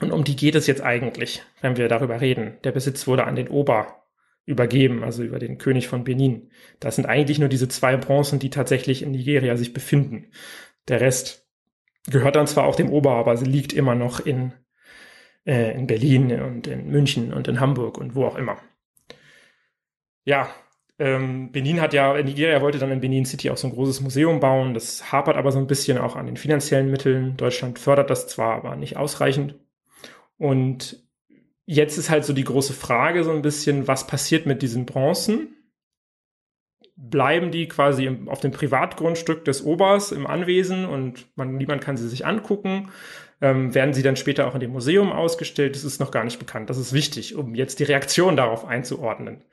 Und 0.00 0.12
um 0.12 0.24
die 0.24 0.36
geht 0.36 0.54
es 0.54 0.66
jetzt 0.66 0.82
eigentlich, 0.82 1.42
wenn 1.60 1.76
wir 1.76 1.88
darüber 1.88 2.20
reden. 2.20 2.58
Der 2.64 2.72
Besitz 2.72 3.06
wurde 3.06 3.24
an 3.24 3.36
den 3.36 3.48
Ober 3.48 4.02
übergeben, 4.44 5.02
also 5.02 5.22
über 5.22 5.38
den 5.38 5.58
König 5.58 5.88
von 5.88 6.04
Benin. 6.04 6.50
Das 6.80 6.96
sind 6.96 7.06
eigentlich 7.06 7.38
nur 7.38 7.48
diese 7.48 7.68
zwei 7.68 7.96
Bronzen, 7.96 8.38
die 8.38 8.50
tatsächlich 8.50 9.02
in 9.02 9.10
Nigeria 9.10 9.56
sich 9.56 9.72
befinden. 9.72 10.30
Der 10.88 11.00
Rest 11.00 11.48
gehört 12.06 12.36
dann 12.36 12.46
zwar 12.46 12.64
auch 12.64 12.76
dem 12.76 12.90
Ober, 12.90 13.12
aber 13.12 13.36
sie 13.36 13.46
liegt 13.46 13.72
immer 13.72 13.94
noch 13.94 14.20
in, 14.20 14.54
äh, 15.46 15.72
in 15.72 15.86
Berlin 15.86 16.40
und 16.40 16.66
in 16.66 16.90
München 16.90 17.32
und 17.32 17.48
in 17.48 17.60
Hamburg 17.60 17.98
und 17.98 18.14
wo 18.14 18.26
auch 18.26 18.36
immer. 18.36 18.58
Ja, 20.24 20.48
ähm, 20.98 21.52
Benin 21.52 21.80
hat 21.80 21.92
ja, 21.92 22.20
Nigeria 22.22 22.60
wollte 22.60 22.78
dann 22.78 22.90
in 22.90 23.00
Benin 23.00 23.26
City 23.26 23.50
auch 23.50 23.56
so 23.56 23.68
ein 23.68 23.72
großes 23.72 24.00
Museum 24.00 24.40
bauen. 24.40 24.74
Das 24.74 25.12
hapert 25.12 25.36
aber 25.36 25.52
so 25.52 25.58
ein 25.58 25.66
bisschen 25.66 25.98
auch 25.98 26.16
an 26.16 26.26
den 26.26 26.36
finanziellen 26.36 26.90
Mitteln. 26.90 27.36
Deutschland 27.36 27.78
fördert 27.78 28.10
das 28.10 28.28
zwar, 28.28 28.56
aber 28.56 28.76
nicht 28.76 28.96
ausreichend. 28.96 29.54
Und 30.38 31.06
Jetzt 31.66 31.98
ist 31.98 32.10
halt 32.10 32.24
so 32.24 32.32
die 32.32 32.44
große 32.44 32.72
Frage 32.72 33.24
so 33.24 33.32
ein 33.32 33.42
bisschen, 33.42 33.88
was 33.88 34.06
passiert 34.06 34.46
mit 34.46 34.62
diesen 34.62 34.86
Bronzen? 34.86 35.55
Bleiben 36.96 37.50
die 37.50 37.68
quasi 37.68 38.06
im, 38.06 38.28
auf 38.28 38.40
dem 38.40 38.52
Privatgrundstück 38.52 39.44
des 39.44 39.64
Obers 39.64 40.12
im 40.12 40.26
Anwesen 40.26 40.86
und 40.86 41.26
man, 41.36 41.56
niemand 41.56 41.82
kann 41.82 41.96
sie 41.96 42.08
sich 42.08 42.24
angucken? 42.24 42.90
Ähm, 43.42 43.74
werden 43.74 43.92
sie 43.92 44.02
dann 44.02 44.16
später 44.16 44.46
auch 44.46 44.54
in 44.54 44.60
dem 44.60 44.72
Museum 44.72 45.12
ausgestellt? 45.12 45.76
Das 45.76 45.84
ist 45.84 46.00
noch 46.00 46.10
gar 46.10 46.24
nicht 46.24 46.38
bekannt. 46.38 46.70
Das 46.70 46.78
ist 46.78 46.94
wichtig, 46.94 47.36
um 47.36 47.54
jetzt 47.54 47.80
die 47.80 47.84
Reaktion 47.84 48.36
darauf 48.36 48.64
einzuordnen. 48.64 49.44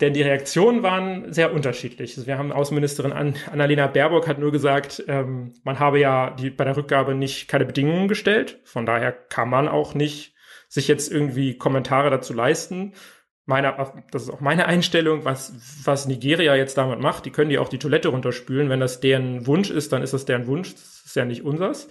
Denn 0.00 0.12
die 0.12 0.22
Reaktionen 0.22 0.82
waren 0.82 1.32
sehr 1.32 1.52
unterschiedlich. 1.52 2.16
Also 2.16 2.26
wir 2.26 2.36
haben 2.36 2.50
Außenministerin 2.50 3.12
Annalena 3.12 3.86
Baerbock 3.86 4.26
hat 4.26 4.38
nur 4.38 4.50
gesagt, 4.50 5.04
ähm, 5.06 5.52
man 5.62 5.78
habe 5.78 6.00
ja 6.00 6.30
die, 6.30 6.50
bei 6.50 6.64
der 6.64 6.76
Rückgabe 6.76 7.14
nicht 7.14 7.46
keine 7.46 7.64
Bedingungen 7.64 8.08
gestellt. 8.08 8.58
Von 8.64 8.86
daher 8.86 9.12
kann 9.12 9.48
man 9.48 9.68
auch 9.68 9.94
nicht 9.94 10.34
sich 10.68 10.88
jetzt 10.88 11.12
irgendwie 11.12 11.56
Kommentare 11.56 12.10
dazu 12.10 12.32
leisten. 12.32 12.94
Meine, 13.46 13.74
das 14.10 14.22
ist 14.22 14.30
auch 14.30 14.40
meine 14.40 14.66
Einstellung, 14.66 15.24
was, 15.24 15.52
was 15.84 16.06
Nigeria 16.06 16.54
jetzt 16.54 16.78
damit 16.78 17.00
macht. 17.00 17.26
Die 17.26 17.30
können 17.30 17.50
die 17.50 17.58
auch 17.58 17.68
die 17.68 17.78
Toilette 17.78 18.08
runterspülen. 18.08 18.70
Wenn 18.70 18.80
das 18.80 19.00
deren 19.00 19.46
Wunsch 19.46 19.70
ist, 19.70 19.92
dann 19.92 20.02
ist 20.02 20.14
das 20.14 20.24
deren 20.24 20.46
Wunsch. 20.46 20.72
Das 20.72 21.02
ist 21.04 21.16
ja 21.16 21.24
nicht 21.24 21.44
unsers. 21.44 21.88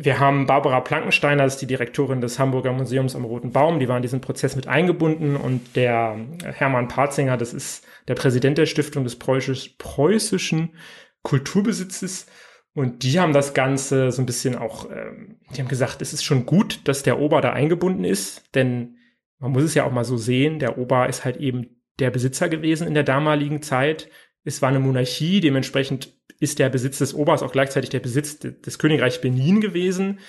Wir 0.00 0.20
haben 0.20 0.46
Barbara 0.46 0.80
Plankensteiner, 0.80 1.42
das 1.42 1.54
ist 1.54 1.62
die 1.62 1.66
Direktorin 1.66 2.20
des 2.20 2.38
Hamburger 2.38 2.72
Museums 2.72 3.16
am 3.16 3.24
Roten 3.24 3.50
Baum, 3.50 3.80
die 3.80 3.88
war 3.88 3.96
in 3.96 4.02
diesen 4.02 4.20
Prozess 4.20 4.54
mit 4.54 4.68
eingebunden 4.68 5.34
und 5.34 5.74
der 5.74 6.16
Hermann 6.44 6.86
Parzinger, 6.86 7.36
das 7.36 7.52
ist 7.52 7.84
der 8.06 8.14
Präsident 8.14 8.58
der 8.58 8.66
Stiftung 8.66 9.02
des 9.02 9.18
Preußisch, 9.18 9.74
preußischen 9.78 10.76
Kulturbesitzes 11.22 12.26
und 12.74 13.02
die 13.02 13.18
haben 13.18 13.32
das 13.32 13.54
Ganze 13.54 14.12
so 14.12 14.22
ein 14.22 14.26
bisschen 14.26 14.54
auch, 14.54 14.88
ähm, 14.88 15.40
die 15.52 15.60
haben 15.60 15.68
gesagt, 15.68 16.00
es 16.00 16.12
ist 16.12 16.22
schon 16.22 16.46
gut, 16.46 16.80
dass 16.84 17.02
der 17.02 17.18
Ober 17.18 17.40
da 17.40 17.52
eingebunden 17.52 18.04
ist, 18.04 18.54
denn 18.54 18.97
man 19.38 19.52
muss 19.52 19.62
es 19.62 19.74
ja 19.74 19.84
auch 19.84 19.92
mal 19.92 20.04
so 20.04 20.16
sehen, 20.16 20.58
der 20.58 20.78
Ober 20.78 21.08
ist 21.08 21.24
halt 21.24 21.36
eben 21.36 21.82
der 21.98 22.10
Besitzer 22.10 22.48
gewesen 22.48 22.86
in 22.86 22.94
der 22.94 23.04
damaligen 23.04 23.62
Zeit. 23.62 24.08
Es 24.44 24.62
war 24.62 24.68
eine 24.68 24.80
Monarchie, 24.80 25.40
dementsprechend 25.40 26.14
ist 26.40 26.58
der 26.58 26.68
Besitz 26.68 26.98
des 26.98 27.14
Obers 27.14 27.42
auch 27.42 27.52
gleichzeitig 27.52 27.90
der 27.90 28.00
Besitz 28.00 28.38
des 28.38 28.78
Königreichs 28.78 29.20
Benin 29.20 29.60
gewesen. 29.60 30.20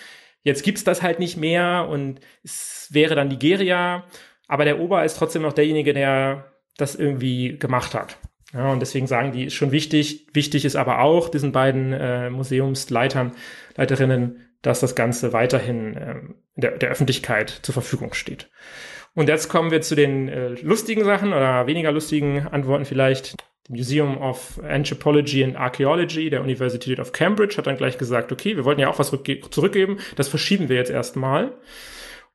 Jetzt 0.41 0.63
gibt's 0.63 0.83
das 0.83 1.01
halt 1.01 1.19
nicht 1.19 1.37
mehr 1.37 1.87
und 1.89 2.19
es 2.43 2.87
wäre 2.91 3.15
dann 3.15 3.27
Nigeria, 3.27 4.05
aber 4.47 4.65
der 4.65 4.79
Ober 4.79 5.03
ist 5.05 5.17
trotzdem 5.17 5.43
noch 5.43 5.53
derjenige, 5.53 5.93
der 5.93 6.53
das 6.77 6.95
irgendwie 6.95 7.57
gemacht 7.57 7.93
hat. 7.93 8.17
Ja, 8.53 8.71
und 8.71 8.79
deswegen 8.79 9.05
sagen 9.05 9.31
die, 9.31 9.45
ist 9.45 9.53
schon 9.53 9.71
wichtig. 9.71 10.27
Wichtig 10.33 10.65
ist 10.65 10.75
aber 10.75 11.01
auch 11.01 11.29
diesen 11.29 11.51
beiden 11.51 11.93
äh, 11.93 12.29
Museumsleitern, 12.31 13.33
Leiterinnen, 13.75 14.49
dass 14.61 14.79
das 14.79 14.95
Ganze 14.95 15.33
weiterhin 15.33 15.95
ähm, 15.99 16.35
der, 16.55 16.77
der 16.77 16.89
Öffentlichkeit 16.89 17.49
zur 17.49 17.73
Verfügung 17.73 18.13
steht. 18.13 18.49
Und 19.15 19.27
jetzt 19.27 19.49
kommen 19.49 19.71
wir 19.71 19.81
zu 19.81 19.95
den 19.95 20.29
äh, 20.29 20.49
lustigen 20.61 21.03
Sachen 21.03 21.29
oder 21.29 21.67
weniger 21.67 21.91
lustigen 21.91 22.47
Antworten 22.47 22.85
vielleicht. 22.85 23.35
Museum 23.69 24.17
of 24.17 24.59
Anthropology 24.63 25.43
and 25.43 25.55
Archaeology 25.55 26.31
der 26.31 26.41
Universität 26.41 26.99
of 26.99 27.11
Cambridge 27.11 27.55
hat 27.57 27.67
dann 27.67 27.77
gleich 27.77 27.99
gesagt, 27.99 28.31
okay, 28.31 28.55
wir 28.55 28.65
wollten 28.65 28.81
ja 28.81 28.89
auch 28.89 28.97
was 28.97 29.11
zurückgeben, 29.51 29.99
das 30.15 30.27
verschieben 30.27 30.69
wir 30.69 30.75
jetzt 30.75 30.89
erstmal. 30.89 31.53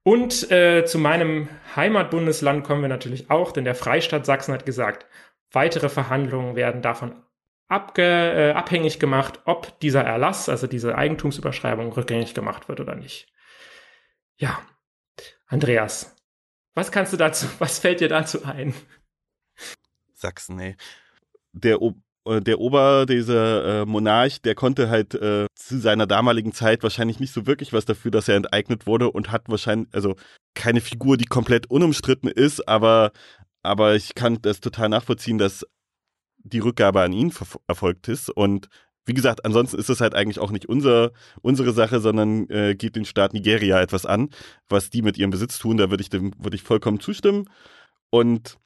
Und 0.04 0.50
äh, 0.52 0.84
zu 0.84 0.98
meinem 0.98 1.48
Heimatbundesland 1.74 2.62
kommen 2.62 2.82
wir 2.82 2.88
natürlich 2.88 3.30
auch, 3.30 3.50
denn 3.50 3.64
der 3.64 3.74
Freistaat 3.74 4.26
Sachsen 4.26 4.54
hat 4.54 4.64
gesagt, 4.64 5.06
weitere 5.50 5.88
Verhandlungen 5.88 6.54
werden 6.54 6.82
davon 6.82 7.16
abge, 7.68 8.02
äh, 8.02 8.52
abhängig 8.52 9.00
gemacht, 9.00 9.40
ob 9.44 9.80
dieser 9.80 10.02
Erlass, 10.02 10.48
also 10.48 10.66
diese 10.66 10.96
Eigentumsüberschreibung, 10.96 11.90
rückgängig 11.92 12.34
gemacht 12.34 12.68
wird 12.68 12.80
oder 12.80 12.94
nicht. 12.94 13.32
Ja, 14.37 14.60
Andreas, 15.46 16.13
was 16.74 16.92
kannst 16.92 17.12
du 17.12 17.16
dazu, 17.16 17.46
was 17.58 17.78
fällt 17.78 18.00
dir 18.00 18.08
dazu 18.08 18.44
ein? 18.44 18.74
Sachsen, 20.14 20.58
ey 20.58 20.76
der, 21.54 21.78
äh, 22.26 22.40
der 22.40 22.58
Ober, 22.58 23.06
dieser 23.06 23.82
äh, 23.82 23.87
Monarch, 23.87 24.42
der 24.42 24.54
konnte 24.54 24.90
halt 24.90 25.14
äh, 25.14 25.46
zu 25.54 25.78
seiner 25.78 26.06
damaligen 26.06 26.52
Zeit 26.52 26.82
wahrscheinlich 26.82 27.20
nicht 27.20 27.32
so 27.32 27.46
wirklich 27.46 27.72
was 27.72 27.84
dafür, 27.84 28.10
dass 28.10 28.28
er 28.28 28.37
enteignet 28.37 28.87
wurde 28.87 29.10
und 29.10 29.30
hat 29.30 29.48
wahrscheinlich, 29.48 29.88
also 29.92 30.16
keine 30.54 30.80
Figur, 30.80 31.16
die 31.16 31.24
komplett 31.24 31.70
unumstritten 31.70 32.28
ist, 32.28 32.68
aber, 32.68 33.12
aber 33.62 33.94
ich 33.94 34.14
kann 34.14 34.38
das 34.42 34.60
total 34.60 34.88
nachvollziehen, 34.88 35.38
dass 35.38 35.66
die 36.38 36.58
Rückgabe 36.58 37.00
an 37.00 37.12
ihn 37.12 37.32
erfolgt 37.66 38.08
ist 38.08 38.28
und 38.28 38.68
wie 39.06 39.14
gesagt, 39.14 39.44
ansonsten 39.44 39.78
ist 39.78 39.90
es 39.90 40.00
halt 40.00 40.14
eigentlich 40.14 40.38
auch 40.38 40.50
nicht 40.50 40.66
unser, 40.66 41.12
unsere 41.42 41.72
Sache, 41.72 42.00
sondern 42.00 42.48
äh, 42.48 42.74
geht 42.74 42.96
den 42.96 43.04
Staat 43.04 43.34
Nigeria 43.34 43.80
etwas 43.80 44.06
an, 44.06 44.30
was 44.68 44.90
die 44.90 45.02
mit 45.02 45.18
ihrem 45.18 45.30
Besitz 45.30 45.58
tun. 45.58 45.76
Da 45.76 45.90
würde 45.90 46.02
ich 46.02 46.10
dem 46.10 46.32
würde 46.38 46.56
ich 46.56 46.62
vollkommen 46.62 47.00
zustimmen. 47.00 47.48
Und 48.10 48.58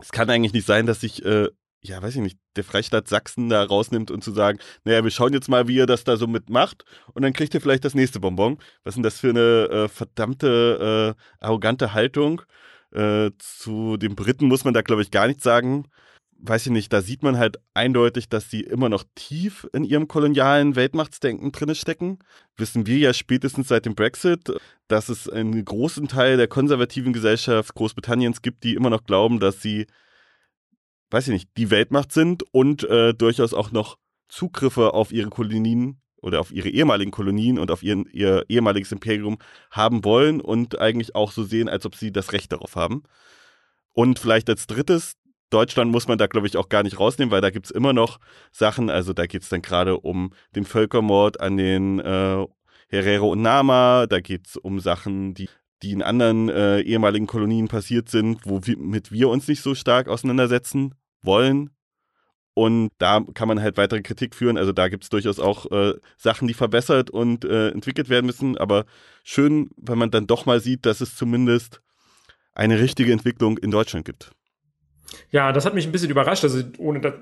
es 0.00 0.12
kann 0.12 0.30
eigentlich 0.30 0.52
nicht 0.52 0.66
sein, 0.66 0.86
dass 0.86 1.00
sich 1.00 1.24
äh, 1.24 1.48
ja, 1.82 2.02
weiß 2.02 2.16
ich 2.16 2.20
nicht, 2.20 2.38
der 2.56 2.64
Freistaat 2.64 3.08
Sachsen 3.08 3.48
da 3.48 3.62
rausnimmt 3.62 4.10
und 4.10 4.22
zu 4.22 4.32
sagen, 4.32 4.58
naja, 4.84 5.02
wir 5.02 5.10
schauen 5.10 5.32
jetzt 5.32 5.48
mal, 5.48 5.66
wie 5.66 5.76
ihr 5.76 5.86
das 5.86 6.04
da 6.04 6.16
so 6.16 6.26
mitmacht 6.26 6.84
und 7.14 7.22
dann 7.22 7.32
kriegt 7.32 7.54
ihr 7.54 7.60
vielleicht 7.60 7.84
das 7.84 7.94
nächste 7.94 8.20
Bonbon. 8.20 8.58
Was 8.84 8.94
denn 8.94 9.02
das 9.02 9.18
für 9.18 9.30
eine 9.30 9.68
äh, 9.70 9.88
verdammte, 9.88 11.16
äh, 11.16 11.44
arrogante 11.44 11.94
Haltung? 11.94 12.42
Äh, 12.92 13.30
zu 13.38 13.96
den 13.96 14.14
Briten 14.14 14.46
muss 14.46 14.64
man 14.64 14.74
da, 14.74 14.82
glaube 14.82 15.02
ich, 15.02 15.10
gar 15.10 15.26
nichts 15.26 15.44
sagen. 15.44 15.86
Weiß 16.42 16.66
ich 16.66 16.72
nicht, 16.72 16.90
da 16.92 17.02
sieht 17.02 17.22
man 17.22 17.36
halt 17.36 17.60
eindeutig, 17.74 18.30
dass 18.30 18.48
sie 18.50 18.62
immer 18.62 18.88
noch 18.88 19.04
tief 19.14 19.68
in 19.74 19.84
ihrem 19.84 20.08
kolonialen 20.08 20.74
Weltmachtsdenken 20.74 21.52
drinne 21.52 21.74
stecken. 21.74 22.18
Wissen 22.56 22.86
wir 22.86 22.96
ja 22.96 23.12
spätestens 23.12 23.68
seit 23.68 23.84
dem 23.84 23.94
Brexit, 23.94 24.50
dass 24.88 25.10
es 25.10 25.28
einen 25.28 25.62
großen 25.62 26.08
Teil 26.08 26.38
der 26.38 26.48
konservativen 26.48 27.12
Gesellschaft 27.12 27.74
Großbritanniens 27.74 28.40
gibt, 28.40 28.64
die 28.64 28.74
immer 28.74 28.88
noch 28.88 29.04
glauben, 29.04 29.38
dass 29.38 29.60
sie 29.60 29.86
weiß 31.10 31.28
ich 31.28 31.32
nicht, 31.32 31.50
die 31.56 31.70
Weltmacht 31.70 32.12
sind 32.12 32.44
und 32.52 32.84
äh, 32.84 33.12
durchaus 33.14 33.52
auch 33.52 33.72
noch 33.72 33.98
Zugriffe 34.28 34.94
auf 34.94 35.12
ihre 35.12 35.28
Kolonien 35.28 36.00
oder 36.22 36.40
auf 36.40 36.52
ihre 36.52 36.68
ehemaligen 36.68 37.10
Kolonien 37.10 37.58
und 37.58 37.70
auf 37.70 37.82
ihren, 37.82 38.06
ihr 38.12 38.44
ehemaliges 38.48 38.92
Imperium 38.92 39.38
haben 39.70 40.04
wollen 40.04 40.40
und 40.40 40.80
eigentlich 40.80 41.14
auch 41.14 41.32
so 41.32 41.42
sehen, 41.42 41.68
als 41.68 41.84
ob 41.86 41.96
sie 41.96 42.12
das 42.12 42.32
Recht 42.32 42.52
darauf 42.52 42.76
haben. 42.76 43.02
Und 43.92 44.18
vielleicht 44.18 44.48
als 44.48 44.66
drittes, 44.66 45.14
Deutschland 45.50 45.90
muss 45.90 46.08
man 46.08 46.18
da, 46.18 46.26
glaube 46.26 46.46
ich, 46.46 46.56
auch 46.56 46.68
gar 46.68 46.82
nicht 46.82 46.98
rausnehmen, 46.98 47.32
weil 47.32 47.40
da 47.40 47.50
gibt 47.50 47.66
es 47.66 47.70
immer 47.70 47.92
noch 47.92 48.18
Sachen, 48.52 48.88
also 48.88 49.12
da 49.12 49.26
geht 49.26 49.42
es 49.42 49.48
dann 49.48 49.62
gerade 49.62 49.98
um 49.98 50.32
den 50.54 50.64
Völkermord 50.64 51.40
an 51.40 51.56
den 51.56 51.98
äh, 52.00 52.46
Herero 52.88 53.30
und 53.30 53.42
Nama, 53.42 54.06
da 54.06 54.20
geht 54.20 54.48
es 54.48 54.56
um 54.56 54.80
Sachen, 54.80 55.34
die 55.34 55.48
die 55.82 55.92
in 55.92 56.02
anderen 56.02 56.48
äh, 56.48 56.80
ehemaligen 56.80 57.26
Kolonien 57.26 57.68
passiert 57.68 58.08
sind, 58.08 58.40
womit 58.44 59.12
wir 59.12 59.28
uns 59.28 59.48
nicht 59.48 59.62
so 59.62 59.74
stark 59.74 60.08
auseinandersetzen 60.08 60.94
wollen. 61.22 61.70
Und 62.52 62.90
da 62.98 63.20
kann 63.34 63.48
man 63.48 63.62
halt 63.62 63.76
weitere 63.76 64.02
Kritik 64.02 64.34
führen. 64.34 64.58
Also 64.58 64.72
da 64.72 64.88
gibt 64.88 65.04
es 65.04 65.08
durchaus 65.08 65.38
auch 65.38 65.70
äh, 65.70 65.94
Sachen, 66.18 66.48
die 66.48 66.54
verbessert 66.54 67.08
und 67.10 67.44
äh, 67.44 67.70
entwickelt 67.70 68.08
werden 68.08 68.26
müssen. 68.26 68.58
Aber 68.58 68.84
schön, 69.24 69.70
wenn 69.76 69.98
man 69.98 70.10
dann 70.10 70.26
doch 70.26 70.46
mal 70.46 70.60
sieht, 70.60 70.84
dass 70.84 71.00
es 71.00 71.16
zumindest 71.16 71.80
eine 72.52 72.78
richtige 72.78 73.12
Entwicklung 73.12 73.56
in 73.56 73.70
Deutschland 73.70 74.04
gibt. 74.04 74.32
Ja, 75.30 75.52
das 75.52 75.64
hat 75.64 75.74
mich 75.74 75.86
ein 75.86 75.92
bisschen 75.92 76.10
überrascht. 76.10 76.44
Also 76.44 76.62
ohne 76.78 77.00
das 77.00 77.14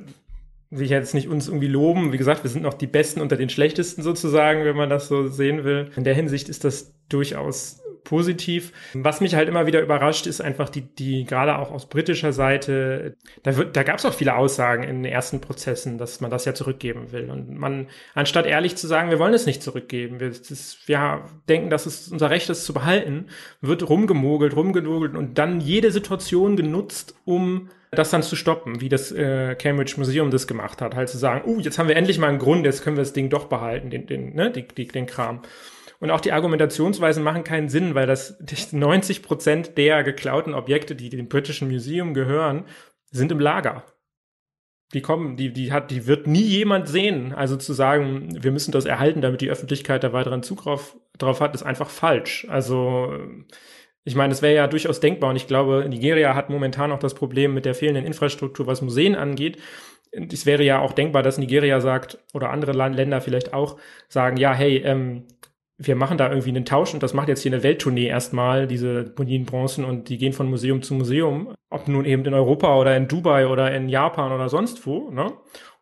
will 0.71 0.87
jetzt 0.87 1.15
nicht 1.15 1.29
uns 1.29 1.49
irgendwie 1.49 1.69
loben. 1.69 2.13
Wie 2.13 2.19
gesagt, 2.19 2.45
wir 2.45 2.51
sind 2.51 2.63
noch 2.63 2.75
die 2.75 2.87
Besten 2.87 3.21
unter 3.21 3.37
den 3.37 3.49
Schlechtesten 3.49 4.03
sozusagen, 4.03 4.65
wenn 4.65 4.77
man 4.77 4.91
das 4.91 5.09
so 5.09 5.29
sehen 5.29 5.65
will. 5.65 5.91
In 5.97 6.05
der 6.05 6.15
Hinsicht 6.15 6.49
ist 6.49 6.65
das 6.65 6.93
durchaus 7.09 7.81
positiv. 8.09 8.73
Was 8.95 9.21
mich 9.21 9.35
halt 9.35 9.49
immer 9.49 9.67
wieder 9.67 9.83
überrascht, 9.83 10.27
ist 10.27 10.41
einfach 10.41 10.71
die, 10.71 10.81
die 10.81 11.25
gerade 11.25 11.59
auch 11.59 11.71
aus 11.71 11.89
britischer 11.89 12.33
Seite, 12.33 13.17
da, 13.43 13.57
wird, 13.57 13.77
da 13.77 13.83
gab 13.83 13.99
es 13.99 14.07
auch 14.07 14.15
viele 14.15 14.35
Aussagen 14.35 14.83
in 14.83 15.03
den 15.03 15.13
ersten 15.13 15.41
Prozessen, 15.41 15.99
dass 15.99 16.21
man 16.21 16.31
das 16.31 16.47
ja 16.47 16.55
zurückgeben 16.55 17.13
will. 17.13 17.31
Und 17.31 17.59
man, 17.59 17.87
anstatt 18.15 18.47
ehrlich 18.47 18.77
zu 18.77 18.87
sagen, 18.87 19.11
wir 19.11 19.19
wollen 19.19 19.35
es 19.35 19.45
nicht 19.45 19.63
zurückgeben, 19.63 20.21
wir, 20.21 20.31
das, 20.31 20.79
wir 20.87 21.23
denken, 21.49 21.69
dass 21.69 21.85
es 21.85 22.09
unser 22.09 22.31
Recht 22.31 22.49
ist 22.49 22.65
zu 22.65 22.73
behalten, 22.73 23.27
wird 23.61 23.87
rumgemogelt, 23.87 24.57
rumgenogelt 24.57 25.15
und 25.15 25.37
dann 25.37 25.61
jede 25.61 25.91
Situation 25.91 26.57
genutzt, 26.57 27.15
um 27.27 27.69
das 27.91 28.11
dann 28.11 28.23
zu 28.23 28.37
stoppen, 28.37 28.81
wie 28.81 28.89
das 28.89 29.13
äh, 29.13 29.55
Cambridge 29.55 29.95
Museum 29.97 30.31
das 30.31 30.47
gemacht 30.47 30.83
hat, 30.83 30.95
halt 30.95 31.09
zu 31.09 31.17
sagen, 31.17 31.49
uh, 31.49 31.59
jetzt 31.61 31.79
haben 31.79 31.89
wir 31.89 31.97
endlich 31.97 32.19
mal 32.19 32.29
einen 32.29 32.39
Grund, 32.39 32.67
jetzt 32.67 32.83
können 32.83 32.97
wir 32.97 33.03
das 33.03 33.15
Ding 33.15 33.31
doch 33.31 33.47
behalten, 33.47 33.89
den, 33.91 34.07
den, 34.07 34.35
ne, 34.35 34.51
die, 34.51 34.87
den 34.87 35.07
Kram. 35.07 35.41
Und 36.01 36.11
auch 36.11 36.21
die 36.21 36.33
Argumentationsweisen 36.33 37.25
machen 37.25 37.45
keinen 37.45 37.69
Sinn, 37.69 37.95
weil 37.95 38.07
das 38.07 38.39
90 38.73 39.23
Prozent 39.23 39.77
der 39.77 40.05
geklauten 40.05 40.55
Objekte, 40.55 40.95
die 40.95 41.11
dem 41.11 41.29
britischen 41.29 41.69
Museum 41.69 42.15
gehören, 42.15 42.65
sind 43.11 43.33
im 43.33 43.41
Lager. 43.41 43.85
Die 44.95 45.03
kommen, 45.03 45.37
die, 45.37 45.53
die 45.53 45.73
hat, 45.73 45.91
die 45.91 46.07
wird 46.07 46.27
nie 46.27 46.43
jemand 46.43 46.89
sehen. 46.89 47.35
Also 47.35 47.57
zu 47.57 47.73
sagen, 47.73 48.43
wir 48.43 48.53
müssen 48.53 48.73
das 48.73 48.87
erhalten, 48.87 49.21
damit 49.21 49.41
die 49.41 49.51
Öffentlichkeit 49.51 50.03
da 50.03 50.13
weiteren 50.13 50.43
Zugriff 50.43 50.97
drauf 51.19 51.41
hat, 51.41 51.55
ist 51.55 51.63
einfach 51.63 51.91
falsch. 51.91 52.47
Also, 52.49 53.13
ich 54.05 54.15
meine, 54.15 54.33
es 54.33 54.41
wäre 54.41 54.55
ja 54.55 54.67
durchaus 54.67 55.01
denkbar 55.01 55.31
und 55.31 55.37
ich 55.37 55.47
glaube, 55.47 55.85
Nigeria 55.89 56.35
hat 56.35 56.49
momentan 56.49 56.93
auch 56.93 57.01
das 57.01 57.15
Problem 57.15 57.53
mit 57.53 57.67
der 57.67 57.75
fehlenden 57.75 58.07
Infrastruktur, 58.07 58.67
was 58.67 58.81
Museen 58.81 59.15
angeht. 59.15 59.59
Es 60.11 60.47
wäre 60.47 60.63
ja 60.63 60.79
auch 60.79 60.93
denkbar, 60.93 61.23
dass 61.23 61.37
Nigeria 61.37 61.81
sagt, 61.81 62.19
oder 62.33 62.49
andere 62.49 62.73
Länder 62.73 63.21
vielleicht 63.21 63.53
auch, 63.53 63.79
sagen, 64.09 64.39
ja, 64.39 64.55
hey, 64.55 64.79
ähm, 64.79 65.25
wir 65.79 65.95
machen 65.95 66.19
da 66.19 66.29
irgendwie 66.29 66.51
einen 66.51 66.65
Tausch 66.65 66.93
und 66.93 67.03
das 67.03 67.15
macht 67.15 67.29
jetzt 67.29 67.43
hier 67.43 67.53
eine 67.53 67.63
Welttournee 67.63 68.07
erstmal, 68.07 68.67
diese 68.67 69.05
Bonin-Bronzen 69.05 69.85
und 69.85 70.09
die 70.09 70.19
gehen 70.19 70.33
von 70.33 70.51
Museum 70.51 70.83
zu 70.83 70.95
Museum, 70.95 71.55
ob 71.71 71.87
nun 71.87 72.05
eben 72.05 72.25
in 72.25 72.35
Europa 72.35 72.77
oder 72.77 72.97
in 72.97 73.07
Dubai 73.07 73.47
oder 73.47 73.73
in 73.73 73.89
Japan 73.89 74.33
oder 74.33 74.49
sonst 74.49 74.85
wo, 74.87 75.11
ne? 75.11 75.33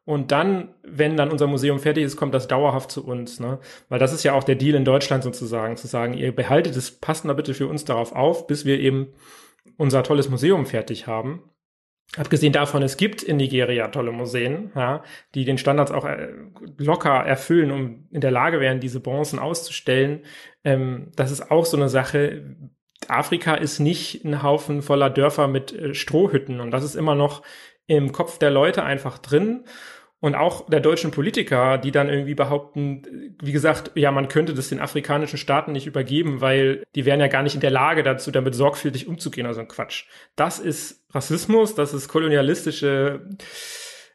Und 0.04 0.30
dann, 0.30 0.74
wenn 0.84 1.16
dann 1.16 1.32
unser 1.32 1.48
Museum 1.48 1.80
fertig 1.80 2.04
ist, 2.04 2.16
kommt 2.16 2.32
das 2.32 2.46
dauerhaft 2.46 2.92
zu 2.92 3.04
uns, 3.04 3.40
ne? 3.40 3.58
Weil 3.88 3.98
das 3.98 4.12
ist 4.12 4.22
ja 4.22 4.34
auch 4.34 4.44
der 4.44 4.54
Deal 4.54 4.76
in 4.76 4.84
Deutschland 4.84 5.24
sozusagen, 5.24 5.76
zu 5.76 5.88
sagen, 5.88 6.14
ihr 6.14 6.34
behaltet 6.34 6.76
es, 6.76 6.92
passt 6.92 7.24
mal 7.24 7.32
bitte 7.32 7.54
für 7.54 7.66
uns 7.66 7.84
darauf 7.84 8.14
auf, 8.14 8.46
bis 8.46 8.66
wir 8.66 8.78
eben 8.78 9.08
unser 9.78 10.02
tolles 10.02 10.28
Museum 10.28 10.66
fertig 10.66 11.06
haben. 11.06 11.42
Abgesehen 12.16 12.52
davon, 12.52 12.82
es 12.82 12.96
gibt 12.96 13.22
in 13.22 13.36
Nigeria 13.36 13.88
tolle 13.88 14.12
Museen, 14.12 14.70
ja, 14.74 15.02
die 15.34 15.44
den 15.44 15.58
Standards 15.58 15.90
auch 15.90 16.04
äh, 16.04 16.28
locker 16.78 17.10
erfüllen, 17.10 17.70
um 17.70 18.08
in 18.10 18.20
der 18.20 18.30
Lage 18.30 18.60
wären, 18.60 18.80
diese 18.80 19.00
Bronzen 19.00 19.38
auszustellen. 19.38 20.24
Ähm, 20.64 21.12
das 21.16 21.30
ist 21.30 21.50
auch 21.50 21.66
so 21.66 21.76
eine 21.76 21.88
Sache. 21.88 22.56
Afrika 23.08 23.54
ist 23.54 23.80
nicht 23.80 24.24
ein 24.24 24.42
Haufen 24.42 24.82
voller 24.82 25.10
Dörfer 25.10 25.48
mit 25.48 25.72
äh, 25.72 25.94
Strohhütten 25.94 26.60
und 26.60 26.70
das 26.70 26.84
ist 26.84 26.94
immer 26.94 27.14
noch 27.14 27.42
im 27.86 28.12
Kopf 28.12 28.38
der 28.38 28.50
Leute 28.50 28.82
einfach 28.82 29.18
drin 29.18 29.64
und 30.20 30.34
auch 30.34 30.68
der 30.68 30.80
deutschen 30.80 31.10
Politiker, 31.10 31.78
die 31.78 31.90
dann 31.90 32.08
irgendwie 32.08 32.34
behaupten, 32.34 33.36
wie 33.42 33.52
gesagt, 33.52 33.92
ja, 33.94 34.10
man 34.10 34.28
könnte 34.28 34.54
das 34.54 34.68
den 34.68 34.80
afrikanischen 34.80 35.38
Staaten 35.38 35.72
nicht 35.72 35.86
übergeben, 35.86 36.40
weil 36.40 36.82
die 36.94 37.04
wären 37.04 37.20
ja 37.20 37.28
gar 37.28 37.42
nicht 37.42 37.54
in 37.54 37.60
der 37.60 37.70
Lage 37.70 38.02
dazu, 38.02 38.30
damit 38.30 38.54
sorgfältig 38.54 39.08
umzugehen, 39.08 39.46
also 39.46 39.60
ein 39.60 39.68
Quatsch. 39.68 40.04
Das 40.34 40.58
ist 40.58 41.04
Rassismus, 41.10 41.74
das 41.74 41.92
ist 41.92 42.08
kolonialistische, 42.08 43.28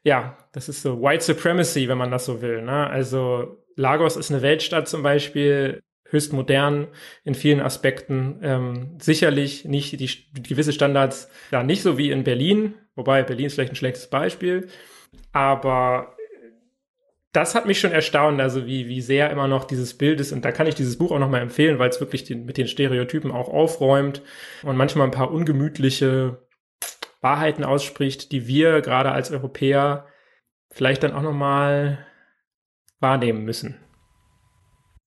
ja, 0.04 0.38
das 0.54 0.70
ist 0.70 0.82
so 0.82 1.02
White 1.02 1.24
Supremacy, 1.24 1.88
wenn 1.88 1.98
man 1.98 2.12
das 2.12 2.26
so 2.26 2.42
will. 2.42 2.64
Ne? 2.64 2.88
Also 2.88 3.64
Lagos 3.76 4.18
ist 4.18 4.32
eine 4.32 4.42
Weltstadt 4.42 4.88
zum 4.88 5.04
Beispiel, 5.04 5.82
höchst 6.12 6.34
modern 6.34 6.88
in 7.24 7.36
vielen 7.36 7.62
Aspekten. 7.62 8.40
Ähm, 8.42 8.98
sicherlich 9.00 9.66
nicht 9.66 10.00
die, 10.00 10.10
die 10.34 10.44
gewisse 10.44 10.74
Standards, 10.74 11.30
ja, 11.52 11.64
nicht 11.64 11.82
so 11.82 11.98
wie 11.98 12.12
in 12.12 12.24
Berlin, 12.24 12.74
wobei 12.96 13.24
Berlin 13.24 13.46
ist 13.46 13.54
vielleicht 13.56 13.74
ein 13.74 13.78
schlechtes 13.78 14.08
Beispiel. 14.10 14.68
Aber 15.32 16.16
das 17.34 17.56
hat 17.56 17.66
mich 17.66 17.80
schon 17.80 17.92
erstaunt, 17.92 18.42
also 18.42 18.66
wie, 18.66 18.88
wie 18.88 19.02
sehr 19.02 19.30
immer 19.30 19.48
noch 19.48 19.64
dieses 19.64 19.98
Bild 19.98 20.20
ist. 20.20 20.32
Und 20.32 20.44
da 20.44 20.52
kann 20.52 20.68
ich 20.68 20.76
dieses 20.76 20.98
Buch 20.98 21.12
auch 21.12 21.20
nochmal 21.20 21.42
empfehlen, 21.42 21.80
weil 21.80 21.90
es 21.90 22.00
wirklich 22.00 22.24
den, 22.24 22.46
mit 22.46 22.58
den 22.58 22.68
Stereotypen 22.68 23.32
auch 23.32 23.48
aufräumt 23.48 24.22
und 24.64 24.76
manchmal 24.76 25.08
ein 25.08 25.12
paar 25.12 25.32
ungemütliche 25.32 26.46
Wahrheiten 27.22 27.64
ausspricht, 27.64 28.32
die 28.32 28.48
wir 28.48 28.82
gerade 28.82 29.12
als 29.12 29.32
Europäer 29.32 30.08
vielleicht 30.72 31.04
dann 31.04 31.14
auch 31.14 31.22
nochmal 31.22 32.06
wahrnehmen 33.00 33.46
müssen. 33.46 33.78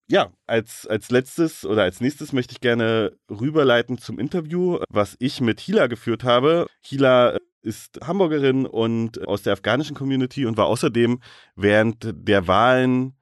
Ja, 0.09 0.33
als, 0.47 0.87
als 0.87 1.11
letztes 1.11 1.65
oder 1.65 1.83
als 1.83 2.01
nächstes 2.01 2.33
möchte 2.33 2.53
ich 2.53 2.61
gerne 2.61 3.17
rüberleiten 3.31 3.99
zum 3.99 4.19
Interview, 4.19 4.79
was 4.91 5.17
ich 5.19 5.41
mit 5.41 5.61
Hila 5.61 5.87
geführt 5.87 6.25
habe. 6.25 6.67
Hila 6.83 7.39
ist 7.65 7.99
Hamburgerin 8.07 8.67
und 8.67 9.27
aus 9.27 9.43
der 9.43 9.55
afghanischen 9.55 9.97
Community 9.97 10.47
und 10.47 10.57
war 10.57 10.67
außerdem 10.67 11.21
während 11.57 12.09
der 12.13 12.47
Wahlen 12.47 13.15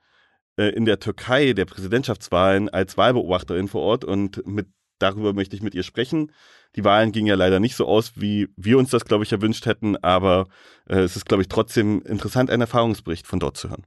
äh, 0.57 0.71
in 0.71 0.85
der 0.85 0.99
Türkei, 0.99 1.53
der 1.53 1.65
Präsidentschaftswahlen, 1.65 2.69
als 2.69 2.97
Wahlbeobachterin 2.97 3.69
vor 3.69 3.83
Ort 3.83 4.05
und 4.05 4.47
mit, 4.47 4.67
darüber 4.99 5.33
möchte 5.33 5.57
ich 5.57 5.63
mit 5.63 5.75
ihr 5.75 5.85
sprechen. 5.85 6.33
Die 6.75 6.85
Wahlen 6.85 7.13
gingen 7.13 7.29
ja 7.29 7.35
leider 7.35 7.61
nicht 7.61 7.77
so 7.77 7.87
aus, 7.87 8.13
wie 8.17 8.49
wir 8.57 8.79
uns 8.79 8.91
das, 8.91 9.05
glaube 9.05 9.25
ich, 9.25 9.33
erwünscht 9.33 9.67
hätten, 9.67 9.97
aber 9.97 10.49
äh, 10.89 11.01
es 11.01 11.17
ist, 11.17 11.27
glaube 11.27 11.43
ich, 11.43 11.49
trotzdem 11.49 12.03
interessant, 12.03 12.51
einen 12.51 12.63
Erfahrungsbericht 12.63 13.27
von 13.27 13.39
dort 13.39 13.57
zu 13.57 13.71
hören. 13.71 13.87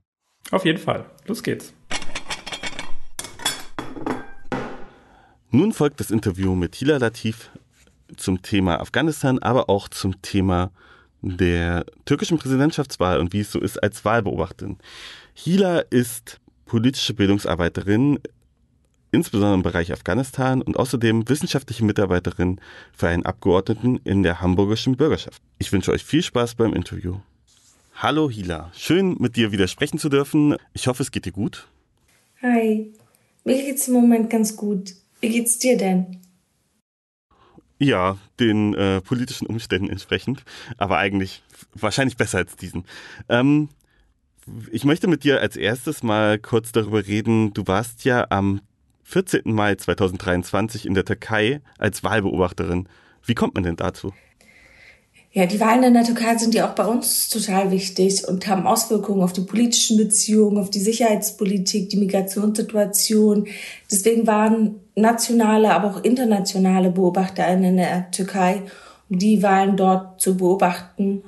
Auf 0.50 0.64
jeden 0.64 0.78
Fall. 0.78 1.04
Los 1.26 1.42
geht's. 1.42 1.74
Nun 5.50 5.72
folgt 5.72 6.00
das 6.00 6.10
Interview 6.10 6.54
mit 6.54 6.74
Hila 6.74 6.96
Latif, 6.96 7.50
zum 8.16 8.42
Thema 8.42 8.80
Afghanistan, 8.80 9.38
aber 9.38 9.68
auch 9.68 9.88
zum 9.88 10.20
Thema 10.22 10.70
der 11.22 11.84
türkischen 12.04 12.38
Präsidentschaftswahl 12.38 13.18
und 13.18 13.32
wie 13.32 13.40
es 13.40 13.50
so 13.50 13.60
ist 13.60 13.82
als 13.82 14.04
Wahlbeobachterin. 14.04 14.78
Hila 15.34 15.80
ist 15.80 16.40
politische 16.66 17.14
Bildungsarbeiterin, 17.14 18.18
insbesondere 19.12 19.54
im 19.54 19.62
Bereich 19.62 19.92
Afghanistan 19.92 20.62
und 20.62 20.76
außerdem 20.76 21.28
wissenschaftliche 21.28 21.84
Mitarbeiterin 21.84 22.60
für 22.92 23.08
einen 23.08 23.24
Abgeordneten 23.24 24.00
in 24.04 24.22
der 24.22 24.40
hamburgischen 24.40 24.96
Bürgerschaft. 24.96 25.42
Ich 25.58 25.72
wünsche 25.72 25.92
euch 25.92 26.04
viel 26.04 26.22
Spaß 26.22 26.54
beim 26.54 26.74
Interview. 26.74 27.16
Hallo 27.94 28.28
Hila, 28.28 28.70
schön 28.76 29.16
mit 29.18 29.36
dir 29.36 29.52
wieder 29.52 29.68
sprechen 29.68 29.98
zu 29.98 30.08
dürfen. 30.10 30.56
Ich 30.74 30.86
hoffe, 30.86 31.02
es 31.02 31.10
geht 31.10 31.24
dir 31.24 31.32
gut. 31.32 31.66
Hi, 32.42 32.92
mir 33.44 33.56
geht's 33.56 33.88
im 33.88 33.94
Moment 33.94 34.28
ganz 34.28 34.54
gut. 34.54 34.94
Wie 35.20 35.30
geht's 35.30 35.58
dir 35.58 35.78
denn? 35.78 36.18
Ja, 37.78 38.16
den 38.40 38.74
äh, 38.74 39.00
politischen 39.02 39.46
Umständen 39.46 39.90
entsprechend, 39.90 40.44
aber 40.78 40.98
eigentlich 40.98 41.42
wahrscheinlich 41.74 42.16
besser 42.16 42.38
als 42.38 42.56
diesen. 42.56 42.84
Ähm, 43.28 43.68
ich 44.70 44.84
möchte 44.84 45.08
mit 45.08 45.24
dir 45.24 45.40
als 45.40 45.56
erstes 45.56 46.02
mal 46.02 46.38
kurz 46.38 46.72
darüber 46.72 47.06
reden. 47.06 47.52
Du 47.52 47.66
warst 47.66 48.04
ja 48.04 48.26
am 48.30 48.60
14. 49.04 49.42
Mai 49.44 49.74
2023 49.74 50.86
in 50.86 50.94
der 50.94 51.04
Türkei 51.04 51.60
als 51.78 52.02
Wahlbeobachterin. 52.02 52.88
Wie 53.24 53.34
kommt 53.34 53.54
man 53.54 53.64
denn 53.64 53.76
dazu? 53.76 54.14
Ja, 55.36 55.44
die 55.44 55.60
Wahlen 55.60 55.82
in 55.82 55.92
der 55.92 56.04
Türkei 56.04 56.38
sind 56.38 56.54
ja 56.54 56.66
auch 56.66 56.74
bei 56.74 56.86
uns 56.86 57.28
total 57.28 57.70
wichtig 57.70 58.26
und 58.26 58.46
haben 58.46 58.66
Auswirkungen 58.66 59.22
auf 59.22 59.34
die 59.34 59.42
politischen 59.42 59.98
Beziehungen, 59.98 60.56
auf 60.56 60.70
die 60.70 60.80
Sicherheitspolitik, 60.80 61.90
die 61.90 61.98
Migrationssituation. 61.98 63.46
Deswegen 63.92 64.26
waren 64.26 64.76
nationale, 64.94 65.74
aber 65.74 65.90
auch 65.90 66.04
internationale 66.04 66.90
BeobachterInnen 66.90 67.72
in 67.72 67.76
der 67.76 68.10
Türkei, 68.12 68.62
um 69.10 69.18
die 69.18 69.42
Wahlen 69.42 69.76
dort 69.76 70.22
zu 70.22 70.38
beobachten. 70.38 71.22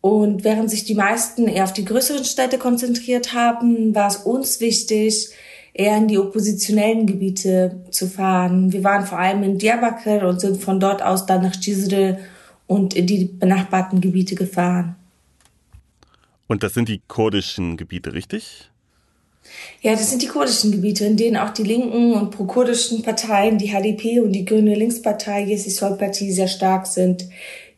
Und 0.00 0.44
während 0.44 0.70
sich 0.70 0.84
die 0.84 0.94
meisten 0.94 1.46
eher 1.46 1.64
auf 1.64 1.74
die 1.74 1.84
größeren 1.84 2.24
Städte 2.24 2.56
konzentriert 2.56 3.34
haben, 3.34 3.94
war 3.94 4.08
es 4.08 4.16
uns 4.16 4.60
wichtig, 4.60 5.28
eher 5.74 5.98
in 5.98 6.08
die 6.08 6.16
oppositionellen 6.16 7.04
Gebiete 7.04 7.82
zu 7.90 8.06
fahren. 8.06 8.72
Wir 8.72 8.82
waren 8.82 9.04
vor 9.04 9.18
allem 9.18 9.42
in 9.42 9.58
Diyarbakir 9.58 10.26
und 10.26 10.40
sind 10.40 10.62
von 10.62 10.80
dort 10.80 11.02
aus 11.02 11.26
dann 11.26 11.42
nach 11.42 11.60
Cizre 11.60 12.16
und 12.72 12.94
in 12.94 13.06
die 13.06 13.26
benachbarten 13.26 14.00
Gebiete 14.00 14.34
gefahren. 14.34 14.96
Und 16.46 16.62
das 16.62 16.72
sind 16.72 16.88
die 16.88 17.02
kurdischen 17.06 17.76
Gebiete, 17.76 18.14
richtig? 18.14 18.70
Ja, 19.82 19.92
das 19.92 20.08
sind 20.08 20.22
die 20.22 20.28
kurdischen 20.28 20.72
Gebiete, 20.72 21.04
in 21.04 21.16
denen 21.16 21.36
auch 21.36 21.50
die 21.50 21.64
linken 21.64 22.14
und 22.14 22.30
pro-kurdischen 22.30 23.02
Parteien, 23.02 23.58
die 23.58 23.72
HDP 23.72 24.20
und 24.20 24.32
die 24.32 24.44
Grüne 24.44 24.74
Linkspartei, 24.74 25.44
Yesi 25.44 25.70
Sol 25.70 25.98
Partie, 25.98 26.32
sehr 26.32 26.48
stark 26.48 26.86
sind. 26.86 27.28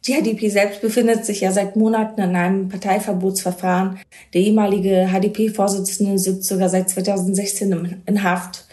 Die 0.06 0.12
HDP 0.12 0.48
selbst 0.48 0.80
befindet 0.80 1.24
sich 1.24 1.40
ja 1.40 1.50
seit 1.50 1.76
Monaten 1.76 2.20
in 2.20 2.36
einem 2.36 2.68
Parteiverbotsverfahren. 2.68 3.98
Der 4.32 4.42
ehemalige 4.42 5.08
HDP-Vorsitzende 5.10 6.18
sitzt 6.18 6.44
sogar 6.44 6.68
seit 6.68 6.90
2016 6.90 8.02
in 8.06 8.22
Haft. 8.22 8.66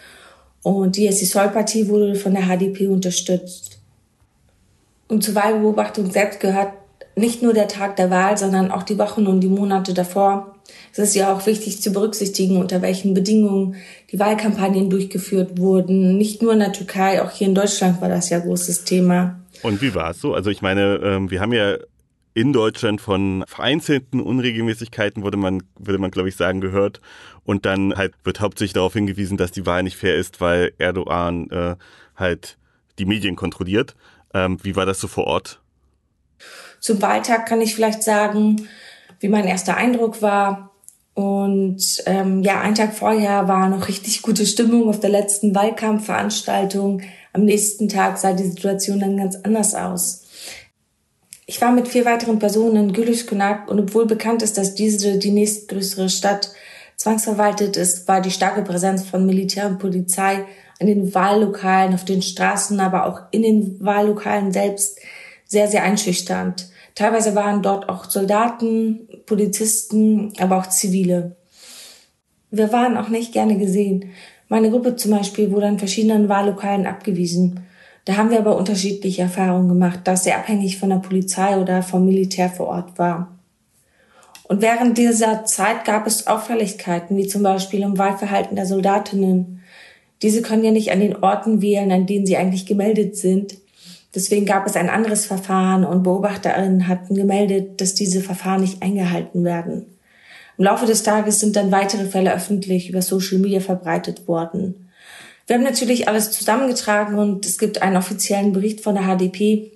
Und 0.62 0.96
die 0.96 1.06
Yesi 1.06 1.24
Sol 1.24 1.48
Partie 1.48 1.88
wurde 1.88 2.14
von 2.14 2.34
der 2.34 2.44
HDP 2.44 2.86
unterstützt. 2.86 3.71
Und 5.12 5.22
zur 5.22 5.34
Wahlbeobachtung 5.34 6.10
selbst 6.10 6.40
gehört 6.40 6.72
nicht 7.16 7.42
nur 7.42 7.52
der 7.52 7.68
Tag 7.68 7.96
der 7.96 8.08
Wahl, 8.08 8.38
sondern 8.38 8.70
auch 8.70 8.82
die 8.82 8.96
Wochen 8.96 9.26
und 9.26 9.40
die 9.40 9.48
Monate 9.48 9.92
davor. 9.92 10.54
Es 10.90 10.98
ist 10.98 11.14
ja 11.14 11.30
auch 11.30 11.44
wichtig 11.44 11.82
zu 11.82 11.92
berücksichtigen, 11.92 12.56
unter 12.56 12.80
welchen 12.80 13.12
Bedingungen 13.12 13.76
die 14.10 14.18
Wahlkampagnen 14.18 14.88
durchgeführt 14.88 15.58
wurden. 15.58 16.16
Nicht 16.16 16.40
nur 16.40 16.54
in 16.54 16.60
der 16.60 16.72
Türkei, 16.72 17.20
auch 17.20 17.30
hier 17.30 17.46
in 17.46 17.54
Deutschland 17.54 18.00
war 18.00 18.08
das 18.08 18.30
ja 18.30 18.38
großes 18.38 18.84
Thema. 18.84 19.38
Und 19.62 19.82
wie 19.82 19.94
war 19.94 20.12
es 20.12 20.20
so? 20.22 20.32
Also 20.32 20.48
ich 20.48 20.62
meine, 20.62 20.98
ähm, 21.04 21.30
wir 21.30 21.42
haben 21.42 21.52
ja 21.52 21.76
in 22.32 22.54
Deutschland 22.54 23.02
von 23.02 23.44
vereinzelten 23.46 24.18
Unregelmäßigkeiten, 24.18 25.22
würde 25.24 25.36
man, 25.36 25.62
würde 25.78 25.98
man 25.98 26.10
glaube 26.10 26.30
ich 26.30 26.36
sagen, 26.36 26.62
gehört. 26.62 27.02
Und 27.44 27.66
dann 27.66 27.94
halt 27.96 28.14
wird 28.24 28.40
hauptsächlich 28.40 28.72
darauf 28.72 28.94
hingewiesen, 28.94 29.36
dass 29.36 29.50
die 29.50 29.66
Wahl 29.66 29.82
nicht 29.82 29.98
fair 29.98 30.16
ist, 30.16 30.40
weil 30.40 30.72
Erdogan 30.78 31.50
äh, 31.50 31.76
halt 32.16 32.56
die 32.98 33.04
Medien 33.04 33.36
kontrolliert. 33.36 33.94
Ähm, 34.34 34.58
wie 34.62 34.76
war 34.76 34.86
das 34.86 35.00
so 35.00 35.08
vor 35.08 35.26
Ort? 35.26 35.60
Zum 36.80 37.00
Wahltag 37.00 37.46
kann 37.46 37.60
ich 37.60 37.74
vielleicht 37.74 38.02
sagen, 38.02 38.68
wie 39.20 39.28
mein 39.28 39.46
erster 39.46 39.76
Eindruck 39.76 40.20
war. 40.20 40.70
Und 41.14 42.02
ähm, 42.06 42.42
ja, 42.42 42.60
einen 42.60 42.74
Tag 42.74 42.94
vorher 42.94 43.46
war 43.46 43.68
noch 43.68 43.88
richtig 43.88 44.22
gute 44.22 44.46
Stimmung 44.46 44.88
auf 44.88 44.98
der 44.98 45.10
letzten 45.10 45.54
Wahlkampfveranstaltung. 45.54 47.02
Am 47.32 47.44
nächsten 47.44 47.88
Tag 47.88 48.18
sah 48.18 48.32
die 48.32 48.44
Situation 48.44 49.00
dann 49.00 49.16
ganz 49.16 49.36
anders 49.36 49.74
aus. 49.74 50.22
Ich 51.46 51.60
war 51.60 51.70
mit 51.70 51.86
vier 51.86 52.04
weiteren 52.04 52.38
Personen 52.38 52.76
in 52.76 52.92
Gülüşkonak 52.92 53.70
und 53.70 53.78
obwohl 53.78 54.06
bekannt 54.06 54.42
ist, 54.42 54.56
dass 54.56 54.74
diese 54.74 55.18
die 55.18 55.32
nächstgrößere 55.32 56.08
Stadt 56.08 56.52
zwangsverwaltet 56.96 57.76
ist, 57.76 58.08
war 58.08 58.20
die 58.20 58.30
starke 58.30 58.62
Präsenz 58.62 59.04
von 59.04 59.26
Militär 59.26 59.66
und 59.66 59.78
Polizei 59.78 60.46
in 60.78 60.86
den 60.86 61.14
Wahllokalen, 61.14 61.94
auf 61.94 62.04
den 62.04 62.22
Straßen, 62.22 62.80
aber 62.80 63.06
auch 63.06 63.20
in 63.30 63.42
den 63.42 63.76
Wahllokalen 63.84 64.52
selbst 64.52 64.98
sehr, 65.44 65.68
sehr 65.68 65.82
einschüchternd. 65.82 66.68
Teilweise 66.94 67.34
waren 67.34 67.62
dort 67.62 67.88
auch 67.88 68.04
Soldaten, 68.04 69.08
Polizisten, 69.26 70.32
aber 70.38 70.58
auch 70.58 70.66
Zivile. 70.66 71.36
Wir 72.50 72.72
waren 72.72 72.96
auch 72.96 73.08
nicht 73.08 73.32
gerne 73.32 73.56
gesehen. 73.56 74.10
Meine 74.48 74.70
Gruppe 74.70 74.96
zum 74.96 75.12
Beispiel 75.12 75.50
wurde 75.50 75.68
an 75.68 75.78
verschiedenen 75.78 76.28
Wahllokalen 76.28 76.86
abgewiesen. 76.86 77.60
Da 78.04 78.16
haben 78.16 78.30
wir 78.30 78.38
aber 78.38 78.56
unterschiedliche 78.56 79.22
Erfahrungen 79.22 79.68
gemacht, 79.68 80.00
da 80.04 80.12
es 80.12 80.24
sehr 80.24 80.36
abhängig 80.36 80.78
von 80.78 80.90
der 80.90 80.96
Polizei 80.96 81.56
oder 81.56 81.82
vom 81.82 82.04
Militär 82.04 82.50
vor 82.50 82.66
Ort 82.66 82.98
war. 82.98 83.38
Und 84.44 84.60
während 84.60 84.98
dieser 84.98 85.44
Zeit 85.46 85.84
gab 85.84 86.06
es 86.06 86.26
Auffälligkeiten, 86.26 87.16
wie 87.16 87.26
zum 87.26 87.42
Beispiel 87.42 87.80
im 87.80 87.96
Wahlverhalten 87.96 88.56
der 88.56 88.66
Soldatinnen, 88.66 89.62
diese 90.22 90.42
können 90.42 90.64
ja 90.64 90.70
nicht 90.70 90.92
an 90.92 91.00
den 91.00 91.16
Orten 91.16 91.60
wählen, 91.60 91.90
an 91.90 92.06
denen 92.06 92.26
sie 92.26 92.36
eigentlich 92.36 92.66
gemeldet 92.66 93.16
sind. 93.16 93.56
Deswegen 94.14 94.46
gab 94.46 94.66
es 94.66 94.76
ein 94.76 94.90
anderes 94.90 95.26
Verfahren 95.26 95.84
und 95.84 96.02
Beobachterinnen 96.02 96.86
hatten 96.86 97.14
gemeldet, 97.14 97.80
dass 97.80 97.94
diese 97.94 98.20
Verfahren 98.20 98.60
nicht 98.60 98.82
eingehalten 98.82 99.44
werden. 99.44 99.86
Im 100.58 100.64
Laufe 100.64 100.86
des 100.86 101.02
Tages 101.02 101.40
sind 101.40 101.56
dann 101.56 101.72
weitere 101.72 102.04
Fälle 102.04 102.32
öffentlich 102.32 102.90
über 102.90 103.02
Social 103.02 103.38
Media 103.38 103.60
verbreitet 103.60 104.28
worden. 104.28 104.88
Wir 105.46 105.56
haben 105.56 105.64
natürlich 105.64 106.08
alles 106.08 106.30
zusammengetragen 106.30 107.18
und 107.18 107.46
es 107.46 107.58
gibt 107.58 107.82
einen 107.82 107.96
offiziellen 107.96 108.52
Bericht 108.52 108.80
von 108.80 108.94
der 108.94 109.04
HDP. 109.04 109.72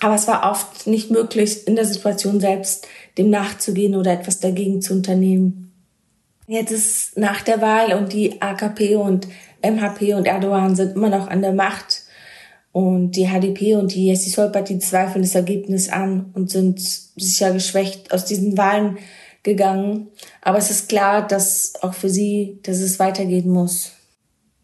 Aber 0.00 0.16
es 0.16 0.28
war 0.28 0.50
oft 0.50 0.86
nicht 0.86 1.10
möglich, 1.10 1.66
in 1.66 1.76
der 1.76 1.86
Situation 1.86 2.40
selbst 2.40 2.86
dem 3.16 3.30
nachzugehen 3.30 3.94
oder 3.94 4.12
etwas 4.12 4.40
dagegen 4.40 4.82
zu 4.82 4.92
unternehmen. 4.92 5.72
Jetzt 6.46 6.70
ist 6.70 7.18
nach 7.18 7.40
der 7.40 7.60
Wahl 7.60 7.94
und 7.94 8.12
die 8.12 8.40
AKP 8.40 8.96
und 8.96 9.26
MHP 9.70 10.14
und 10.14 10.26
Erdogan 10.26 10.76
sind 10.76 10.96
immer 10.96 11.08
noch 11.08 11.28
an 11.28 11.42
der 11.42 11.52
Macht. 11.52 12.02
Und 12.72 13.12
die 13.12 13.26
HDP 13.26 13.76
und 13.76 13.94
die 13.94 14.10
Yesisol-Partie 14.10 14.78
zweifeln 14.78 15.22
das 15.22 15.34
Ergebnis 15.34 15.88
an 15.88 16.30
und 16.34 16.50
sind 16.50 16.78
sicher 16.78 17.52
geschwächt 17.52 18.12
aus 18.12 18.26
diesen 18.26 18.58
Wahlen 18.58 18.98
gegangen. 19.42 20.08
Aber 20.42 20.58
es 20.58 20.70
ist 20.70 20.88
klar, 20.90 21.26
dass 21.26 21.72
auch 21.80 21.94
für 21.94 22.10
sie, 22.10 22.58
dass 22.64 22.80
es 22.80 22.98
weitergehen 22.98 23.48
muss. 23.50 23.92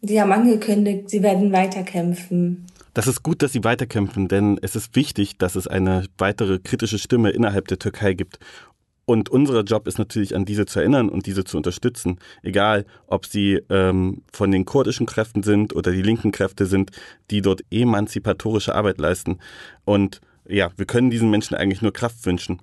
Sie 0.03 0.21
haben 0.21 0.31
angekündigt, 0.31 1.09
sie 1.09 1.23
werden 1.23 1.51
weiterkämpfen. 1.53 2.67
Das 2.93 3.07
ist 3.07 3.23
gut, 3.23 3.41
dass 3.41 3.53
sie 3.53 3.63
weiterkämpfen, 3.63 4.27
denn 4.27 4.59
es 4.61 4.75
ist 4.75 4.95
wichtig, 4.95 5.39
dass 5.39 5.55
es 5.55 5.65
eine 5.65 6.05
weitere 6.19 6.59
kritische 6.59 6.99
Stimme 6.99 7.31
innerhalb 7.31 7.67
der 7.67 7.79
Türkei 7.79 8.13
gibt. 8.13 8.37
Und 9.05 9.29
unser 9.29 9.61
Job 9.63 9.87
ist 9.87 9.99
natürlich, 9.99 10.35
an 10.35 10.45
diese 10.45 10.65
zu 10.65 10.79
erinnern 10.79 11.09
und 11.09 11.25
diese 11.25 11.43
zu 11.43 11.57
unterstützen. 11.57 12.19
Egal, 12.41 12.85
ob 13.07 13.25
sie 13.25 13.61
ähm, 13.69 14.21
von 14.31 14.51
den 14.51 14.65
kurdischen 14.65 15.05
Kräften 15.05 15.43
sind 15.43 15.75
oder 15.75 15.91
die 15.91 16.01
linken 16.01 16.31
Kräfte 16.31 16.65
sind, 16.65 16.91
die 17.29 17.41
dort 17.41 17.61
emanzipatorische 17.69 18.73
Arbeit 18.73 18.99
leisten. 18.99 19.39
Und 19.83 20.21
ja, 20.47 20.71
wir 20.77 20.85
können 20.85 21.09
diesen 21.09 21.29
Menschen 21.29 21.55
eigentlich 21.55 21.81
nur 21.81 21.91
Kraft 21.91 22.25
wünschen. 22.25 22.61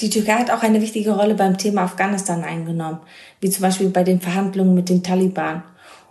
Die 0.00 0.10
Türkei 0.10 0.34
hat 0.34 0.50
auch 0.50 0.62
eine 0.62 0.82
wichtige 0.82 1.12
Rolle 1.12 1.34
beim 1.34 1.56
Thema 1.56 1.82
Afghanistan 1.82 2.44
eingenommen, 2.44 3.00
wie 3.40 3.50
zum 3.50 3.62
Beispiel 3.62 3.88
bei 3.88 4.04
den 4.04 4.20
Verhandlungen 4.20 4.74
mit 4.74 4.88
den 4.88 5.02
Taliban. 5.02 5.62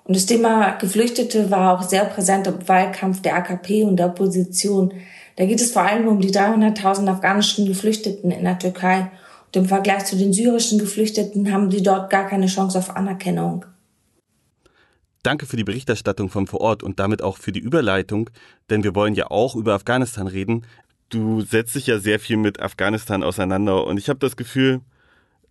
Und 0.03 0.15
das 0.15 0.25
Thema 0.25 0.71
Geflüchtete 0.71 1.49
war 1.49 1.73
auch 1.73 1.83
sehr 1.83 2.05
präsent 2.05 2.47
im 2.47 2.67
Wahlkampf 2.67 3.21
der 3.21 3.35
AKP 3.35 3.83
und 3.83 3.97
der 3.97 4.07
Opposition. 4.07 4.93
Da 5.35 5.45
geht 5.45 5.59
es 5.59 5.71
vor 5.71 5.83
allem 5.83 6.07
um 6.07 6.21
die 6.21 6.31
300.000 6.31 7.09
afghanischen 7.09 7.65
Geflüchteten 7.65 8.31
in 8.31 8.43
der 8.43 8.57
Türkei. 8.57 9.11
Und 9.47 9.55
im 9.55 9.65
Vergleich 9.65 10.05
zu 10.05 10.17
den 10.17 10.33
syrischen 10.33 10.79
Geflüchteten 10.79 11.51
haben 11.51 11.71
sie 11.71 11.83
dort 11.83 12.09
gar 12.09 12.27
keine 12.27 12.47
Chance 12.47 12.77
auf 12.77 12.95
Anerkennung. 12.95 13.65
Danke 15.23 15.47
für 15.47 15.57
die 15.57 15.63
Berichterstattung 15.63 16.29
von 16.29 16.45
vor 16.45 16.61
Ort 16.61 16.83
und 16.83 16.99
damit 16.99 17.23
auch 17.23 17.37
für 17.37 17.51
die 17.51 17.59
Überleitung, 17.59 18.29
denn 18.69 18.83
wir 18.83 18.93
wollen 18.93 19.15
ja 19.15 19.31
auch 19.31 19.55
über 19.55 19.73
Afghanistan 19.73 20.27
reden. 20.27 20.67
Du 21.09 21.41
setzt 21.41 21.73
dich 21.73 21.87
ja 21.87 21.97
sehr 21.97 22.19
viel 22.19 22.37
mit 22.37 22.59
Afghanistan 22.59 23.23
auseinander 23.23 23.87
und 23.87 23.97
ich 23.97 24.07
habe 24.07 24.19
das 24.19 24.37
Gefühl, 24.37 24.81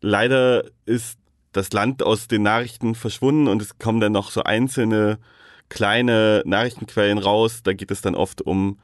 leider 0.00 0.64
ist 0.86 1.18
das 1.50 1.72
Land 1.72 2.04
aus 2.04 2.28
den 2.28 2.42
Nachrichten 2.42 2.94
verschwunden 2.94 3.48
und 3.48 3.62
es 3.62 3.78
kommen 3.78 4.00
dann 4.00 4.12
noch 4.12 4.30
so 4.30 4.44
einzelne 4.44 5.18
kleine 5.68 6.42
Nachrichtenquellen 6.44 7.18
raus. 7.18 7.62
Da 7.64 7.72
geht 7.72 7.90
es 7.90 8.00
dann 8.00 8.14
oft 8.14 8.42
um 8.42 8.78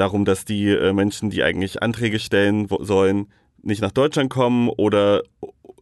darum, 0.00 0.24
dass 0.24 0.44
die 0.44 0.68
äh, 0.68 0.92
Menschen, 0.92 1.30
die 1.30 1.42
eigentlich 1.42 1.82
Anträge 1.82 2.18
stellen 2.18 2.68
sollen, 2.80 3.28
nicht 3.62 3.82
nach 3.82 3.92
Deutschland 3.92 4.30
kommen 4.30 4.68
oder 4.68 5.22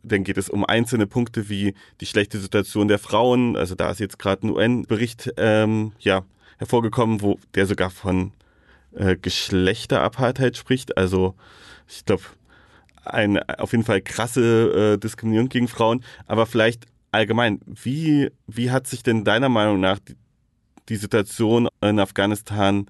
dann 0.02 0.24
geht 0.24 0.38
es 0.38 0.48
um 0.48 0.64
einzelne 0.64 1.06
Punkte 1.06 1.48
wie 1.48 1.74
die 2.00 2.06
schlechte 2.06 2.38
Situation 2.38 2.88
der 2.88 2.98
Frauen. 2.98 3.56
Also 3.56 3.74
da 3.74 3.90
ist 3.90 4.00
jetzt 4.00 4.18
gerade 4.18 4.46
ein 4.46 4.50
UN-Bericht 4.50 5.32
ähm, 5.36 5.92
ja, 5.98 6.24
hervorgekommen, 6.58 7.20
wo 7.20 7.38
der 7.54 7.66
sogar 7.66 7.90
von 7.90 8.32
äh, 8.94 9.16
Geschlechterapartheid 9.16 10.56
spricht. 10.56 10.96
Also 10.96 11.34
ich 11.88 12.04
glaube, 12.04 12.22
eine 13.04 13.58
auf 13.58 13.72
jeden 13.72 13.84
Fall 13.84 14.00
krasse 14.00 14.94
äh, 14.94 14.98
Diskriminierung 14.98 15.48
gegen 15.48 15.68
Frauen, 15.68 16.04
aber 16.26 16.46
vielleicht 16.46 16.86
allgemein, 17.12 17.60
wie, 17.66 18.30
wie 18.46 18.70
hat 18.70 18.86
sich 18.86 19.02
denn 19.02 19.24
deiner 19.24 19.48
Meinung 19.48 19.80
nach 19.80 19.98
die, 19.98 20.16
die 20.88 20.96
Situation 20.96 21.68
in 21.80 22.00
Afghanistan 22.00 22.86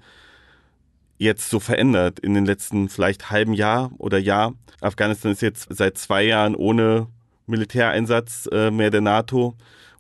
jetzt 1.19 1.51
so 1.51 1.61
verändert 1.61 2.19
in 2.19 2.35
den 2.35 2.47
letzten 2.47 2.89
vielleicht 2.89 3.31
halben 3.31 3.53
Jahr 3.53 3.91
oder 3.99 4.19
Jahr? 4.19 4.55
Afghanistan 4.81 5.33
ist 5.33 5.43
jetzt 5.43 5.67
seit 5.71 5.99
zwei 5.99 6.25
Jahren 6.25 6.55
ohne 6.55 7.09
Militäreinsatz 7.47 8.49
äh, 8.53 8.71
mehr 8.71 8.91
der 8.91 9.01
NATO 9.01 9.55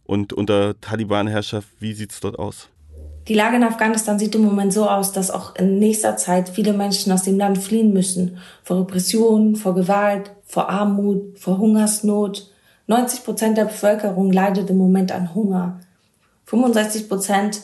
und 0.05 0.33
unter 0.33 0.81
Taliban-Herrschaft. 0.81 1.69
Wie 1.81 1.93
sieht 1.93 2.13
es 2.13 2.21
dort 2.21 2.39
aus? 2.39 2.69
Die 3.29 3.35
Lage 3.35 3.57
in 3.57 3.65
Afghanistan 3.65 4.19
sieht 4.19 4.35
im 4.35 4.43
Moment 4.43 4.73
so 4.73 4.89
aus, 4.89 5.13
dass 5.13 5.31
auch 5.31 5.55
in 5.57 5.79
nächster 5.79 6.17
Zeit 6.17 6.49
viele 6.49 6.73
Menschen 6.73 7.13
aus 7.13 7.25
dem 7.25 7.37
Land 7.37 7.59
fliehen 7.59 7.93
müssen. 7.93 8.39
Vor 8.63 8.81
Repression, 8.81 9.57
vor 9.57 9.75
Gewalt, 9.75 10.31
vor 10.47 10.71
Armut, 10.71 11.39
vor 11.39 11.59
Hungersnot. 11.59 12.51
90 12.87 13.25
Prozent 13.25 13.59
der 13.59 13.67
Bevölkerung 13.67 14.33
leidet 14.33 14.71
im 14.71 14.79
Moment 14.79 15.13
an 15.13 15.35
Hunger. 15.35 15.81
65 16.47 17.07
Prozent 17.07 17.61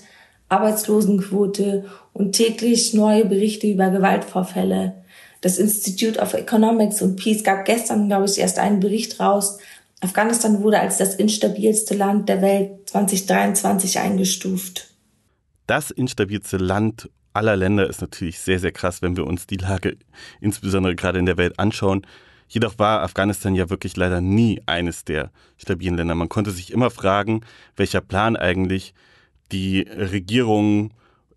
Arbeitslosenquote 0.55 1.85
und 2.13 2.33
täglich 2.33 2.95
neue 2.95 3.25
Berichte 3.25 3.67
über 3.67 3.91
Gewaltvorfälle. 3.91 5.05
Das 5.41 5.59
Institute 5.59 6.19
of 6.21 6.35
Economics 6.35 7.03
und 7.03 7.17
Peace 7.17 7.45
gab 7.45 7.65
gestern, 7.65 8.09
glaube 8.09 8.27
ich, 8.27 8.39
erst 8.39 8.59
einen 8.59 8.81
Bericht 8.81 9.21
raus. 9.21 9.59
Afghanistan 10.01 10.63
wurde 10.63 10.81
als 10.81 10.99
das 10.99 11.15
instabilste 11.15 11.95
Land 11.95 12.29
der 12.29 12.43
Welt 12.43 12.89
2023 12.89 13.99
eingestuft 13.99 14.95
das 15.67 15.91
instabilste 15.91 16.57
Land 16.57 17.11
aller 17.33 17.57
Länder 17.57 17.89
ist 17.89 18.01
natürlich 18.01 18.39
sehr, 18.39 18.59
sehr 18.59 18.73
krass, 18.73 19.03
wenn 19.03 19.17
wir 19.17 19.27
uns 19.27 19.47
die 19.47 19.57
Lage 19.57 19.97
insbesondere 20.41 20.95
gerade 20.95 21.19
in 21.19 21.27
der 21.27 21.37
Welt 21.37 21.59
anschauen. 21.59 22.07
Jedoch 22.49 22.79
war 22.79 23.01
Afghanistan 23.01 23.55
ja 23.55 23.71
wirklich 23.71 23.97
leider 23.97 24.21
nie 24.21 24.63
eines 24.67 25.05
der 25.05 25.31
stabilen 25.57 25.97
Länder. 25.97 26.15
Man 26.15 26.29
konnte 26.29 26.51
sich 26.51 26.73
immer 26.73 26.91
fragen, 26.91 27.41
welcher 27.77 28.01
Plan 28.01 28.37
eigentlich 28.37 28.95
die 29.55 29.83
Regierungen 29.83 30.93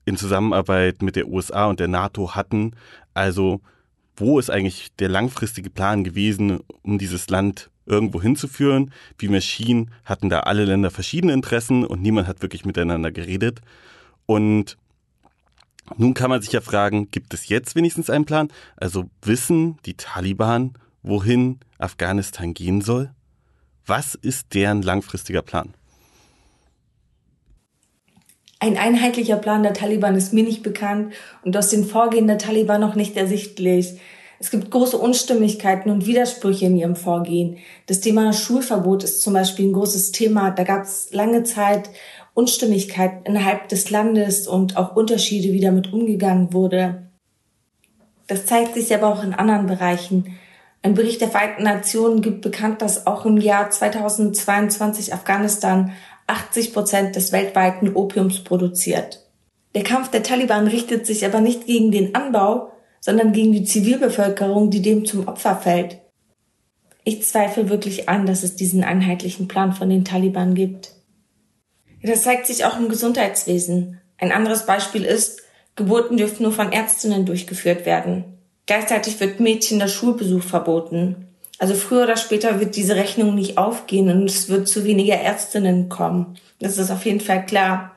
in 0.05 0.17
Zusammenarbeit 0.17 1.01
mit 1.03 1.15
der 1.15 1.27
USA 1.27 1.67
und 1.67 1.79
der 1.79 1.87
NATO 1.87 2.35
hatten. 2.35 2.71
Also 3.13 3.61
wo 4.15 4.39
ist 4.39 4.49
eigentlich 4.49 4.93
der 4.95 5.09
langfristige 5.09 5.69
Plan 5.69 6.03
gewesen, 6.03 6.59
um 6.81 6.97
dieses 6.97 7.29
Land 7.29 7.69
irgendwo 7.85 8.21
hinzuführen? 8.21 8.91
Wie 9.19 9.27
mir 9.27 9.41
schien, 9.41 9.91
hatten 10.03 10.29
da 10.29 10.41
alle 10.41 10.65
Länder 10.65 10.89
verschiedene 10.89 11.33
Interessen 11.33 11.85
und 11.85 12.01
niemand 12.01 12.27
hat 12.27 12.41
wirklich 12.41 12.65
miteinander 12.65 13.11
geredet. 13.11 13.61
Und 14.25 14.77
nun 15.95 16.15
kann 16.15 16.31
man 16.31 16.41
sich 16.41 16.51
ja 16.51 16.61
fragen, 16.61 17.11
gibt 17.11 17.33
es 17.35 17.47
jetzt 17.47 17.75
wenigstens 17.75 18.09
einen 18.09 18.25
Plan? 18.25 18.49
Also 18.75 19.05
wissen 19.21 19.77
die 19.85 19.93
Taliban, 19.93 20.73
wohin 21.03 21.59
Afghanistan 21.77 22.55
gehen 22.55 22.81
soll? 22.81 23.11
Was 23.85 24.15
ist 24.15 24.53
deren 24.55 24.81
langfristiger 24.81 25.43
Plan? 25.43 25.75
Ein 28.59 28.77
einheitlicher 28.77 29.35
Plan 29.35 29.61
der 29.61 29.73
Taliban 29.73 30.15
ist 30.15 30.33
mir 30.33 30.43
nicht 30.43 30.63
bekannt 30.63 31.13
und 31.43 31.55
aus 31.55 31.69
den 31.69 31.85
Vorgehen 31.85 32.27
der 32.27 32.39
Taliban 32.39 32.81
noch 32.81 32.95
nicht 32.95 33.15
ersichtlich. 33.15 33.99
Es 34.39 34.51
gibt 34.51 34.71
große 34.71 34.97
Unstimmigkeiten 34.97 35.89
und 35.89 36.05
Widersprüche 36.05 36.65
in 36.65 36.77
ihrem 36.77 36.95
Vorgehen. 36.95 37.57
Das 37.87 38.01
Thema 38.01 38.33
Schulverbot 38.33 39.03
ist 39.03 39.21
zum 39.21 39.33
Beispiel 39.33 39.67
ein 39.67 39.73
großes 39.73 40.11
Thema. 40.11 40.51
Da 40.51 40.63
gab 40.63 40.83
es 40.83 41.11
lange 41.11 41.43
Zeit 41.43 41.89
Unstimmigkeit 42.33 43.27
innerhalb 43.27 43.67
des 43.69 43.89
Landes 43.89 44.47
und 44.47 44.77
auch 44.77 44.95
Unterschiede, 44.95 45.53
wie 45.53 45.61
damit 45.61 45.91
umgegangen 45.91 46.53
wurde. 46.53 47.07
Das 48.27 48.45
zeigt 48.45 48.75
sich 48.75 48.93
aber 48.93 49.07
auch 49.07 49.23
in 49.23 49.33
anderen 49.33 49.65
Bereichen. 49.65 50.37
Ein 50.83 50.93
Bericht 50.93 51.21
der 51.21 51.29
Vereinten 51.29 51.63
Nationen 51.63 52.21
gibt 52.21 52.41
bekannt, 52.41 52.81
dass 52.83 53.07
auch 53.07 53.25
im 53.25 53.37
Jahr 53.37 53.71
2022 53.71 55.13
Afghanistan 55.13 55.93
80 56.27 56.73
Prozent 56.73 57.15
des 57.15 57.31
weltweiten 57.31 57.95
Opiums 57.95 58.43
produziert. 58.43 59.25
Der 59.75 59.83
Kampf 59.83 60.09
der 60.11 60.23
Taliban 60.23 60.67
richtet 60.67 61.05
sich 61.05 61.25
aber 61.25 61.39
nicht 61.39 61.65
gegen 61.65 61.91
den 61.91 62.15
Anbau, 62.15 62.71
sondern 62.99 63.31
gegen 63.31 63.53
die 63.53 63.63
Zivilbevölkerung, 63.63 64.69
die 64.69 64.81
dem 64.81 65.05
zum 65.05 65.27
Opfer 65.27 65.55
fällt. 65.55 65.99
Ich 67.03 67.23
zweifle 67.23 67.69
wirklich 67.69 68.09
an, 68.09 68.25
dass 68.25 68.43
es 68.43 68.55
diesen 68.55 68.83
einheitlichen 68.83 69.47
Plan 69.47 69.71
von 69.71 69.89
den 69.89 70.03
Taliban 70.03 70.55
gibt. 70.55 70.91
Das 72.03 72.23
zeigt 72.23 72.47
sich 72.47 72.65
auch 72.65 72.77
im 72.77 72.89
Gesundheitswesen. 72.89 74.01
Ein 74.17 74.31
anderes 74.31 74.65
Beispiel 74.65 75.05
ist, 75.05 75.41
Geburten 75.75 76.17
dürfen 76.17 76.43
nur 76.43 76.51
von 76.51 76.71
Ärztinnen 76.71 77.25
durchgeführt 77.25 77.85
werden. 77.85 78.39
Gleichzeitig 78.65 79.19
wird 79.19 79.39
Mädchen 79.39 79.79
der 79.79 79.87
Schulbesuch 79.87 80.43
verboten. 80.43 81.26
Also 81.59 81.73
früher 81.73 82.03
oder 82.03 82.17
später 82.17 82.59
wird 82.59 82.75
diese 82.75 82.95
Rechnung 82.95 83.33
nicht 83.35 83.57
aufgehen 83.57 84.09
und 84.09 84.29
es 84.29 84.47
wird 84.49 84.67
zu 84.67 84.83
weniger 84.83 85.15
Ärztinnen 85.15 85.89
kommen. 85.89 86.37
Das 86.59 86.77
ist 86.77 86.91
auf 86.91 87.05
jeden 87.05 87.21
Fall 87.21 87.45
klar. 87.45 87.95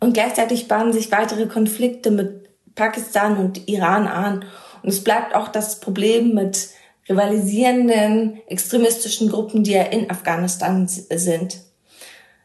Und 0.00 0.14
gleichzeitig 0.14 0.68
bahnen 0.68 0.92
sich 0.92 1.12
weitere 1.12 1.46
Konflikte 1.46 2.10
mit 2.10 2.48
Pakistan 2.74 3.36
und 3.36 3.68
Iran 3.68 4.06
an. 4.06 4.44
Und 4.82 4.88
es 4.88 5.04
bleibt 5.04 5.34
auch 5.34 5.48
das 5.48 5.80
Problem 5.80 6.34
mit 6.34 6.68
rivalisierenden 7.08 8.40
extremistischen 8.48 9.30
Gruppen, 9.30 9.64
die 9.64 9.72
ja 9.72 9.84
in 9.84 10.10
Afghanistan 10.10 10.88
sind. 10.88 11.60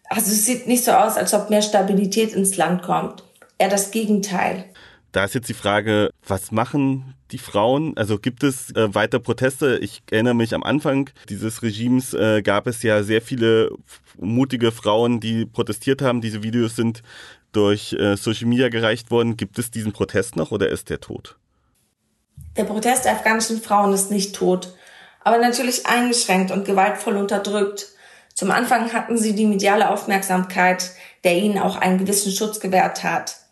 Also 0.09 0.31
es 0.31 0.45
sieht 0.45 0.67
nicht 0.67 0.83
so 0.83 0.91
aus, 0.91 1.17
als 1.17 1.33
ob 1.33 1.49
mehr 1.49 1.61
Stabilität 1.61 2.33
ins 2.33 2.57
Land 2.57 2.83
kommt. 2.83 3.23
eher 3.57 3.69
das 3.69 3.91
Gegenteil. 3.91 4.65
Da 5.17 5.25
ist 5.25 5.33
jetzt 5.33 5.49
die 5.49 5.55
Frage, 5.55 6.11
was 6.27 6.51
machen 6.51 7.15
die 7.31 7.39
Frauen? 7.39 7.97
Also 7.97 8.19
gibt 8.19 8.43
es 8.43 8.69
äh, 8.75 8.93
weiter 8.93 9.17
Proteste? 9.17 9.79
Ich 9.81 10.03
erinnere 10.11 10.35
mich 10.35 10.53
am 10.53 10.61
Anfang 10.61 11.09
dieses 11.27 11.63
Regimes 11.63 12.13
äh, 12.13 12.43
gab 12.43 12.67
es 12.67 12.83
ja 12.83 13.01
sehr 13.01 13.23
viele 13.23 13.71
mutige 14.19 14.71
Frauen, 14.71 15.19
die 15.19 15.47
protestiert 15.47 16.03
haben. 16.03 16.21
Diese 16.21 16.43
Videos 16.43 16.75
sind 16.75 17.01
durch 17.51 17.93
äh, 17.93 18.15
Social 18.15 18.45
Media 18.45 18.69
gereicht 18.69 19.09
worden. 19.09 19.37
Gibt 19.37 19.57
es 19.57 19.71
diesen 19.71 19.91
Protest 19.91 20.35
noch 20.35 20.51
oder 20.51 20.69
ist 20.69 20.91
der 20.91 20.99
tot? 20.99 21.35
Der 22.55 22.65
Protest 22.65 23.05
der 23.05 23.13
afghanischen 23.13 23.59
Frauen 23.59 23.93
ist 23.93 24.11
nicht 24.11 24.35
tot, 24.35 24.75
aber 25.23 25.39
natürlich 25.39 25.87
eingeschränkt 25.87 26.51
und 26.51 26.63
gewaltvoll 26.63 27.17
unterdrückt. 27.17 27.87
Zum 28.35 28.51
Anfang 28.51 28.93
hatten 28.93 29.17
sie 29.17 29.33
die 29.33 29.47
mediale 29.47 29.89
Aufmerksamkeit, 29.89 30.91
der 31.23 31.37
ihnen 31.37 31.57
auch 31.57 31.75
einen 31.75 31.97
gewissen 31.97 32.31
Schutz 32.31 32.59
gewährt 32.59 33.03
hat. 33.03 33.46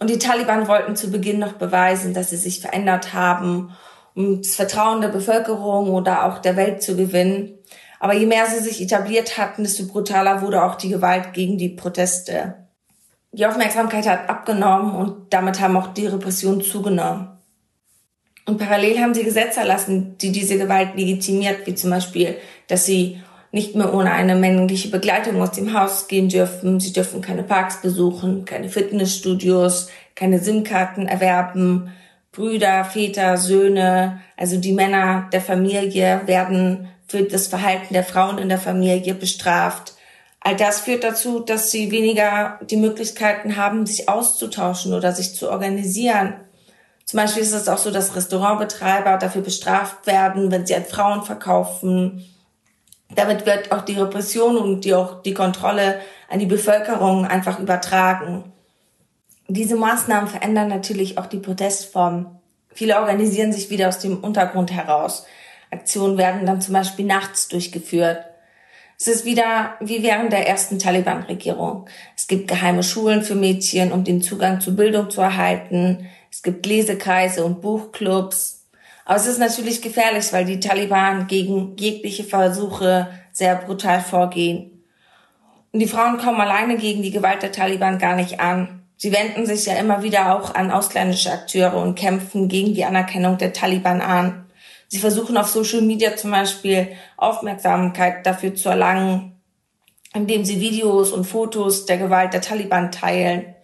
Und 0.00 0.08
die 0.08 0.18
Taliban 0.18 0.66
wollten 0.66 0.96
zu 0.96 1.10
Beginn 1.10 1.38
noch 1.38 1.52
beweisen, 1.52 2.14
dass 2.14 2.30
sie 2.30 2.36
sich 2.36 2.60
verändert 2.60 3.12
haben, 3.12 3.76
um 4.14 4.42
das 4.42 4.56
Vertrauen 4.56 5.02
der 5.02 5.08
Bevölkerung 5.08 5.90
oder 5.90 6.24
auch 6.24 6.38
der 6.38 6.56
Welt 6.56 6.82
zu 6.82 6.96
gewinnen. 6.96 7.58
Aber 8.00 8.14
je 8.14 8.24
mehr 8.24 8.46
sie 8.46 8.60
sich 8.60 8.80
etabliert 8.80 9.36
hatten, 9.36 9.62
desto 9.62 9.86
brutaler 9.86 10.40
wurde 10.40 10.64
auch 10.64 10.76
die 10.76 10.88
Gewalt 10.88 11.34
gegen 11.34 11.58
die 11.58 11.68
Proteste. 11.68 12.54
Die 13.32 13.44
Aufmerksamkeit 13.44 14.08
hat 14.08 14.28
abgenommen 14.28 14.96
und 14.96 15.32
damit 15.32 15.60
haben 15.60 15.76
auch 15.76 15.88
die 15.88 16.06
Repressionen 16.06 16.62
zugenommen. 16.62 17.28
Und 18.46 18.58
parallel 18.58 18.98
haben 18.98 19.14
sie 19.14 19.22
Gesetze 19.22 19.60
erlassen, 19.60 20.16
die 20.18 20.32
diese 20.32 20.56
Gewalt 20.56 20.96
legitimiert, 20.96 21.66
wie 21.66 21.74
zum 21.74 21.90
Beispiel, 21.90 22.38
dass 22.68 22.86
sie 22.86 23.22
nicht 23.52 23.74
mehr 23.74 23.92
ohne 23.92 24.12
eine 24.12 24.36
männliche 24.36 24.88
Begleitung 24.88 25.42
aus 25.42 25.52
dem 25.52 25.74
Haus 25.78 26.06
gehen 26.06 26.28
dürfen. 26.28 26.78
Sie 26.78 26.92
dürfen 26.92 27.20
keine 27.20 27.42
Parks 27.42 27.82
besuchen, 27.82 28.44
keine 28.44 28.68
Fitnessstudios, 28.68 29.88
keine 30.14 30.38
SIM-Karten 30.38 31.06
erwerben. 31.06 31.92
Brüder, 32.32 32.84
Väter, 32.84 33.36
Söhne, 33.36 34.20
also 34.36 34.56
die 34.56 34.72
Männer 34.72 35.28
der 35.32 35.40
Familie 35.40 36.20
werden 36.26 36.88
für 37.08 37.22
das 37.24 37.48
Verhalten 37.48 37.92
der 37.92 38.04
Frauen 38.04 38.38
in 38.38 38.48
der 38.48 38.58
Familie 38.58 39.14
bestraft. 39.14 39.94
All 40.38 40.54
das 40.54 40.82
führt 40.82 41.02
dazu, 41.02 41.40
dass 41.40 41.72
sie 41.72 41.90
weniger 41.90 42.60
die 42.70 42.76
Möglichkeiten 42.76 43.56
haben, 43.56 43.84
sich 43.84 44.08
auszutauschen 44.08 44.94
oder 44.94 45.12
sich 45.12 45.34
zu 45.34 45.50
organisieren. 45.50 46.34
Zum 47.04 47.18
Beispiel 47.18 47.42
ist 47.42 47.52
es 47.52 47.68
auch 47.68 47.78
so, 47.78 47.90
dass 47.90 48.14
Restaurantbetreiber 48.14 49.16
dafür 49.16 49.42
bestraft 49.42 50.06
werden, 50.06 50.52
wenn 50.52 50.64
sie 50.64 50.76
an 50.76 50.84
Frauen 50.84 51.24
verkaufen 51.24 52.24
damit 53.14 53.46
wird 53.46 53.72
auch 53.72 53.82
die 53.82 53.98
Repression 53.98 54.56
und 54.56 54.84
die, 54.84 54.94
auch 54.94 55.22
die 55.22 55.34
Kontrolle 55.34 56.00
an 56.28 56.38
die 56.38 56.46
Bevölkerung 56.46 57.26
einfach 57.26 57.58
übertragen. 57.58 58.52
Diese 59.48 59.76
Maßnahmen 59.76 60.28
verändern 60.28 60.68
natürlich 60.68 61.18
auch 61.18 61.26
die 61.26 61.38
Protestform. 61.38 62.38
Viele 62.72 63.00
organisieren 63.00 63.52
sich 63.52 63.70
wieder 63.70 63.88
aus 63.88 63.98
dem 63.98 64.22
Untergrund 64.22 64.70
heraus. 64.70 65.26
Aktionen 65.70 66.18
werden 66.18 66.46
dann 66.46 66.60
zum 66.60 66.74
Beispiel 66.74 67.04
nachts 67.04 67.48
durchgeführt. 67.48 68.24
Es 68.98 69.08
ist 69.08 69.24
wieder 69.24 69.76
wie 69.80 70.02
während 70.02 70.32
der 70.32 70.46
ersten 70.46 70.78
Taliban-Regierung. 70.78 71.86
Es 72.16 72.28
gibt 72.28 72.48
geheime 72.48 72.82
Schulen 72.82 73.22
für 73.22 73.34
Mädchen, 73.34 73.92
um 73.92 74.04
den 74.04 74.20
Zugang 74.20 74.60
zu 74.60 74.76
Bildung 74.76 75.10
zu 75.10 75.20
erhalten. 75.20 76.06
Es 76.30 76.42
gibt 76.42 76.66
Lesekreise 76.66 77.44
und 77.44 77.62
Buchclubs. 77.62 78.59
Aber 79.10 79.18
es 79.18 79.26
ist 79.26 79.40
natürlich 79.40 79.82
gefährlich, 79.82 80.32
weil 80.32 80.44
die 80.44 80.60
Taliban 80.60 81.26
gegen 81.26 81.76
jegliche 81.76 82.22
Versuche 82.22 83.08
sehr 83.32 83.56
brutal 83.56 84.00
vorgehen. 84.00 84.84
Und 85.72 85.80
die 85.80 85.88
Frauen 85.88 86.18
kommen 86.18 86.40
alleine 86.40 86.76
gegen 86.76 87.02
die 87.02 87.10
Gewalt 87.10 87.42
der 87.42 87.50
Taliban 87.50 87.98
gar 87.98 88.14
nicht 88.14 88.38
an. 88.38 88.84
Sie 88.96 89.10
wenden 89.10 89.46
sich 89.46 89.66
ja 89.66 89.74
immer 89.74 90.04
wieder 90.04 90.38
auch 90.38 90.54
an 90.54 90.70
ausländische 90.70 91.32
Akteure 91.32 91.74
und 91.74 91.98
kämpfen 91.98 92.46
gegen 92.46 92.72
die 92.72 92.84
Anerkennung 92.84 93.36
der 93.36 93.52
Taliban 93.52 94.00
an. 94.00 94.46
Sie 94.86 95.00
versuchen 95.00 95.36
auf 95.36 95.48
Social 95.48 95.82
Media 95.82 96.14
zum 96.14 96.30
Beispiel 96.30 96.92
Aufmerksamkeit 97.16 98.24
dafür 98.24 98.54
zu 98.54 98.68
erlangen, 98.68 99.40
indem 100.14 100.44
sie 100.44 100.60
Videos 100.60 101.10
und 101.10 101.24
Fotos 101.24 101.84
der 101.84 101.98
Gewalt 101.98 102.32
der 102.32 102.42
Taliban 102.42 102.92
teilen. 102.92 103.56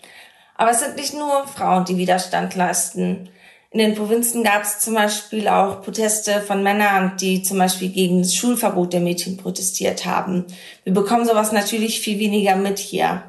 Aber 0.56 0.72
es 0.72 0.80
sind 0.80 0.96
nicht 0.96 1.14
nur 1.14 1.46
Frauen, 1.46 1.84
die 1.84 1.98
Widerstand 1.98 2.56
leisten. 2.56 3.28
In 3.70 3.78
den 3.78 3.94
Provinzen 3.94 4.44
gab 4.44 4.62
es 4.62 4.78
zum 4.78 4.94
Beispiel 4.94 5.48
auch 5.48 5.82
Proteste 5.82 6.40
von 6.40 6.62
Männern, 6.62 7.16
die 7.20 7.42
zum 7.42 7.58
Beispiel 7.58 7.88
gegen 7.90 8.22
das 8.22 8.34
Schulverbot 8.34 8.92
der 8.92 9.00
Mädchen 9.00 9.36
protestiert 9.36 10.06
haben. 10.06 10.44
Wir 10.84 10.94
bekommen 10.94 11.26
sowas 11.26 11.52
natürlich 11.52 12.00
viel 12.00 12.18
weniger 12.18 12.56
mit 12.56 12.78
hier. 12.78 13.22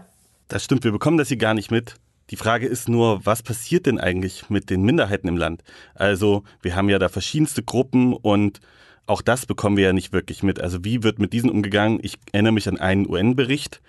Das 0.48 0.64
stimmt, 0.64 0.84
wir 0.84 0.92
bekommen 0.92 1.18
das 1.18 1.28
hier 1.28 1.38
gar 1.38 1.54
nicht 1.54 1.72
mit. 1.72 1.96
Die 2.30 2.36
Frage 2.36 2.68
ist 2.68 2.90
nur, 2.90 3.26
was 3.26 3.42
passiert 3.42 3.86
denn 3.86 4.00
eigentlich 4.00 4.50
mit 4.50 4.70
den 4.70 4.84
Minderheiten 4.84 5.28
im 5.28 5.38
Land? 5.38 5.64
Also, 5.96 6.44
wir 6.62 6.76
haben 6.76 6.90
ja 6.90 7.00
da 7.00 7.10
verschiedenste 7.10 7.64
Gruppen 7.64 8.14
und 8.14 8.60
auch 9.06 9.22
das 9.22 9.46
bekommen 9.46 9.78
wir 9.78 9.86
ja 9.86 9.94
nicht 9.94 10.12
wirklich 10.12 10.44
mit. 10.44 10.60
Also, 10.60 10.84
wie 10.84 11.04
wird 11.04 11.20
mit 11.20 11.34
diesen 11.34 11.50
umgegangen? 11.50 12.00
Ich 12.02 12.16
erinnere 12.34 12.54
mich 12.54 12.68
an 12.68 12.78
einen 12.78 13.10
UN-Bericht, 13.10 13.82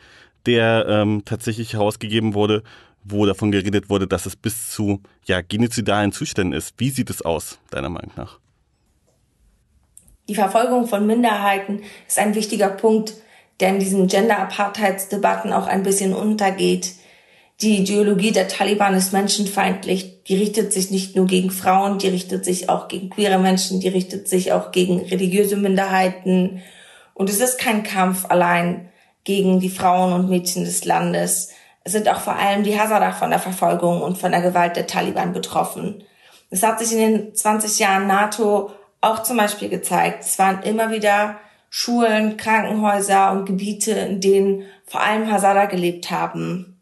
der 0.47 0.87
ähm, 0.89 1.23
tatsächlich 1.25 1.75
herausgegeben 1.75 2.35
wurde, 2.35 2.63
wo 3.05 3.27
davon 3.27 3.51
geredet 3.51 3.89
wurde, 3.89 4.07
dass 4.07 4.27
es 4.27 4.37
bis 4.37 4.71
zu 4.71 5.01
ja, 5.25 5.41
genozidalen 5.41 6.13
Zuständen 6.13 6.57
ist. 6.57 6.75
Wie 6.79 6.91
sieht 6.91 7.11
es 7.11 7.23
aus, 7.23 7.59
deiner 7.71 7.89
Meinung 7.89 8.13
nach? 8.17 8.39
Die 10.29 10.35
Verfolgung 10.35 10.87
von 10.87 11.07
Minderheiten 11.07 11.83
ist 12.07 12.19
ein 12.19 12.35
wichtiger 12.35 12.69
Punkt, 12.69 13.15
der 13.61 13.71
in 13.71 13.81
diesen 13.81 14.09
Gender-Apartheidsdebatten 14.09 15.53
auch 15.53 15.67
ein 15.67 15.83
bisschen 15.83 16.13
untergeht. 16.13 16.95
Die 17.61 17.79
Ideologie 17.79 18.31
der 18.31 18.47
Taliban 18.47 18.95
ist 18.95 19.13
menschenfeindlich. 19.13 20.23
Die 20.25 20.37
richtet 20.37 20.73
sich 20.73 20.91
nicht 20.91 21.17
nur 21.17 21.27
gegen 21.27 21.51
Frauen, 21.51 21.99
die 21.99 22.09
richtet 22.09 22.45
sich 22.45 22.69
auch 22.69 22.89
gegen 22.89 23.11
queere 23.11 23.39
Menschen, 23.39 23.81
die 23.81 23.89
richtet 23.89 24.29
sich 24.29 24.53
auch 24.53 24.71
gegen 24.71 25.01
religiöse 25.01 25.57
Minderheiten. 25.57 26.63
Und 27.15 27.31
es 27.31 27.41
ist 27.41 27.59
kein 27.59 27.83
Kampf 27.83 28.27
allein 28.27 28.91
gegen 29.25 29.61
die 29.61 29.71
Frauen 29.71 30.13
und 30.13 30.29
Mädchen 30.29 30.65
des 30.65 30.85
Landes 30.85 31.51
sind 31.85 32.09
auch 32.09 32.21
vor 32.21 32.37
allem 32.37 32.65
die 32.65 32.79
Hazara 32.79 33.13
von 33.13 33.31
der 33.31 33.39
Verfolgung 33.39 34.03
und 34.03 34.19
von 34.19 34.33
der 34.33 34.43
Gewalt 34.43 34.77
der 34.77 34.87
Taliban 34.87 35.33
betroffen. 35.33 36.05
Das 36.51 36.63
hat 36.63 36.79
sich 36.79 36.93
in 36.93 36.99
den 36.99 37.35
20 37.35 37.79
Jahren 37.79 38.07
NATO 38.07 38.71
auch 39.01 39.23
zum 39.23 39.37
Beispiel 39.37 39.69
gezeigt. 39.69 40.25
Es 40.25 40.39
waren 40.39 40.63
immer 40.63 40.91
wieder 40.91 41.39
Schulen, 41.71 42.37
Krankenhäuser 42.37 43.33
und 43.33 43.45
Gebiete, 43.45 43.93
in 43.93 44.21
denen 44.21 44.65
vor 44.87 45.03
allem 45.03 45.31
Hazara 45.31 45.67
gelebt 45.67 46.11
haben. 46.11 46.81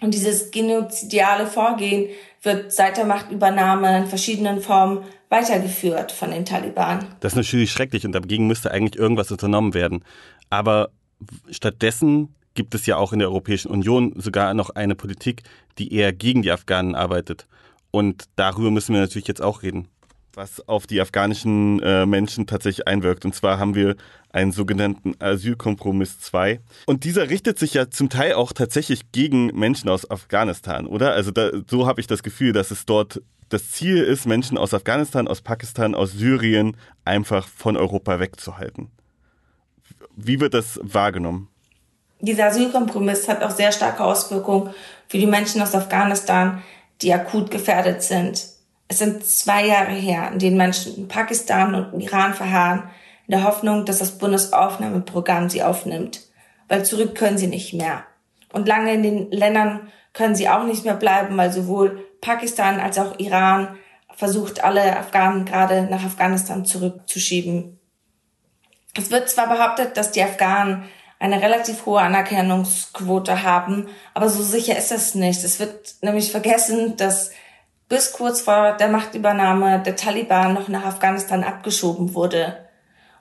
Und 0.00 0.14
dieses 0.14 0.50
genozidiale 0.50 1.46
Vorgehen 1.46 2.10
wird 2.42 2.72
seit 2.72 2.96
der 2.96 3.06
Machtübernahme 3.06 3.98
in 3.98 4.06
verschiedenen 4.06 4.60
Formen 4.60 5.04
weitergeführt 5.30 6.12
von 6.12 6.30
den 6.30 6.44
Taliban. 6.44 7.06
Das 7.20 7.32
ist 7.32 7.36
natürlich 7.36 7.72
schrecklich 7.72 8.04
und 8.04 8.12
dagegen 8.12 8.46
müsste 8.46 8.70
eigentlich 8.70 9.00
irgendwas 9.00 9.32
unternommen 9.32 9.74
werden. 9.74 10.04
Aber 10.50 10.90
stattdessen 11.50 12.34
gibt 12.54 12.74
es 12.74 12.86
ja 12.86 12.96
auch 12.96 13.12
in 13.12 13.18
der 13.18 13.28
Europäischen 13.28 13.70
Union 13.70 14.12
sogar 14.16 14.54
noch 14.54 14.70
eine 14.70 14.94
Politik, 14.94 15.42
die 15.78 15.92
eher 15.92 16.12
gegen 16.12 16.42
die 16.42 16.50
Afghanen 16.50 16.94
arbeitet. 16.94 17.46
Und 17.90 18.24
darüber 18.36 18.70
müssen 18.70 18.94
wir 18.94 19.00
natürlich 19.00 19.28
jetzt 19.28 19.42
auch 19.42 19.62
reden, 19.62 19.88
was 20.34 20.66
auf 20.68 20.86
die 20.86 21.00
afghanischen 21.00 21.80
äh, 21.82 22.06
Menschen 22.06 22.46
tatsächlich 22.46 22.88
einwirkt. 22.88 23.24
Und 23.24 23.34
zwar 23.34 23.58
haben 23.58 23.74
wir 23.74 23.96
einen 24.30 24.50
sogenannten 24.50 25.14
Asylkompromiss 25.20 26.18
2. 26.20 26.60
Und 26.86 27.04
dieser 27.04 27.30
richtet 27.30 27.58
sich 27.58 27.74
ja 27.74 27.90
zum 27.90 28.08
Teil 28.08 28.34
auch 28.34 28.52
tatsächlich 28.52 29.12
gegen 29.12 29.46
Menschen 29.46 29.88
aus 29.88 30.10
Afghanistan, 30.10 30.86
oder? 30.86 31.12
Also 31.12 31.30
da, 31.30 31.50
so 31.70 31.86
habe 31.86 32.00
ich 32.00 32.08
das 32.08 32.22
Gefühl, 32.22 32.52
dass 32.52 32.70
es 32.72 32.84
dort 32.84 33.22
das 33.48 33.70
Ziel 33.70 33.98
ist, 33.98 34.26
Menschen 34.26 34.58
aus 34.58 34.74
Afghanistan, 34.74 35.28
aus 35.28 35.40
Pakistan, 35.40 35.94
aus 35.94 36.12
Syrien 36.12 36.76
einfach 37.04 37.46
von 37.46 37.76
Europa 37.76 38.18
wegzuhalten. 38.18 38.90
Wie 40.16 40.40
wird 40.40 40.54
das 40.54 40.80
wahrgenommen? 40.82 41.48
Dieser 42.24 42.46
Asylkompromiss 42.46 43.28
hat 43.28 43.42
auch 43.42 43.50
sehr 43.50 43.70
starke 43.70 44.02
Auswirkungen 44.02 44.70
für 45.08 45.18
die 45.18 45.26
Menschen 45.26 45.60
aus 45.60 45.74
Afghanistan, 45.74 46.62
die 47.02 47.12
akut 47.12 47.50
gefährdet 47.50 48.02
sind. 48.02 48.46
Es 48.88 48.98
sind 48.98 49.24
zwei 49.26 49.66
Jahre 49.66 49.92
her, 49.92 50.30
in 50.32 50.38
denen 50.38 50.56
Menschen 50.56 50.96
in 50.96 51.08
Pakistan 51.08 51.74
und 51.74 51.92
im 51.92 52.00
Iran 52.00 52.32
verharren, 52.32 52.84
in 53.26 53.32
der 53.32 53.44
Hoffnung, 53.44 53.84
dass 53.84 53.98
das 53.98 54.16
Bundesaufnahmeprogramm 54.18 55.50
sie 55.50 55.62
aufnimmt. 55.62 56.22
Weil 56.68 56.84
zurück 56.86 57.14
können 57.14 57.36
sie 57.36 57.46
nicht 57.46 57.74
mehr. 57.74 58.04
Und 58.52 58.68
lange 58.68 58.94
in 58.94 59.02
den 59.02 59.30
Ländern 59.30 59.92
können 60.14 60.34
sie 60.34 60.48
auch 60.48 60.64
nicht 60.64 60.84
mehr 60.84 60.94
bleiben, 60.94 61.36
weil 61.36 61.52
sowohl 61.52 62.06
Pakistan 62.22 62.80
als 62.80 62.98
auch 62.98 63.18
Iran 63.18 63.76
versucht, 64.14 64.64
alle 64.64 64.96
Afghanen 64.96 65.44
gerade 65.44 65.82
nach 65.90 66.04
Afghanistan 66.04 66.64
zurückzuschieben. 66.64 67.78
Es 68.96 69.10
wird 69.10 69.28
zwar 69.28 69.48
behauptet, 69.48 69.96
dass 69.96 70.12
die 70.12 70.22
Afghanen 70.22 70.84
eine 71.24 71.40
relativ 71.40 71.86
hohe 71.86 72.00
Anerkennungsquote 72.00 73.44
haben. 73.44 73.88
Aber 74.12 74.28
so 74.28 74.42
sicher 74.42 74.76
ist 74.76 74.92
es 74.92 75.14
nicht. 75.14 75.42
Es 75.42 75.58
wird 75.58 75.94
nämlich 76.02 76.30
vergessen, 76.30 76.98
dass 76.98 77.30
bis 77.88 78.12
kurz 78.12 78.42
vor 78.42 78.72
der 78.72 78.88
Machtübernahme 78.88 79.82
der 79.82 79.96
Taliban 79.96 80.52
noch 80.52 80.68
nach 80.68 80.84
Afghanistan 80.84 81.42
abgeschoben 81.42 82.12
wurde. 82.12 82.68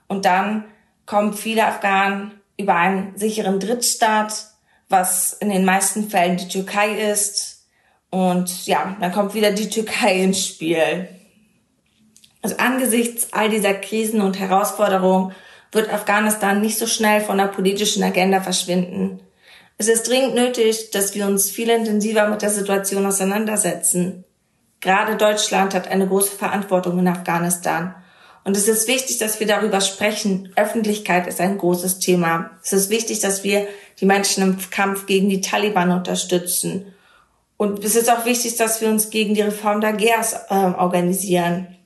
Und 0.08 0.26
dann 0.26 0.66
kommen 1.06 1.34
viele 1.34 1.66
Afghanen 1.66 2.42
über 2.58 2.76
einen 2.76 3.18
sicheren 3.18 3.62
Drittstaat, 3.62 4.48
was 4.90 5.32
in 5.34 5.50
den 5.50 5.64
meisten 5.64 6.10
Fällen 6.10 6.36
die 6.36 6.50
Türkei 6.50 6.92
ist. 7.10 7.68
Und 8.10 8.68
ja, 8.68 8.98
dann 9.00 9.14
kommt 9.14 9.34
wieder 9.34 9.52
die 9.52 9.70
Türkei 9.70 10.22
ins 10.24 10.46
Spiel. 10.46 11.08
Also 12.42 12.58
angesichts 12.58 13.30
all 13.32 13.50
dieser 13.50 13.74
Krisen 13.74 14.20
und 14.20 14.40
Herausforderungen 14.40 15.34
wird 15.74 15.92
Afghanistan 15.92 16.62
nicht 16.62 16.78
so 16.78 16.88
schnell 16.88 17.22
von 17.22 17.38
der 17.38 17.48
politischen 17.48 18.04
Agenda 18.04 18.42
verschwinden. 18.42 19.20
Es 19.78 19.88
ist 19.88 20.08
dringend 20.08 20.36
nötig, 20.36 20.92
dass 20.92 21.16
wir 21.16 21.26
uns 21.26 21.50
viel 21.50 21.70
intensiver 21.70 22.28
mit 22.28 22.42
der 22.42 22.50
Situation 22.50 23.06
auseinandersetzen. 23.06 24.24
Gerade 24.80 25.16
Deutschland 25.16 25.74
hat 25.74 25.88
eine 25.88 26.08
große 26.08 26.36
Verantwortung 26.36 27.00
in 27.00 27.08
Afghanistan. 27.08 27.96
Und 28.44 28.58
es 28.58 28.68
ist 28.68 28.88
wichtig, 28.88 29.18
dass 29.20 29.40
wir 29.40 29.48
darüber 29.48 29.80
sprechen. 29.80 30.52
Öffentlichkeit 30.56 31.28
ist 31.28 31.40
ein 31.40 31.58
großes 31.58 32.00
Thema. 32.00 32.52
Es 32.62 32.74
ist 32.74 32.90
wichtig, 32.90 33.22
dass 33.22 33.44
wir 33.44 33.68
die 34.02 34.06
Menschen 34.06 34.44
im 34.44 34.58
Kampf 34.70 35.06
gegen 35.06 35.30
die 35.30 35.42
Taliban 35.42 35.92
unterstützen. 35.92 36.94
Und 37.56 37.84
es 37.84 37.96
ist 37.96 38.12
auch 38.12 38.26
wichtig, 38.26 38.58
dass 38.58 38.82
wir 38.82 38.90
uns 38.90 39.10
gegen 39.10 39.36
die 39.36 39.42
Reform 39.42 39.80
der 39.80 39.94
GERS 39.94 40.34
äh, 40.50 40.54
organisieren. 40.54 41.78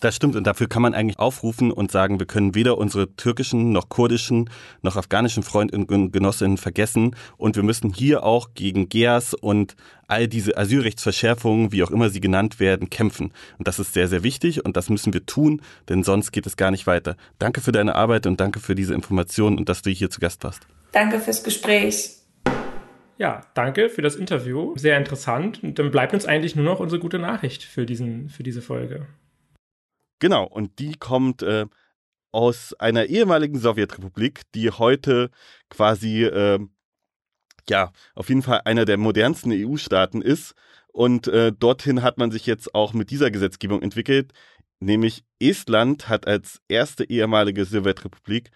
Das 0.00 0.14
stimmt 0.14 0.36
und 0.36 0.46
dafür 0.46 0.68
kann 0.68 0.82
man 0.82 0.94
eigentlich 0.94 1.18
aufrufen 1.18 1.72
und 1.72 1.90
sagen, 1.90 2.20
wir 2.20 2.26
können 2.26 2.54
weder 2.54 2.78
unsere 2.78 3.14
türkischen 3.16 3.72
noch 3.72 3.88
kurdischen 3.88 4.48
noch 4.82 4.96
afghanischen 4.96 5.42
Freundinnen 5.42 5.86
und 5.86 6.12
Genossinnen 6.12 6.56
vergessen 6.56 7.16
und 7.36 7.56
wir 7.56 7.64
müssen 7.64 7.92
hier 7.92 8.22
auch 8.22 8.50
gegen 8.54 8.88
GEAS 8.88 9.34
und 9.34 9.74
all 10.06 10.28
diese 10.28 10.56
Asylrechtsverschärfungen, 10.56 11.72
wie 11.72 11.82
auch 11.82 11.90
immer 11.90 12.10
sie 12.10 12.20
genannt 12.20 12.60
werden, 12.60 12.90
kämpfen. 12.90 13.32
Und 13.58 13.68
das 13.68 13.78
ist 13.78 13.92
sehr, 13.92 14.08
sehr 14.08 14.22
wichtig 14.22 14.64
und 14.64 14.76
das 14.76 14.88
müssen 14.88 15.12
wir 15.12 15.26
tun, 15.26 15.62
denn 15.88 16.04
sonst 16.04 16.30
geht 16.32 16.46
es 16.46 16.56
gar 16.56 16.70
nicht 16.70 16.86
weiter. 16.86 17.16
Danke 17.38 17.60
für 17.60 17.72
deine 17.72 17.94
Arbeit 17.94 18.26
und 18.26 18.40
danke 18.40 18.60
für 18.60 18.74
diese 18.74 18.94
Informationen 18.94 19.58
und 19.58 19.68
dass 19.68 19.82
du 19.82 19.90
hier 19.90 20.10
zu 20.10 20.20
Gast 20.20 20.44
warst. 20.44 20.66
Danke 20.92 21.18
fürs 21.18 21.42
Gespräch. 21.42 22.18
Ja, 23.18 23.40
danke 23.54 23.88
für 23.88 24.00
das 24.00 24.14
Interview. 24.14 24.74
Sehr 24.76 24.96
interessant. 24.96 25.62
Und 25.62 25.78
dann 25.78 25.90
bleibt 25.90 26.14
uns 26.14 26.24
eigentlich 26.24 26.54
nur 26.54 26.64
noch 26.64 26.78
unsere 26.78 27.00
gute 27.00 27.18
Nachricht 27.18 27.64
für, 27.64 27.84
diesen, 27.84 28.28
für 28.28 28.44
diese 28.44 28.62
Folge. 28.62 29.06
Genau, 30.18 30.44
und 30.44 30.78
die 30.78 30.94
kommt 30.94 31.42
äh, 31.42 31.66
aus 32.32 32.74
einer 32.74 33.06
ehemaligen 33.06 33.58
Sowjetrepublik, 33.58 34.42
die 34.54 34.70
heute 34.70 35.30
quasi, 35.70 36.24
äh, 36.24 36.58
ja, 37.68 37.92
auf 38.14 38.28
jeden 38.28 38.42
Fall 38.42 38.62
einer 38.64 38.84
der 38.84 38.96
modernsten 38.96 39.52
EU-Staaten 39.52 40.22
ist. 40.22 40.54
Und 40.92 41.28
äh, 41.28 41.52
dorthin 41.52 42.02
hat 42.02 42.18
man 42.18 42.30
sich 42.30 42.46
jetzt 42.46 42.74
auch 42.74 42.92
mit 42.92 43.10
dieser 43.10 43.30
Gesetzgebung 43.30 43.82
entwickelt, 43.82 44.32
nämlich 44.80 45.24
Estland 45.38 46.08
hat 46.08 46.26
als 46.26 46.60
erste 46.68 47.04
ehemalige 47.04 47.64
Sowjetrepublik 47.64 48.50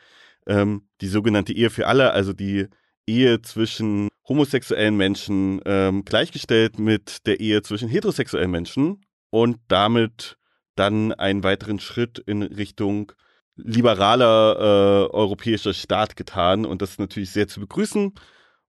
ähm, 0.46 0.88
die 1.00 1.08
sogenannte 1.08 1.52
Ehe 1.52 1.70
für 1.70 1.86
alle, 1.86 2.12
also 2.12 2.32
die 2.32 2.68
Ehe 3.06 3.42
zwischen 3.42 4.08
homosexuellen 4.28 4.96
Menschen 4.96 5.60
ähm, 5.66 6.04
gleichgestellt 6.04 6.78
mit 6.78 7.26
der 7.26 7.40
Ehe 7.40 7.62
zwischen 7.62 7.88
heterosexuellen 7.88 8.50
Menschen 8.50 9.04
und 9.30 9.58
damit 9.68 10.36
dann 10.74 11.12
einen 11.12 11.44
weiteren 11.44 11.80
Schritt 11.80 12.18
in 12.18 12.42
Richtung 12.42 13.12
liberaler 13.56 14.56
äh, 14.58 15.14
europäischer 15.14 15.74
Staat 15.74 16.16
getan 16.16 16.64
und 16.64 16.82
das 16.82 16.92
ist 16.92 17.00
natürlich 17.00 17.30
sehr 17.30 17.48
zu 17.48 17.60
begrüßen. 17.60 18.14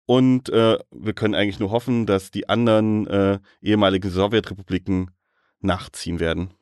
Und 0.07 0.49
äh, 0.49 0.78
wir 0.90 1.12
können 1.12 1.34
eigentlich 1.34 1.59
nur 1.59 1.70
hoffen, 1.70 2.07
dass 2.07 2.30
die 2.30 2.49
anderen 2.49 3.07
äh, 3.09 3.38
ehemaligen 3.61 4.11
Sowjetrepubliken 4.11 5.11
nachziehen 5.61 6.18
werden. 6.18 6.55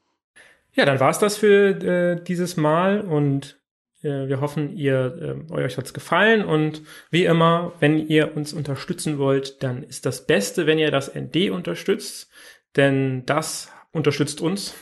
Ja, 0.73 0.85
dann 0.85 0.99
war 0.99 1.11
es 1.11 1.19
das 1.19 1.37
für 1.37 1.69
äh, 1.69 2.25
dieses 2.25 2.57
Mal 2.57 3.03
und 3.03 3.61
äh, 4.03 4.29
wir 4.29 4.41
hoffen, 4.41 4.77
ihr 4.77 5.47
äh, 5.49 5.53
euch 5.53 5.79
hat's 5.79 5.95
gefallen 5.95 6.45
und 6.45 6.83
wie 7.11 7.25
immer, 7.25 7.73
wenn 7.81 8.09
ihr 8.09 8.37
uns 8.37 8.53
unterstützen 8.53 9.19
wollt, 9.19 9.63
dann 9.63 9.83
ist 9.83 10.07
das 10.07 10.27
Beste, 10.27 10.67
wenn 10.67 10.79
ihr 10.79 10.91
das 10.91 11.15
ND 11.15 11.51
unterstützt, 11.51 12.31
denn 12.77 13.25
das 13.27 13.71
unterstützt 13.97 14.41
uns 14.41 14.75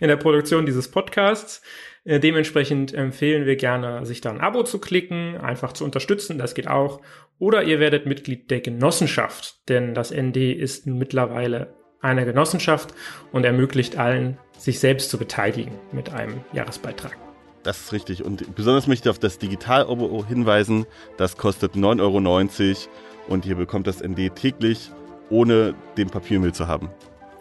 in 0.00 0.08
der 0.08 0.16
Produktion 0.16 0.66
dieses 0.66 0.90
Podcasts. 0.90 1.62
Äh, 2.04 2.18
dementsprechend 2.18 2.94
empfehlen 2.94 3.46
wir 3.46 3.56
gerne, 3.56 4.04
sich 4.06 4.20
da 4.20 4.30
ein 4.30 4.40
Abo 4.40 4.62
zu 4.64 4.78
klicken, 4.78 5.36
einfach 5.36 5.72
zu 5.72 5.84
unterstützen, 5.84 6.38
das 6.38 6.54
geht 6.54 6.68
auch. 6.68 7.00
Oder 7.38 7.62
ihr 7.62 7.80
werdet 7.80 8.06
Mitglied 8.06 8.50
der 8.50 8.60
Genossenschaft, 8.60 9.68
denn 9.68 9.94
das 9.94 10.10
ND 10.10 10.36
ist 10.36 10.86
mittlerweile 10.86 11.74
eine 12.00 12.24
Genossenschaft 12.24 12.94
und 13.32 13.44
ermöglicht 13.44 13.98
allen, 13.98 14.38
sich 14.56 14.78
selbst 14.78 15.10
zu 15.10 15.18
beteiligen 15.18 15.72
mit 15.92 16.10
einem 16.10 16.40
Jahresbeitrag. 16.52 17.16
Das 17.62 17.80
ist 17.80 17.92
richtig. 17.92 18.24
Und 18.24 18.54
besonders 18.54 18.86
möchte 18.86 19.08
ich 19.08 19.10
auf 19.10 19.18
das 19.18 19.38
Digital-Abo 19.38 20.24
hinweisen. 20.26 20.86
Das 21.18 21.36
kostet 21.36 21.74
9,90 21.74 21.98
Euro 22.00 22.88
und 23.28 23.44
ihr 23.44 23.54
bekommt 23.54 23.86
das 23.86 24.02
ND 24.02 24.34
täglich, 24.34 24.90
ohne 25.28 25.74
den 25.98 26.08
Papiermüll 26.08 26.52
zu 26.52 26.68
haben. 26.68 26.90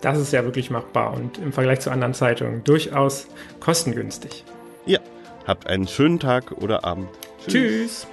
Das 0.02 0.18
ist 0.18 0.32
ja 0.32 0.44
wirklich 0.44 0.70
machbar 0.70 1.14
und 1.14 1.38
im 1.38 1.52
Vergleich 1.52 1.82
zu 1.82 1.92
anderen 1.92 2.14
Zeitungen 2.14 2.64
durchaus 2.64 3.28
kostengünstig. 3.60 4.46
Ja, 4.86 5.00
habt 5.46 5.68
einen 5.68 5.88
schönen 5.88 6.20
Tag 6.20 6.52
oder 6.52 6.86
Abend. 6.86 7.10
Tschüss. 7.46 7.54
Tschüss. 7.54 8.08